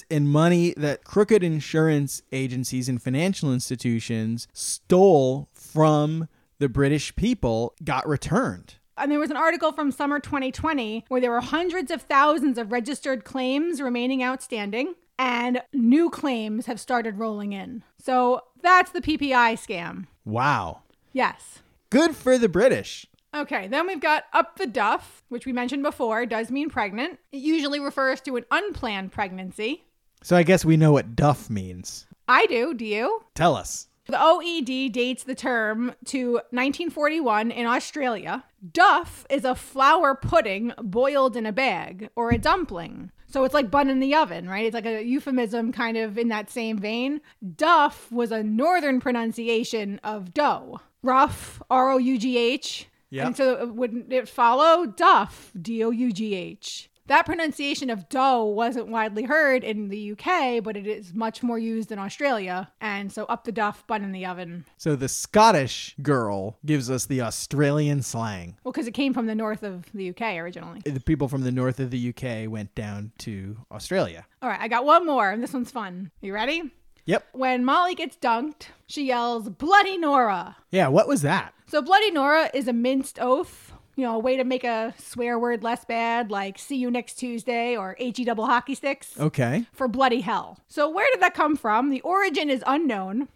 in 0.10 0.28
money 0.28 0.74
that 0.78 1.03
crooked 1.03 1.43
insurance 1.43 2.22
agencies 2.32 2.88
and 2.88 3.01
financial 3.01 3.51
institutions 3.51 4.47
stole 4.53 5.49
from 5.53 6.28
the 6.60 6.70
British 6.70 7.16
people 7.16 7.74
got 7.84 8.08
returned. 8.08 8.76
And 8.97 9.11
there 9.11 9.19
was 9.19 9.29
an 9.29 9.37
article 9.37 9.71
from 9.71 9.91
summer 9.91 10.19
2020 10.19 11.05
where 11.07 11.21
there 11.21 11.31
were 11.31 11.41
hundreds 11.41 11.91
of 11.91 12.01
thousands 12.01 12.57
of 12.57 12.71
registered 12.71 13.23
claims 13.23 13.81
remaining 13.81 14.23
outstanding, 14.23 14.95
and 15.19 15.61
new 15.73 16.09
claims 16.09 16.65
have 16.65 16.79
started 16.79 17.17
rolling 17.19 17.53
in. 17.53 17.83
So 17.99 18.41
that's 18.61 18.91
the 18.91 19.01
PPI 19.01 19.53
scam. 19.53 20.07
Wow. 20.25 20.81
Yes. 21.13 21.59
Good 21.89 22.15
for 22.15 22.37
the 22.37 22.49
British. 22.49 23.05
Okay, 23.35 23.67
then 23.67 23.87
we've 23.87 24.01
got 24.01 24.23
up 24.33 24.57
the 24.57 24.65
duff, 24.65 25.23
which 25.29 25.45
we 25.45 25.53
mentioned 25.53 25.83
before 25.83 26.25
does 26.25 26.49
mean 26.49 26.69
pregnant. 26.69 27.19
It 27.31 27.37
usually 27.37 27.79
refers 27.79 28.19
to 28.21 28.35
an 28.37 28.45
unplanned 28.51 29.11
pregnancy. 29.11 29.83
So 30.23 30.35
I 30.35 30.43
guess 30.43 30.65
we 30.65 30.77
know 30.77 30.91
what 30.91 31.15
duff 31.15 31.49
means. 31.49 32.07
I 32.27 32.45
do, 32.47 32.73
do 32.73 32.85
you? 32.85 33.21
Tell 33.35 33.55
us. 33.55 33.87
The 34.08 34.18
OED 34.18 34.93
dates 34.93 35.24
the 35.24 35.36
term 35.36 35.93
to 36.05 36.34
1941 36.51 37.51
in 37.51 37.66
Australia. 37.66 38.45
Duff 38.72 39.26
is 39.30 39.43
a 39.43 39.53
flour 39.53 40.16
pudding 40.16 40.74
boiled 40.82 41.36
in 41.36 41.45
a 41.45 41.51
bag 41.51 42.10
or 42.16 42.32
a 42.32 42.38
dumpling. 42.38 43.12
So 43.28 43.43
it's 43.43 43.53
like 43.53 43.70
bun 43.70 43.89
in 43.89 43.99
the 43.99 44.16
oven, 44.16 44.47
right? 44.49 44.66
It's 44.66 44.74
like 44.74 44.86
a 44.86 45.03
euphemism 45.03 45.74
kind 45.74 45.97
of 45.97 46.18
in 46.18 46.30
that 46.30 46.49
same 46.49 46.78
vein. 46.78 47.20
Duff 47.55 48.10
was 48.10 48.32
a 48.32 48.41
northern 48.43 49.01
pronunciation 49.01 49.99
of 50.03 50.34
dough. 50.34 50.80
Rough, 51.03 51.62
R 51.70 51.91
O 51.91 51.97
U 51.97 52.18
G 52.18 52.38
H. 52.38 52.88
Yep. 53.10 53.26
And 53.26 53.38
so 53.38 53.68
wouldn't 53.68 54.12
it 54.12 54.30
follow? 54.30 54.86
Duff, 54.86 55.51
D 55.62 55.84
O 55.84 55.89
U 55.89 56.12
G 56.14 56.34
H. 56.34 56.89
That 57.08 57.26
pronunciation 57.26 57.89
of 57.89 58.10
dough 58.10 58.43
wasn't 58.43 58.89
widely 58.89 59.24
heard 59.24 59.64
in 59.64 59.88
the 59.88 60.12
UK, 60.12 60.62
but 60.62 60.76
it 60.76 60.86
is 60.86 61.14
much 61.14 61.41
more 61.41 61.58
used 61.58 61.91
in 61.91 61.99
Australia. 61.99 62.70
And 62.82 63.12
so 63.12 63.24
up 63.26 63.45
the 63.45 63.51
duff, 63.53 63.88
bun 63.88 64.03
in 64.03 64.12
the 64.12 64.26
oven. 64.26 64.66
So 64.78 64.95
the 64.95 65.08
Scottish 65.08 65.95
girl 66.01 66.58
gives 66.66 66.91
us 66.91 67.05
the 67.05 67.22
Australian 67.22 68.01
slang. 68.01 68.58
Well, 68.64 68.74
because 68.74 68.88
it 68.88 68.93
came 68.93 69.14
from 69.14 69.26
the 69.26 69.36
north 69.36 69.64
of 69.64 69.86
the 69.93 70.10
UK 70.10 70.36
originally. 70.36 70.82
The 70.84 70.99
people 70.99 71.30
from 71.30 71.43
the 71.43 71.51
north 71.51 71.80
of 71.80 71.91
the 71.91 72.10
UK 72.10 72.51
went 72.51 72.76
down 72.76 73.14
to 73.20 73.58
Australia. 73.72 74.26
All 74.41 74.49
right, 74.49 74.60
I 74.60 74.68
got 74.68 74.86
one 74.86 75.05
more, 75.05 75.32
and 75.32 75.41
this 75.41 75.53
one's 75.53 75.72
fun. 75.72 76.12
You 76.20 76.34
ready? 76.34 76.72
Yep. 77.05 77.26
When 77.32 77.64
Molly 77.64 77.95
gets 77.95 78.18
dunked, 78.18 78.68
she 78.86 79.05
yells, 79.05 79.47
Bloody 79.47 79.97
Nora. 79.97 80.58
Yeah, 80.72 80.89
what 80.89 81.08
was 81.08 81.22
that? 81.22 81.53
So, 81.68 81.82
Bloody 81.82 82.12
Nora 82.12 82.49
is 82.53 82.68
a 82.68 82.74
minced 82.74 83.18
oath, 83.20 83.72
you 83.97 84.03
know, 84.03 84.15
a 84.15 84.19
way 84.19 84.37
to 84.37 84.43
make 84.43 84.63
a 84.63 84.93
swear 84.97 85.37
word 85.39 85.63
less 85.63 85.83
bad, 85.83 86.29
like 86.31 86.57
see 86.59 86.77
you 86.77 86.89
next 86.89 87.15
Tuesday 87.15 87.75
or 87.75 87.95
HE 87.99 88.23
double 88.23 88.45
hockey 88.45 88.75
sticks. 88.75 89.19
Okay. 89.19 89.65
for 89.73 89.87
bloody 89.87 90.21
hell. 90.21 90.59
So, 90.67 90.87
where 90.89 91.07
did 91.11 91.21
that 91.21 91.33
come 91.33 91.55
from? 91.57 91.89
The 91.89 92.01
origin 92.01 92.49
is 92.49 92.63
unknown, 92.67 93.27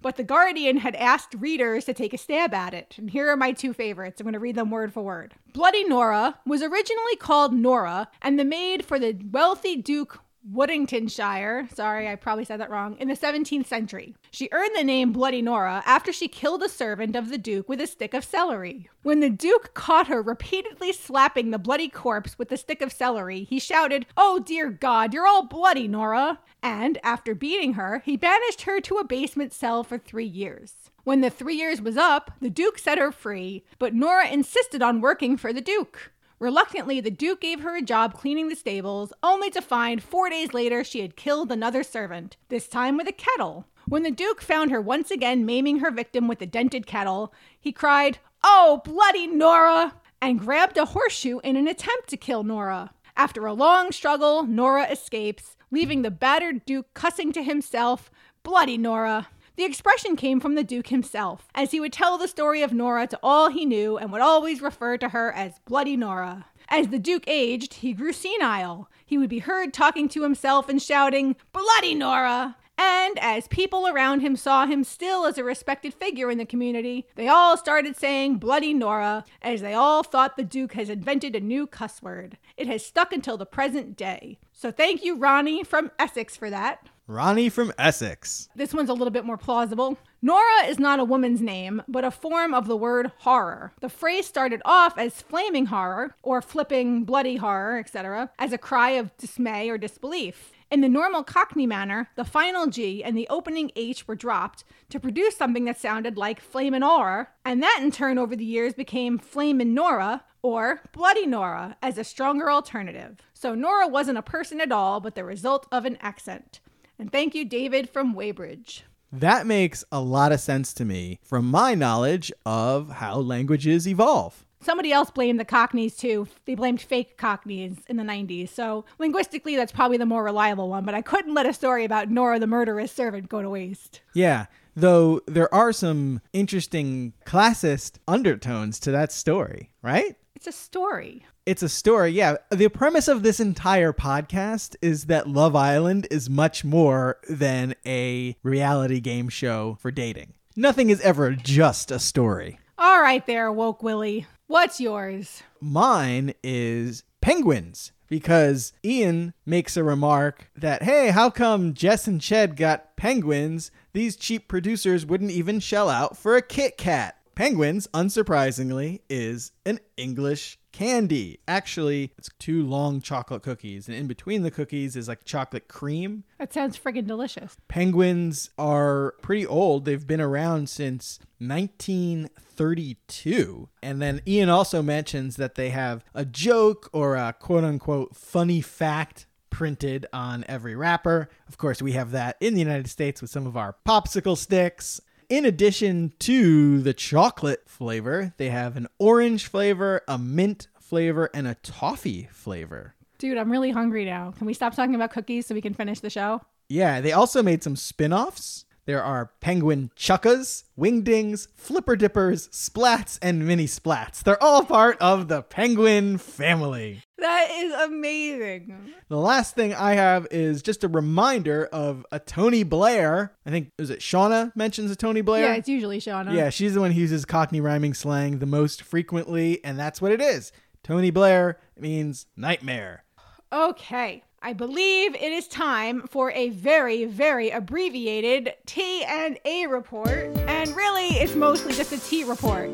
but 0.00 0.16
The 0.16 0.24
Guardian 0.24 0.78
had 0.78 0.96
asked 0.96 1.34
readers 1.34 1.84
to 1.84 1.92
take 1.94 2.14
a 2.14 2.18
stab 2.18 2.54
at 2.54 2.72
it. 2.72 2.94
And 2.96 3.10
here 3.10 3.28
are 3.28 3.36
my 3.36 3.52
two 3.52 3.72
favorites. 3.74 4.20
I'm 4.20 4.24
going 4.24 4.32
to 4.32 4.38
read 4.38 4.54
them 4.56 4.70
word 4.70 4.92
for 4.94 5.02
word. 5.02 5.34
Bloody 5.52 5.84
Nora 5.84 6.38
was 6.46 6.62
originally 6.62 7.16
called 7.18 7.52
Nora 7.52 8.08
and 8.22 8.38
the 8.38 8.44
maid 8.44 8.84
for 8.84 8.98
the 8.98 9.14
wealthy 9.30 9.76
Duke. 9.76 10.20
Woodingtonshire, 10.52 11.74
sorry, 11.74 12.08
I 12.08 12.14
probably 12.14 12.44
said 12.44 12.60
that 12.60 12.70
wrong, 12.70 12.96
in 12.98 13.08
the 13.08 13.16
17th 13.16 13.66
century. 13.66 14.14
She 14.30 14.48
earned 14.52 14.74
the 14.74 14.84
name 14.84 15.12
Bloody 15.12 15.42
Nora 15.42 15.82
after 15.84 16.12
she 16.12 16.28
killed 16.28 16.62
a 16.62 16.68
servant 16.68 17.16
of 17.16 17.28
the 17.28 17.38
Duke 17.38 17.68
with 17.68 17.80
a 17.80 17.86
stick 17.86 18.14
of 18.14 18.24
celery. 18.24 18.88
When 19.02 19.20
the 19.20 19.30
Duke 19.30 19.74
caught 19.74 20.06
her 20.08 20.22
repeatedly 20.22 20.92
slapping 20.92 21.50
the 21.50 21.58
bloody 21.58 21.88
corpse 21.88 22.38
with 22.38 22.48
the 22.48 22.56
stick 22.56 22.80
of 22.80 22.92
celery, 22.92 23.44
he 23.44 23.58
shouted, 23.58 24.06
Oh 24.16 24.38
dear 24.38 24.70
God, 24.70 25.12
you're 25.12 25.26
all 25.26 25.44
bloody, 25.44 25.86
Nora! 25.86 26.38
And 26.62 26.98
after 27.02 27.34
beating 27.34 27.74
her, 27.74 28.02
he 28.04 28.16
banished 28.16 28.62
her 28.62 28.80
to 28.80 28.96
a 28.96 29.04
basement 29.04 29.52
cell 29.52 29.84
for 29.84 29.98
three 29.98 30.26
years. 30.26 30.90
When 31.04 31.20
the 31.20 31.30
three 31.30 31.56
years 31.56 31.80
was 31.80 31.96
up, 31.96 32.32
the 32.40 32.50
Duke 32.50 32.78
set 32.78 32.98
her 32.98 33.12
free, 33.12 33.64
but 33.78 33.94
Nora 33.94 34.28
insisted 34.28 34.82
on 34.82 35.00
working 35.00 35.36
for 35.36 35.52
the 35.52 35.60
Duke. 35.60 36.12
Reluctantly, 36.40 37.00
the 37.00 37.10
Duke 37.10 37.40
gave 37.40 37.60
her 37.60 37.76
a 37.76 37.82
job 37.82 38.14
cleaning 38.14 38.48
the 38.48 38.54
stables, 38.54 39.12
only 39.22 39.50
to 39.50 39.60
find 39.60 40.02
four 40.02 40.30
days 40.30 40.54
later 40.54 40.84
she 40.84 41.00
had 41.00 41.16
killed 41.16 41.50
another 41.50 41.82
servant, 41.82 42.36
this 42.48 42.68
time 42.68 42.96
with 42.96 43.08
a 43.08 43.12
kettle. 43.12 43.66
When 43.88 44.04
the 44.04 44.10
Duke 44.10 44.40
found 44.40 44.70
her 44.70 44.80
once 44.80 45.10
again 45.10 45.44
maiming 45.44 45.80
her 45.80 45.90
victim 45.90 46.28
with 46.28 46.40
a 46.40 46.46
dented 46.46 46.86
kettle, 46.86 47.32
he 47.58 47.72
cried, 47.72 48.18
Oh, 48.44 48.82
bloody 48.84 49.26
Nora! 49.26 49.94
and 50.20 50.38
grabbed 50.38 50.76
a 50.76 50.84
horseshoe 50.84 51.40
in 51.40 51.56
an 51.56 51.66
attempt 51.66 52.08
to 52.08 52.16
kill 52.16 52.44
Nora. 52.44 52.92
After 53.16 53.46
a 53.46 53.52
long 53.52 53.90
struggle, 53.90 54.44
Nora 54.44 54.84
escapes, 54.84 55.56
leaving 55.72 56.02
the 56.02 56.10
battered 56.10 56.64
Duke 56.64 56.94
cussing 56.94 57.32
to 57.32 57.42
himself, 57.42 58.10
Bloody 58.44 58.78
Nora! 58.78 59.28
The 59.58 59.64
expression 59.64 60.14
came 60.14 60.38
from 60.38 60.54
the 60.54 60.62
Duke 60.62 60.86
himself, 60.86 61.48
as 61.52 61.72
he 61.72 61.80
would 61.80 61.92
tell 61.92 62.16
the 62.16 62.28
story 62.28 62.62
of 62.62 62.72
Nora 62.72 63.08
to 63.08 63.18
all 63.24 63.48
he 63.48 63.66
knew 63.66 63.98
and 63.98 64.12
would 64.12 64.20
always 64.20 64.62
refer 64.62 64.96
to 64.98 65.08
her 65.08 65.32
as 65.32 65.58
Bloody 65.66 65.96
Nora. 65.96 66.46
As 66.68 66.86
the 66.86 66.98
Duke 67.00 67.24
aged, 67.26 67.74
he 67.74 67.92
grew 67.92 68.12
senile. 68.12 68.88
He 69.04 69.18
would 69.18 69.28
be 69.28 69.40
heard 69.40 69.74
talking 69.74 70.08
to 70.10 70.22
himself 70.22 70.68
and 70.68 70.80
shouting, 70.80 71.34
Bloody 71.52 71.96
Nora! 71.96 72.56
And 72.78 73.18
as 73.18 73.48
people 73.48 73.88
around 73.88 74.20
him 74.20 74.36
saw 74.36 74.64
him 74.64 74.84
still 74.84 75.26
as 75.26 75.38
a 75.38 75.42
respected 75.42 75.92
figure 75.92 76.30
in 76.30 76.38
the 76.38 76.46
community, 76.46 77.08
they 77.16 77.26
all 77.26 77.56
started 77.56 77.96
saying 77.96 78.36
Bloody 78.36 78.72
Nora, 78.72 79.24
as 79.42 79.60
they 79.60 79.74
all 79.74 80.04
thought 80.04 80.36
the 80.36 80.44
Duke 80.44 80.74
has 80.74 80.88
invented 80.88 81.34
a 81.34 81.40
new 81.40 81.66
cuss 81.66 82.00
word. 82.00 82.38
It 82.56 82.68
has 82.68 82.86
stuck 82.86 83.12
until 83.12 83.36
the 83.36 83.44
present 83.44 83.96
day. 83.96 84.38
So 84.52 84.70
thank 84.70 85.02
you, 85.02 85.16
Ronnie 85.16 85.64
from 85.64 85.90
Essex, 85.98 86.36
for 86.36 86.48
that. 86.48 86.86
Ronnie 87.10 87.48
from 87.48 87.72
Essex. 87.78 88.50
This 88.54 88.74
one's 88.74 88.90
a 88.90 88.92
little 88.92 89.10
bit 89.10 89.24
more 89.24 89.38
plausible. 89.38 89.96
Nora 90.20 90.66
is 90.66 90.78
not 90.78 91.00
a 91.00 91.04
woman's 91.04 91.40
name, 91.40 91.80
but 91.88 92.04
a 92.04 92.10
form 92.10 92.52
of 92.52 92.66
the 92.66 92.76
word 92.76 93.12
horror. 93.20 93.72
The 93.80 93.88
phrase 93.88 94.26
started 94.26 94.60
off 94.66 94.98
as 94.98 95.22
flaming 95.22 95.66
horror, 95.66 96.14
or 96.22 96.42
flipping 96.42 97.04
bloody 97.04 97.36
horror, 97.36 97.78
etc., 97.78 98.30
as 98.38 98.52
a 98.52 98.58
cry 98.58 98.90
of 98.90 99.16
dismay 99.16 99.70
or 99.70 99.78
disbelief. 99.78 100.52
In 100.70 100.82
the 100.82 100.88
normal 100.90 101.24
Cockney 101.24 101.66
manner, 101.66 102.10
the 102.14 102.26
final 102.26 102.66
G 102.66 103.02
and 103.02 103.16
the 103.16 103.26
opening 103.30 103.70
H 103.74 104.06
were 104.06 104.14
dropped 104.14 104.64
to 104.90 105.00
produce 105.00 105.34
something 105.34 105.64
that 105.64 105.80
sounded 105.80 106.18
like 106.18 106.42
flamin' 106.42 106.82
horror, 106.82 107.30
and 107.42 107.62
that 107.62 107.80
in 107.80 107.90
turn 107.90 108.18
over 108.18 108.36
the 108.36 108.44
years 108.44 108.74
became 108.74 109.16
flamin' 109.18 109.72
Nora 109.72 110.24
or 110.42 110.82
Bloody 110.92 111.24
Nora 111.24 111.78
as 111.82 111.96
a 111.96 112.04
stronger 112.04 112.50
alternative. 112.50 113.22
So 113.32 113.54
Nora 113.54 113.88
wasn't 113.88 114.18
a 114.18 114.22
person 114.22 114.60
at 114.60 114.72
all, 114.72 115.00
but 115.00 115.14
the 115.14 115.24
result 115.24 115.66
of 115.72 115.86
an 115.86 115.96
accent. 116.02 116.60
And 116.98 117.12
thank 117.12 117.34
you, 117.34 117.44
David 117.44 117.88
from 117.88 118.14
Weybridge. 118.14 118.84
That 119.12 119.46
makes 119.46 119.84
a 119.90 120.00
lot 120.00 120.32
of 120.32 120.40
sense 120.40 120.74
to 120.74 120.84
me 120.84 121.20
from 121.22 121.46
my 121.46 121.74
knowledge 121.74 122.32
of 122.44 122.90
how 122.90 123.18
languages 123.18 123.86
evolve. 123.86 124.44
Somebody 124.60 124.92
else 124.92 125.10
blamed 125.10 125.38
the 125.38 125.44
Cockneys 125.44 125.96
too. 125.96 126.26
They 126.44 126.56
blamed 126.56 126.80
fake 126.80 127.16
Cockneys 127.16 127.76
in 127.88 127.96
the 127.96 128.02
90s. 128.02 128.48
So 128.48 128.84
linguistically, 128.98 129.54
that's 129.54 129.72
probably 129.72 129.96
the 129.96 130.04
more 130.04 130.24
reliable 130.24 130.68
one. 130.68 130.84
But 130.84 130.94
I 130.94 131.02
couldn't 131.02 131.34
let 131.34 131.46
a 131.46 131.52
story 131.52 131.84
about 131.84 132.10
Nora 132.10 132.40
the 132.40 132.48
murderous 132.48 132.90
servant 132.90 133.28
go 133.28 133.40
to 133.40 133.48
waste. 133.48 134.00
Yeah, 134.12 134.46
though 134.74 135.20
there 135.26 135.52
are 135.54 135.72
some 135.72 136.20
interesting 136.32 137.12
classist 137.24 137.98
undertones 138.08 138.80
to 138.80 138.90
that 138.90 139.12
story, 139.12 139.70
right? 139.80 140.16
It's 140.34 140.48
a 140.48 140.52
story. 140.52 141.24
It's 141.48 141.62
a 141.62 141.68
story, 141.70 142.10
yeah. 142.10 142.36
The 142.50 142.68
premise 142.68 143.08
of 143.08 143.22
this 143.22 143.40
entire 143.40 143.94
podcast 143.94 144.76
is 144.82 145.06
that 145.06 145.30
Love 145.30 145.56
Island 145.56 146.06
is 146.10 146.28
much 146.28 146.62
more 146.62 147.16
than 147.26 147.74
a 147.86 148.36
reality 148.42 149.00
game 149.00 149.30
show 149.30 149.78
for 149.80 149.90
dating. 149.90 150.34
Nothing 150.56 150.90
is 150.90 151.00
ever 151.00 151.30
just 151.30 151.90
a 151.90 151.98
story. 151.98 152.60
All 152.76 153.00
right, 153.00 153.26
there, 153.26 153.50
woke 153.50 153.82
Willie. 153.82 154.26
What's 154.46 154.78
yours? 154.78 155.42
Mine 155.58 156.34
is 156.44 157.02
penguins 157.22 157.92
because 158.08 158.74
Iain 158.84 159.32
makes 159.46 159.78
a 159.78 159.82
remark 159.82 160.50
that, 160.54 160.82
hey, 160.82 161.08
how 161.12 161.30
come 161.30 161.72
Jess 161.72 162.06
and 162.06 162.20
Ched 162.20 162.56
got 162.56 162.94
penguins? 162.98 163.70
These 163.94 164.16
cheap 164.16 164.48
producers 164.48 165.06
wouldn't 165.06 165.30
even 165.30 165.60
shell 165.60 165.88
out 165.88 166.14
for 166.14 166.36
a 166.36 166.42
Kit 166.42 166.76
Kat. 166.76 167.14
Penguins, 167.34 167.86
unsurprisingly, 167.94 169.00
is 169.08 169.52
an 169.64 169.78
English 169.96 170.58
candy. 170.78 171.40
Actually, 171.48 172.12
it's 172.16 172.30
two 172.38 172.64
long 172.64 173.00
chocolate 173.00 173.42
cookies, 173.42 173.88
and 173.88 173.96
in 173.96 174.06
between 174.06 174.42
the 174.42 174.50
cookies 174.50 174.94
is 174.94 175.08
like 175.08 175.24
chocolate 175.24 175.66
cream. 175.66 176.22
That 176.38 176.52
sounds 176.52 176.78
friggin' 176.78 177.08
delicious. 177.08 177.56
Penguins 177.66 178.50
are 178.56 179.16
pretty 179.20 179.44
old. 179.44 179.84
They've 179.84 180.06
been 180.06 180.20
around 180.20 180.68
since 180.68 181.18
1932. 181.38 183.68
And 183.82 184.00
then 184.00 184.20
Iain 184.26 184.48
also 184.48 184.80
mentions 184.80 185.34
that 185.34 185.56
they 185.56 185.70
have 185.70 186.04
a 186.14 186.24
joke 186.24 186.88
or 186.92 187.16
a 187.16 187.34
quote 187.36 187.64
unquote 187.64 188.14
funny 188.14 188.60
fact 188.60 189.26
printed 189.50 190.06
on 190.12 190.44
every 190.46 190.76
wrapper. 190.76 191.28
Of 191.48 191.58
course, 191.58 191.82
we 191.82 191.90
have 191.92 192.12
that 192.12 192.36
in 192.40 192.54
the 192.54 192.60
United 192.60 192.88
States 192.88 193.20
with 193.20 193.32
some 193.32 193.48
of 193.48 193.56
our 193.56 193.74
popsicle 193.84 194.36
sticks. 194.36 195.00
In 195.28 195.44
addition 195.44 196.14
to 196.20 196.80
the 196.80 196.94
chocolate 196.94 197.64
flavor, 197.66 198.32
they 198.38 198.48
have 198.48 198.78
an 198.78 198.86
orange 198.98 199.46
flavor, 199.46 200.00
a 200.08 200.16
mint 200.16 200.68
flavor, 200.80 201.28
and 201.34 201.46
a 201.46 201.56
toffee 201.56 202.30
flavor. 202.32 202.94
Dude, 203.18 203.36
I'm 203.36 203.52
really 203.52 203.70
hungry 203.70 204.06
now. 204.06 204.32
Can 204.38 204.46
we 204.46 204.54
stop 204.54 204.74
talking 204.74 204.94
about 204.94 205.12
cookies 205.12 205.44
so 205.44 205.54
we 205.54 205.60
can 205.60 205.74
finish 205.74 206.00
the 206.00 206.08
show? 206.08 206.40
Yeah, 206.70 207.02
they 207.02 207.12
also 207.12 207.42
made 207.42 207.62
some 207.62 207.76
spin 207.76 208.10
offs. 208.10 208.64
There 208.86 209.04
are 209.04 209.32
penguin 209.40 209.90
chuckas, 209.94 210.64
wingdings, 210.78 211.48
flipper 211.56 211.94
dippers, 211.94 212.48
splats, 212.48 213.18
and 213.20 213.46
mini 213.46 213.66
splats. 213.66 214.22
They're 214.22 214.42
all 214.42 214.64
part 214.64 214.96
of 214.98 215.28
the 215.28 215.42
penguin 215.42 216.16
family. 216.16 217.02
That 217.18 217.48
is 217.52 217.72
amazing. 217.72 218.92
The 219.08 219.16
last 219.16 219.54
thing 219.56 219.74
I 219.74 219.94
have 219.94 220.28
is 220.30 220.62
just 220.62 220.84
a 220.84 220.88
reminder 220.88 221.68
of 221.72 222.06
a 222.12 222.20
Tony 222.20 222.62
Blair. 222.62 223.34
I 223.44 223.50
think, 223.50 223.72
is 223.76 223.90
it 223.90 223.98
Shaughna 224.00 224.52
mentions 224.54 224.90
a 224.90 224.96
Tony 224.96 225.20
Blair? 225.20 225.42
Yeah, 225.42 225.54
it's 225.54 225.68
usually 225.68 225.98
Shaughna. 225.98 226.32
Yeah, 226.32 226.50
she's 226.50 226.74
the 226.74 226.80
one 226.80 226.92
who 226.92 227.00
uses 227.00 227.24
Cockney 227.24 227.60
rhyming 227.60 227.94
slang 227.94 228.38
the 228.38 228.46
most 228.46 228.82
frequently, 228.82 229.62
and 229.64 229.78
that's 229.78 230.00
what 230.00 230.12
it 230.12 230.20
is. 230.20 230.52
Tony 230.84 231.10
Blair 231.10 231.58
means 231.76 232.26
nightmare. 232.36 233.04
Okay. 233.52 234.22
I 234.40 234.52
believe 234.52 235.16
it 235.16 235.32
is 235.32 235.48
time 235.48 236.02
for 236.06 236.30
a 236.30 236.50
very, 236.50 237.04
very 237.04 237.50
abbreviated 237.50 238.54
T 238.66 239.02
and 239.04 239.36
A 239.44 239.66
report. 239.66 240.08
And 240.46 240.76
really, 240.76 241.08
it's 241.08 241.34
mostly 241.34 241.72
just 241.72 241.92
a 241.92 241.98
T 241.98 242.22
report. 242.22 242.72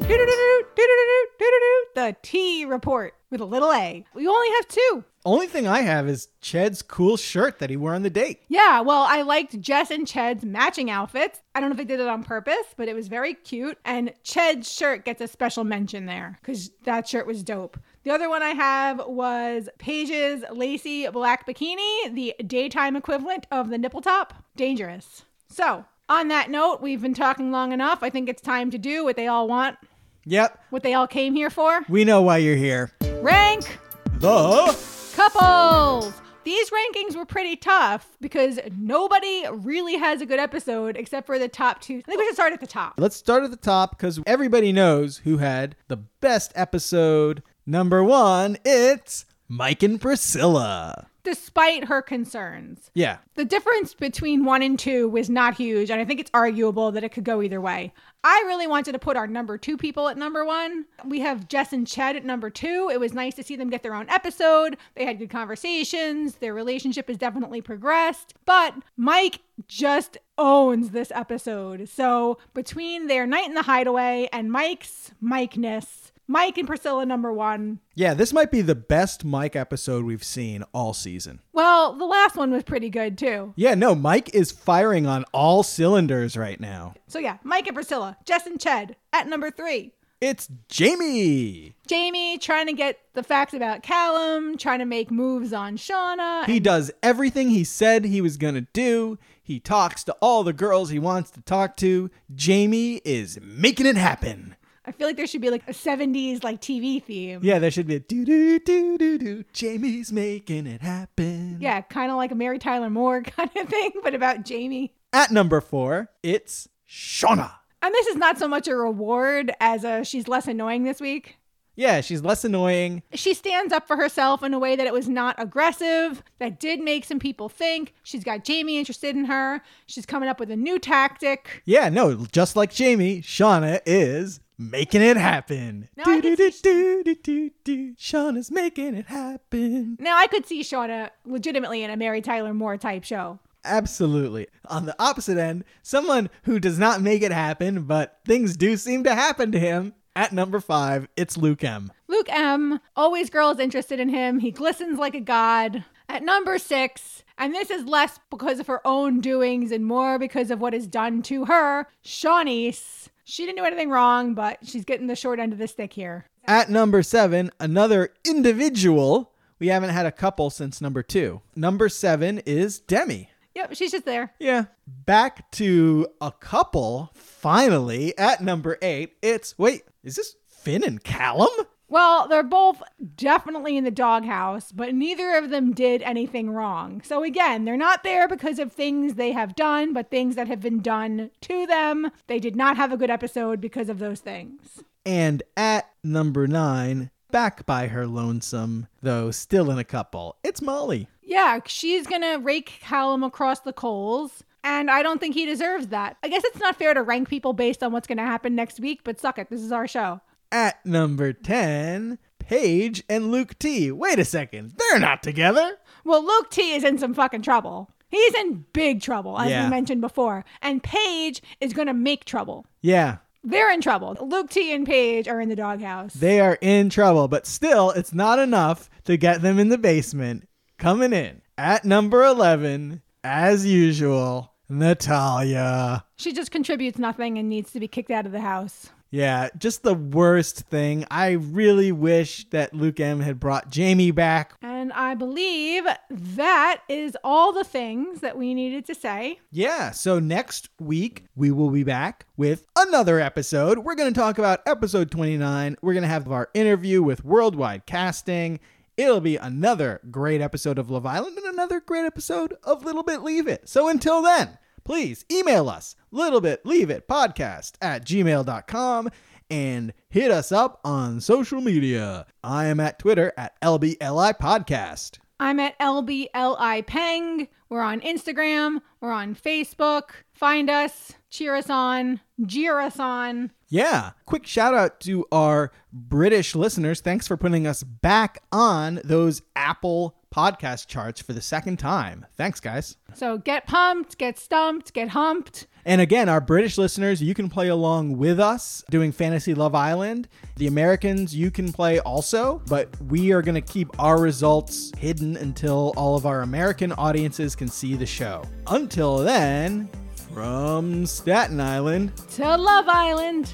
The 1.95 2.17
T 2.23 2.67
report 2.67 3.15
with 3.31 3.41
a 3.41 3.47
little 3.47 3.73
A. 3.73 4.05
We 4.15 4.29
only 4.29 4.49
have 4.57 4.69
two. 4.69 5.05
Only 5.25 5.47
thing 5.47 5.67
I 5.67 5.81
have 5.81 6.07
is 6.07 6.29
Ched's 6.43 6.83
cool 6.83 7.17
shirt 7.17 7.59
that 7.61 7.71
he 7.71 7.79
wore 7.79 7.95
on 7.95 8.03
the 8.03 8.11
date. 8.11 8.41
Yeah, 8.49 8.83
well, 8.83 9.07
I 9.09 9.23
liked 9.23 9.59
Jess 9.59 9.91
and 9.91 10.07
Ched's 10.07 10.45
matching 10.45 10.91
outfits. 10.91 11.41
I 11.55 11.61
don't 11.61 11.71
know 11.71 11.75
if 11.75 11.79
they 11.79 11.85
did 11.87 11.99
it 11.99 12.09
on 12.09 12.25
purpose, 12.25 12.75
but 12.77 12.89
it 12.89 12.95
was 12.95 13.09
very 13.09 13.33
cute. 13.33 13.79
And 13.87 14.12
Ched's 14.23 14.71
shirt 14.71 15.07
gets 15.07 15.23
a 15.23 15.29
special 15.29 15.65
mention 15.65 16.05
there 16.05 16.39
because 16.43 16.73
that 16.85 17.09
shirt 17.09 17.27
was 17.27 17.43
dope. 17.43 17.79
The 18.05 18.11
other 18.13 18.29
one 18.29 18.43
I 18.43 18.51
have 18.51 19.01
was 19.07 19.71
Paige's 19.79 20.45
lacy 20.53 21.09
black 21.09 21.47
bikini, 21.47 22.15
the 22.15 22.35
daytime 22.47 22.97
equivalent 22.97 23.47
of 23.51 23.71
the 23.71 23.79
nipple 23.79 24.03
top. 24.03 24.35
Dangerous. 24.57 25.25
So, 25.49 25.87
on 26.11 26.29
that 26.29 26.51
note, 26.51 26.83
we've 26.83 27.01
been 27.01 27.15
talking 27.15 27.51
long 27.51 27.73
enough. 27.73 28.03
I 28.03 28.11
think 28.11 28.29
it's 28.29 28.43
time 28.43 28.71
to 28.73 28.79
do 28.79 29.05
what 29.05 29.17
they 29.17 29.27
all 29.27 29.49
want, 29.49 29.79
Yep, 30.27 30.59
what 30.69 30.83
they 30.83 30.93
all 30.93 31.07
came 31.07 31.35
here 31.35 31.49
for. 31.49 31.81
we 31.89 32.05
know 32.05 32.21
why 32.21 32.37
you're 32.39 32.57
here. 32.57 32.91
Rank 33.23 33.79
The 34.19 34.77
couples. 35.15 36.13
These 36.45 36.71
rankings 36.71 37.17
were 37.17 37.25
pretty 37.25 37.57
tough 37.57 38.19
because 38.21 38.61
nobody 38.77 39.47
really 39.51 39.97
has 39.97 40.21
a 40.21 40.27
good 40.27 40.39
episode 40.39 40.99
except 40.99 41.25
for 41.25 41.39
the 41.39 41.49
top 41.49 41.81
two. 41.81 41.99
I 42.01 42.03
think 42.03 42.19
we 42.21 42.27
should 42.27 42.35
start 42.35 42.53
at 42.53 42.61
the 42.61 42.67
top. 42.67 42.95
Let's 42.99 43.17
start 43.17 43.45
at 43.45 43.51
the 43.51 43.57
top 43.57 43.97
because 43.97 44.21
everybody 44.27 44.71
knows 44.73 45.17
who 45.19 45.39
had 45.39 45.75
the 45.89 45.97
best 45.97 46.53
episode. 46.55 47.43
Number 47.67 48.05
one, 48.05 48.59
it's 48.65 49.25
Mike 49.49 49.83
and 49.83 50.01
Priscilla. 50.01 51.09
Despite 51.23 51.85
her 51.85 52.03
concerns, 52.03 52.91
Yeah. 52.93 53.17
the 53.35 53.47
difference 53.47 53.95
between 53.95 54.45
one 54.45 54.61
and 54.61 54.79
two 54.79 55.09
was 55.09 55.31
not 55.31 55.55
huge, 55.55 55.89
and 55.91 55.99
I 55.99 56.05
think 56.05 56.21
it's 56.21 56.31
arguable 56.35 56.93
that 56.93 57.03
it 57.03 57.12
could 57.12 57.25
go 57.25 57.41
either 57.41 57.62
way. 57.62 57.95
I 58.23 58.43
really 58.47 58.67
wanted 58.67 58.93
to 58.93 58.99
put 58.99 59.17
our 59.17 59.27
number 59.27 59.57
two 59.57 59.79
people 59.79 60.09
at 60.09 60.19
number 60.19 60.45
one. 60.45 60.85
We 61.03 61.21
have 61.21 61.49
Jess 61.49 61.73
and 61.73 61.87
Ched 61.87 62.15
at 62.17 62.27
number 62.27 62.51
two. 62.51 62.91
It 62.93 63.01
was 63.01 63.15
nice 63.15 63.35
to 63.37 63.43
see 63.43 63.57
them 63.57 63.71
get 63.71 63.83
their 63.83 63.95
own 63.95 64.09
episode. 64.11 64.77
They 64.97 65.07
had 65.07 65.19
good 65.19 65.31
conversations. 65.31 66.35
Their 66.37 66.53
relationship 66.53 67.09
has 67.09 67.17
definitely 67.17 67.62
progressed. 67.62 68.35
But 68.45 68.75
Mike 68.99 69.41
just 69.67 70.19
owns 70.37 70.91
this 70.91 71.11
episode. 71.15 71.89
So 71.89 72.37
between 72.53 73.07
their 73.07 73.27
night 73.27 73.47
in 73.47 73.55
the 73.55 73.62
hideaway 73.62 74.29
and 74.33 74.53
Mike's 74.53 75.12
Mike-ness, 75.23 76.04
Mike 76.27 76.57
and 76.59 76.66
Priscilla 76.66 77.05
number 77.05 77.33
one. 77.33 77.81
Yeah, 77.95 78.14
this 78.14 78.33
might 78.33 78.51
be 78.51 78.62
the 78.62 78.75
best 78.75 79.25
Mike 79.25 79.55
episode 79.55 80.05
we've 80.05 80.25
seen 80.25 80.64
all 80.72 80.95
season. 80.95 81.41
Well, 81.53 81.93
the 81.93 82.07
last 82.07 82.37
one 82.37 82.51
was 82.51 82.62
pretty 82.62 82.89
good 82.91 83.18
too. 83.18 83.53
Yeah, 83.57 83.75
no, 83.75 83.95
Mike 83.95 84.35
is 84.35 84.51
firing 84.51 85.07
on 85.07 85.25
all 85.33 85.62
cylinders 85.62 86.37
right 86.37 86.59
now. 86.59 86.95
So 87.09 87.18
yeah, 87.18 87.39
Mike 87.43 87.66
and 87.66 87.75
Priscilla, 87.75 88.16
Jess 88.25 88.47
and 88.47 88.59
Ched 88.59 88.95
at 89.12 89.29
number 89.29 89.51
three. 89.51 89.93
It's 90.20 90.49
Jamie. 90.68 91.75
Jamie 91.87 92.39
trying 92.39 92.66
to 92.68 92.72
get 92.72 92.99
the 93.12 93.22
facts 93.22 93.53
about 93.53 93.83
Callum, 93.83 94.57
trying 94.57 94.79
to 94.79 94.87
make 94.87 95.11
moves 95.11 95.53
on 95.53 95.77
Shaughna. 95.77 96.47
He 96.47 96.61
does 96.61 96.91
everything 97.03 97.51
he 97.51 97.64
said 97.64 98.07
he 98.07 98.22
was 98.22 98.39
going 98.39 98.55
to 98.55 98.66
do. 98.72 99.18
He 99.43 99.61
talks 99.61 100.03
to 100.05 100.16
all 100.22 100.43
the 100.43 100.55
girls 100.55 100.89
he 100.89 100.99
wants 100.99 101.31
to 101.33 101.43
talk 101.43 101.77
to. 101.79 102.11
Jamie 102.35 103.03
is 103.05 103.39
making 103.43 103.85
it 103.85 103.97
happen. 103.97 104.57
I 104.87 104.93
feel 104.93 105.07
like 105.07 105.16
there 105.16 105.26
should 105.26 105.41
be 105.41 105.51
like 105.51 105.66
a 105.66 105.72
70s 105.72 106.45
like 106.45 106.61
TV 106.61 107.03
theme. 107.03 107.41
Yeah, 107.43 107.59
there 107.59 107.70
should 107.70 107.87
be 107.87 107.95
a 107.95 108.01
do 108.01 108.24
do 108.24 108.59
do 108.59 108.99
do 108.99 109.18
do. 109.18 109.45
Jamie's 109.53 110.12
making 110.12 110.66
it 110.66 110.82
happen. 110.82 111.57
Yeah, 111.61 111.80
kind 111.80 112.11
of 112.11 112.16
like 112.16 112.32
a 112.32 112.35
Mary 112.35 112.59
Tyler 112.59 112.91
Moore 112.91 113.22
kind 113.22 113.51
of 113.57 113.68
thing, 113.68 113.93
but 114.03 114.14
about 114.14 114.45
Jamie. 114.45 114.93
At 115.12 115.30
number 115.30 115.61
four, 115.61 116.11
it's 116.22 116.68
Shaughna. 116.89 117.53
And 117.80 117.95
this 117.95 118.07
is 118.09 118.16
not 118.16 118.39
so 118.39 118.49
much 118.49 118.68
a 118.68 118.76
reward 118.76 119.53
as 119.61 119.85
a 119.85 120.05
she's 120.05 120.28
less 120.28 120.47
annoying 120.49 120.85
this 120.85 121.01
week. 121.01 121.39
Yeah, 121.76 122.03
she's 122.03 122.22
less 122.22 122.45
annoying. 122.45 123.03
She 123.14 123.35
stands 123.35 123.72
up 123.72 123.89
for 123.89 123.97
herself 123.97 124.43
in 124.45 124.55
a 124.55 124.59
way 124.59 124.76
that 124.76 124.87
it 124.87 124.93
was 124.93 125.09
not 125.09 125.35
aggressive, 125.39 126.22
that 126.39 126.61
did 126.61 126.80
make 126.80 127.05
some 127.05 127.18
people 127.18 127.49
think. 127.49 127.95
She's 128.05 128.22
got 128.22 128.45
Jamie 128.45 128.78
interested 128.78 129.16
in 129.16 129.24
her. 129.24 129.61
She's 129.87 130.07
coming 130.07 130.28
up 130.28 130.39
with 130.39 130.53
a 130.53 130.57
new 130.57 130.78
tactic. 130.78 131.62
Yeah, 131.64 131.89
no, 131.89 132.26
just 132.26 132.55
like 132.55 132.72
Jamie, 132.72 133.22
Shaughna 133.22 133.80
is 133.87 134.39
making 134.59 135.03
it 135.03 135.17
happen. 135.17 135.89
No, 135.97 136.05
I 136.07 136.21
do 136.21 136.37
do 136.37 136.51
do 136.51 137.03
do 137.05 137.15
do 137.15 137.51
do. 137.65 137.95
Shaughna's 137.95 138.51
making 138.51 138.95
it 138.95 139.07
happen. 139.07 139.97
Now, 140.01 140.17
I 140.17 140.27
could 140.27 140.47
see 140.47 140.63
Shaughna 140.63 141.07
uh, 141.07 141.09
legitimately 141.25 141.83
in 141.83 141.91
a 141.91 141.97
Mary 141.97 142.21
Tyler 142.21 142.55
Moore 142.55 142.77
type 142.77 143.05
show. 143.05 143.39
Absolutely. 143.65 144.47
On 144.67 144.87
the 144.87 144.95
opposite 144.99 145.39
end, 145.39 145.65
someone 145.83 146.29
who 146.43 146.59
does 146.61 146.79
not 146.79 147.01
make 147.01 147.23
it 147.23 147.33
happen, 147.33 147.85
but 147.85 148.21
things 148.27 148.57
do 148.57 148.77
seem 148.77 149.05
to 149.05 149.15
happen 149.15 149.53
to 149.53 149.59
him. 149.59 149.95
At 150.17 150.33
number 150.33 150.61
five, 150.61 151.09
it's 151.17 151.37
Luke 151.37 151.65
M. 151.65 151.91
Luke 152.07 152.29
M. 152.31 152.79
Always 152.95 153.31
girls 153.31 153.59
interested 153.59 153.99
in 153.99 154.11
him. 154.11 154.39
He 154.39 154.53
glistens 154.53 154.99
like 154.99 155.15
a 155.15 155.21
god. 155.21 155.85
At 156.09 156.23
number 156.23 156.59
six, 156.59 157.25
and 157.39 157.55
this 157.55 157.71
is 157.71 157.87
less 157.87 158.21
because 158.31 158.61
of 158.61 158.67
her 158.67 158.87
own 158.87 159.21
doings 159.21 159.73
and 159.73 159.87
more 159.87 160.19
because 160.19 160.51
of 160.51 160.61
what 160.61 160.75
is 160.75 160.87
done 160.87 161.23
to 161.23 161.47
her, 161.47 161.89
Siannise. 162.05 163.09
She 163.25 163.47
didn't 163.47 163.59
do 163.59 163.64
anything 163.64 163.91
wrong, 163.91 164.35
but 164.35 164.59
she's 164.62 164.85
getting 164.85 165.07
the 165.07 165.16
short 165.16 165.39
end 165.39 165.53
of 165.53 165.59
the 165.59 165.66
stick 165.68 165.93
here. 165.93 166.27
At 166.45 166.68
number 166.68 167.03
seven, 167.03 167.51
another 167.59 168.11
individual. 168.25 169.33
We 169.59 169.68
haven't 169.68 169.91
had 169.91 170.05
a 170.05 170.12
couple 170.12 170.51
since 170.51 170.81
number 170.81 171.03
two. 171.03 171.41
Number 171.57 171.89
seven 171.89 172.39
is 172.41 172.79
Demi. 172.79 173.31
Yep, 173.55 173.75
she's 173.77 173.93
just 173.93 174.05
there. 174.05 174.35
Yeah. 174.39 174.66
Back 174.87 175.51
to 175.53 176.09
a 176.20 176.33
couple, 176.33 177.11
finally, 177.14 178.16
at 178.18 178.43
number 178.43 178.77
eight. 178.83 179.14
It's, 179.22 179.57
wait, 179.59 179.85
is 180.03 180.16
this 180.16 180.37
Finn 180.47 180.85
and 180.85 181.03
Callum? 181.03 181.51
Well, 181.89 182.26
they're 182.28 182.43
both 182.43 182.82
definitely 183.16 183.76
in 183.76 183.85
the 183.85 183.91
doghouse, 183.91 184.72
but 184.72 184.95
neither 184.95 185.35
of 185.35 185.51
them 185.51 185.72
did 185.72 186.03
anything 186.03 186.51
wrong. 186.51 187.03
So 187.05 187.22
again, 187.22 187.64
they're 187.64 187.76
not 187.76 188.03
there 188.03 188.26
because 188.26 188.59
of 188.59 188.72
things 188.72 189.14
they 189.14 189.32
have 189.32 189.55
done, 189.55 189.93
but 189.93 190.11
things 190.11 190.35
that 190.37 190.49
have 190.49 190.61
been 190.61 190.80
done 190.80 191.30
to 191.43 191.66
them. 191.66 192.11
They 192.26 192.41
did 192.41 192.57
not 192.57 192.76
have 192.76 192.93
a 192.93 192.97
good 192.97 193.11
episode 193.11 193.61
because 193.61 193.89
of 193.89 193.99
those 193.99 194.20
things. 194.20 194.82
And 195.05 195.43
at 195.57 195.91
number 196.03 196.47
nine, 196.47 197.11
back 197.30 197.66
by 197.66 197.89
her 197.89 198.07
lonesome, 198.07 198.89
though 199.03 199.30
still 199.30 199.70
in 199.70 199.78
a 199.78 199.85
couple. 199.85 200.37
It's 200.43 200.62
Molly. 200.62 201.09
Yeah, 201.22 201.61
she's 201.66 202.07
gonna 202.07 202.39
rake 202.39 202.78
Callum 202.80 203.22
across 203.22 203.61
the 203.61 203.72
coals. 203.72 204.43
And 204.66 204.91
I 204.91 205.03
don't 205.03 205.20
think 205.20 205.35
he 205.35 205.45
deserves 205.45 205.89
that. 205.89 206.16
I 206.22 206.28
guess 206.28 206.43
it's 206.43 206.59
not 206.59 206.76
fair 206.76 206.95
to 206.95 207.03
rank 207.03 207.28
people 207.28 207.53
based 207.53 207.82
on 207.82 207.93
what's 207.93 208.07
going 208.07 208.16
to 208.16 208.24
happen 208.24 208.55
next 208.55 208.80
week, 208.80 209.03
but 209.05 209.20
suck 209.20 209.39
it. 209.39 209.51
This 209.51 209.61
is 209.61 209.70
our 209.70 209.87
show. 209.87 210.22
At 210.55 210.87
number 210.87 211.33
10, 211.33 212.17
Paige 212.39 213.03
and 213.09 213.33
Luke 213.33 213.59
T. 213.59 213.91
Wait 213.91 214.21
a 214.21 214.25
second. 214.25 214.75
They're 214.79 215.01
not 215.01 215.21
together. 215.21 215.79
Well, 216.05 216.25
Luke 216.25 216.49
T 216.51 216.75
is 216.75 216.85
in 216.85 216.97
some 216.97 217.13
fucking 217.13 217.43
trouble. 217.43 217.91
He's 218.09 218.35
in 218.35 218.65
big 218.73 219.03
trouble, 219.03 219.37
as 219.37 219.51
Yeah. 219.51 219.65
we 219.65 219.71
mentioned 219.71 220.01
before. 220.01 220.45
And 220.63 220.81
Paige 220.81 221.43
is 221.61 221.73
going 221.73 221.89
to 221.89 221.93
make 221.93 222.25
trouble. 222.25 222.67
Yeah, 222.83 223.17
They're 223.43 223.73
in 223.73 223.81
trouble. 223.81 224.17
Luke 224.21 224.49
T 224.49 224.73
and 224.73 224.87
Paige 224.87 225.27
are 225.27 225.41
in 225.41 225.49
the 225.49 225.57
doghouse. 225.57 226.15
they 226.15 226.39
are 226.41 226.57
in 226.61 226.89
trouble, 226.89 227.27
but 227.27 227.49
still, 227.49 227.91
it's 227.91 228.15
not 228.15 228.39
enough 228.39 228.89
to 229.07 229.17
get 229.17 229.43
them 229.43 229.59
in 229.59 229.71
the 229.71 229.77
basement. 229.79 230.47
Coming 230.79 231.13
in 231.13 231.43
at 231.59 231.85
number 231.85 232.23
11, 232.25 233.03
as 233.25 233.67
usual, 233.67 234.53
Natalia. 234.69 236.05
she 236.17 236.33
just 236.33 236.53
contributes 236.53 236.97
nothing 236.99 237.39
and 237.39 237.49
needs 237.49 237.73
to 237.73 237.81
be 237.81 237.89
kicked 237.89 238.13
out 238.13 238.25
of 238.27 238.31
the 238.33 238.41
house. 238.41 238.91
Yeah, 239.15 239.51
just 239.57 239.85
the 239.85 239.95
worst 239.95 240.62
thing. 240.62 241.05
I 241.09 241.31
really 241.31 241.93
wish 241.93 242.51
that 242.51 242.75
Luke 242.75 242.99
M 242.99 243.21
had 243.21 243.39
brought 243.39 243.71
Jamie 243.71 244.11
back. 244.11 244.55
And 244.61 244.93
I 244.93 245.15
believe 245.15 245.85
that 246.11 246.81
is 246.89 247.17
all 247.23 247.53
the 247.53 247.62
things 247.62 248.23
that 248.23 248.37
we 248.37 248.55
needed 248.55 248.85
to 248.87 248.95
say. 248.97 249.39
Yeah, 249.53 249.93
so 249.93 250.19
next 250.19 250.69
week 250.81 251.27
we 251.37 251.53
will 251.53 251.71
be 251.71 251.85
back 251.85 252.27
with 252.37 252.67
another 252.77 253.21
episode. 253.21 253.79
We're 253.79 253.95
going 253.95 254.12
to 254.12 254.21
talk 254.21 254.39
about 254.39 254.62
episode 254.67 255.12
29. 255.12 255.77
We're 255.81 255.93
going 255.93 256.03
to 256.03 256.09
have 256.09 256.29
our 256.33 256.51
interview 256.53 257.01
with 257.01 257.25
Worldwide 257.25 257.87
Casting. 257.87 258.59
It'll 258.97 259.21
be 259.21 259.37
another 259.37 260.01
great 260.11 260.41
episode 260.41 260.77
of 260.77 260.91
Love 260.91 261.07
Island 261.07 261.39
and 261.39 261.47
another 261.47 261.79
great 261.79 262.05
episode 262.05 262.55
of 262.65 262.85
Little 262.85 263.05
Bit 263.05 263.23
Leave 263.23 263.47
It. 263.47 263.69
So 263.69 263.89
until 263.89 264.23
then, 264.23 264.59
please 264.85 265.24
email 265.30 265.68
us, 265.68 265.97
littlebitleaveitpodcast 266.12 267.72
at 267.80 268.05
gmail.com 268.05 269.09
and 269.51 269.93
hit 270.09 270.30
us 270.30 270.53
up 270.53 270.80
on 270.85 271.20
social 271.20 271.61
media. 271.61 272.26
I 272.43 272.66
am 272.66 272.80
at 272.80 272.99
Twitter 272.99 273.32
at 273.37 273.61
LBLI 273.61 274.39
Podcast. 274.39 275.18
I'm 275.41 275.61
at 275.61 275.78
LBLI 275.78 276.87
Peng. 276.87 277.49
We're 277.68 277.82
on 277.82 278.01
Instagram. 278.03 278.80
We're 279.01 279.11
on 279.11 279.35
Facebook. 279.35 280.11
Find 280.32 280.70
us, 280.70 281.12
cheer 281.28 281.57
us 281.57 281.68
on, 281.68 282.20
jeer 282.47 282.78
us 282.80 282.99
on. 283.01 283.51
Yeah. 283.68 284.12
Quick 284.26 284.47
shout 284.47 284.74
out 284.74 285.01
to 285.01 285.26
our 285.32 285.72
British 285.93 286.55
listeners. 286.55 287.01
Thanks 287.01 287.26
for 287.26 287.37
putting 287.37 287.66
us 287.66 287.82
back 287.82 288.39
on 288.53 289.01
those 289.03 289.43
Apple 289.57 290.16
podcast 290.35 290.89
charts 290.89 291.20
for 291.20 291.32
the 291.32 291.41
second 291.41 291.78
time. 291.78 292.26
Thanks, 292.37 292.59
guys. 292.59 292.97
So 293.14 293.39
get 293.39 293.66
pumped, 293.66 294.18
get 294.18 294.39
stumped, 294.39 294.93
get 294.93 295.11
humped. 295.11 295.66
And 295.85 296.01
again, 296.01 296.28
our 296.28 296.41
British 296.41 296.78
listeners, 296.78 297.22
you 297.22 297.35
can 297.35 297.49
play 297.49 297.68
along 297.68 298.16
with 298.16 298.41
us 298.41 298.82
doing 298.91 299.12
Fantasy 299.12 299.55
Love 299.55 299.74
Island. 299.74 300.28
The 300.57 300.66
Americans, 300.66 301.37
you 301.37 301.51
can 301.51 301.72
play 301.72 302.01
also, 302.01 302.62
but 302.68 302.89
we 303.03 303.32
are 303.32 303.43
going 303.43 303.55
to 303.55 303.61
keep 303.61 303.89
our 304.01 304.18
results 304.18 304.91
hidden 304.99 305.37
until 305.37 305.93
all 305.97 306.16
of 306.16 306.26
our 306.26 306.41
American 306.41 306.91
audiences 306.93 307.55
can 307.55 307.68
see 307.68 307.95
the 307.95 308.07
show. 308.07 308.43
Until 308.66 309.18
then, 309.18 309.89
from 310.32 311.07
Staten 311.07 311.61
Island, 311.61 312.16
To 312.32 312.57
Love 312.57 312.87
Island. 312.89 313.53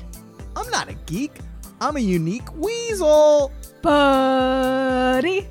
I'm 0.57 0.71
not 0.71 0.89
a 0.89 0.95
geek, 1.07 1.33
I'm 1.81 1.97
a 1.97 2.01
unique 2.01 2.55
weasel. 2.55 3.53
Buddy. 3.83 5.49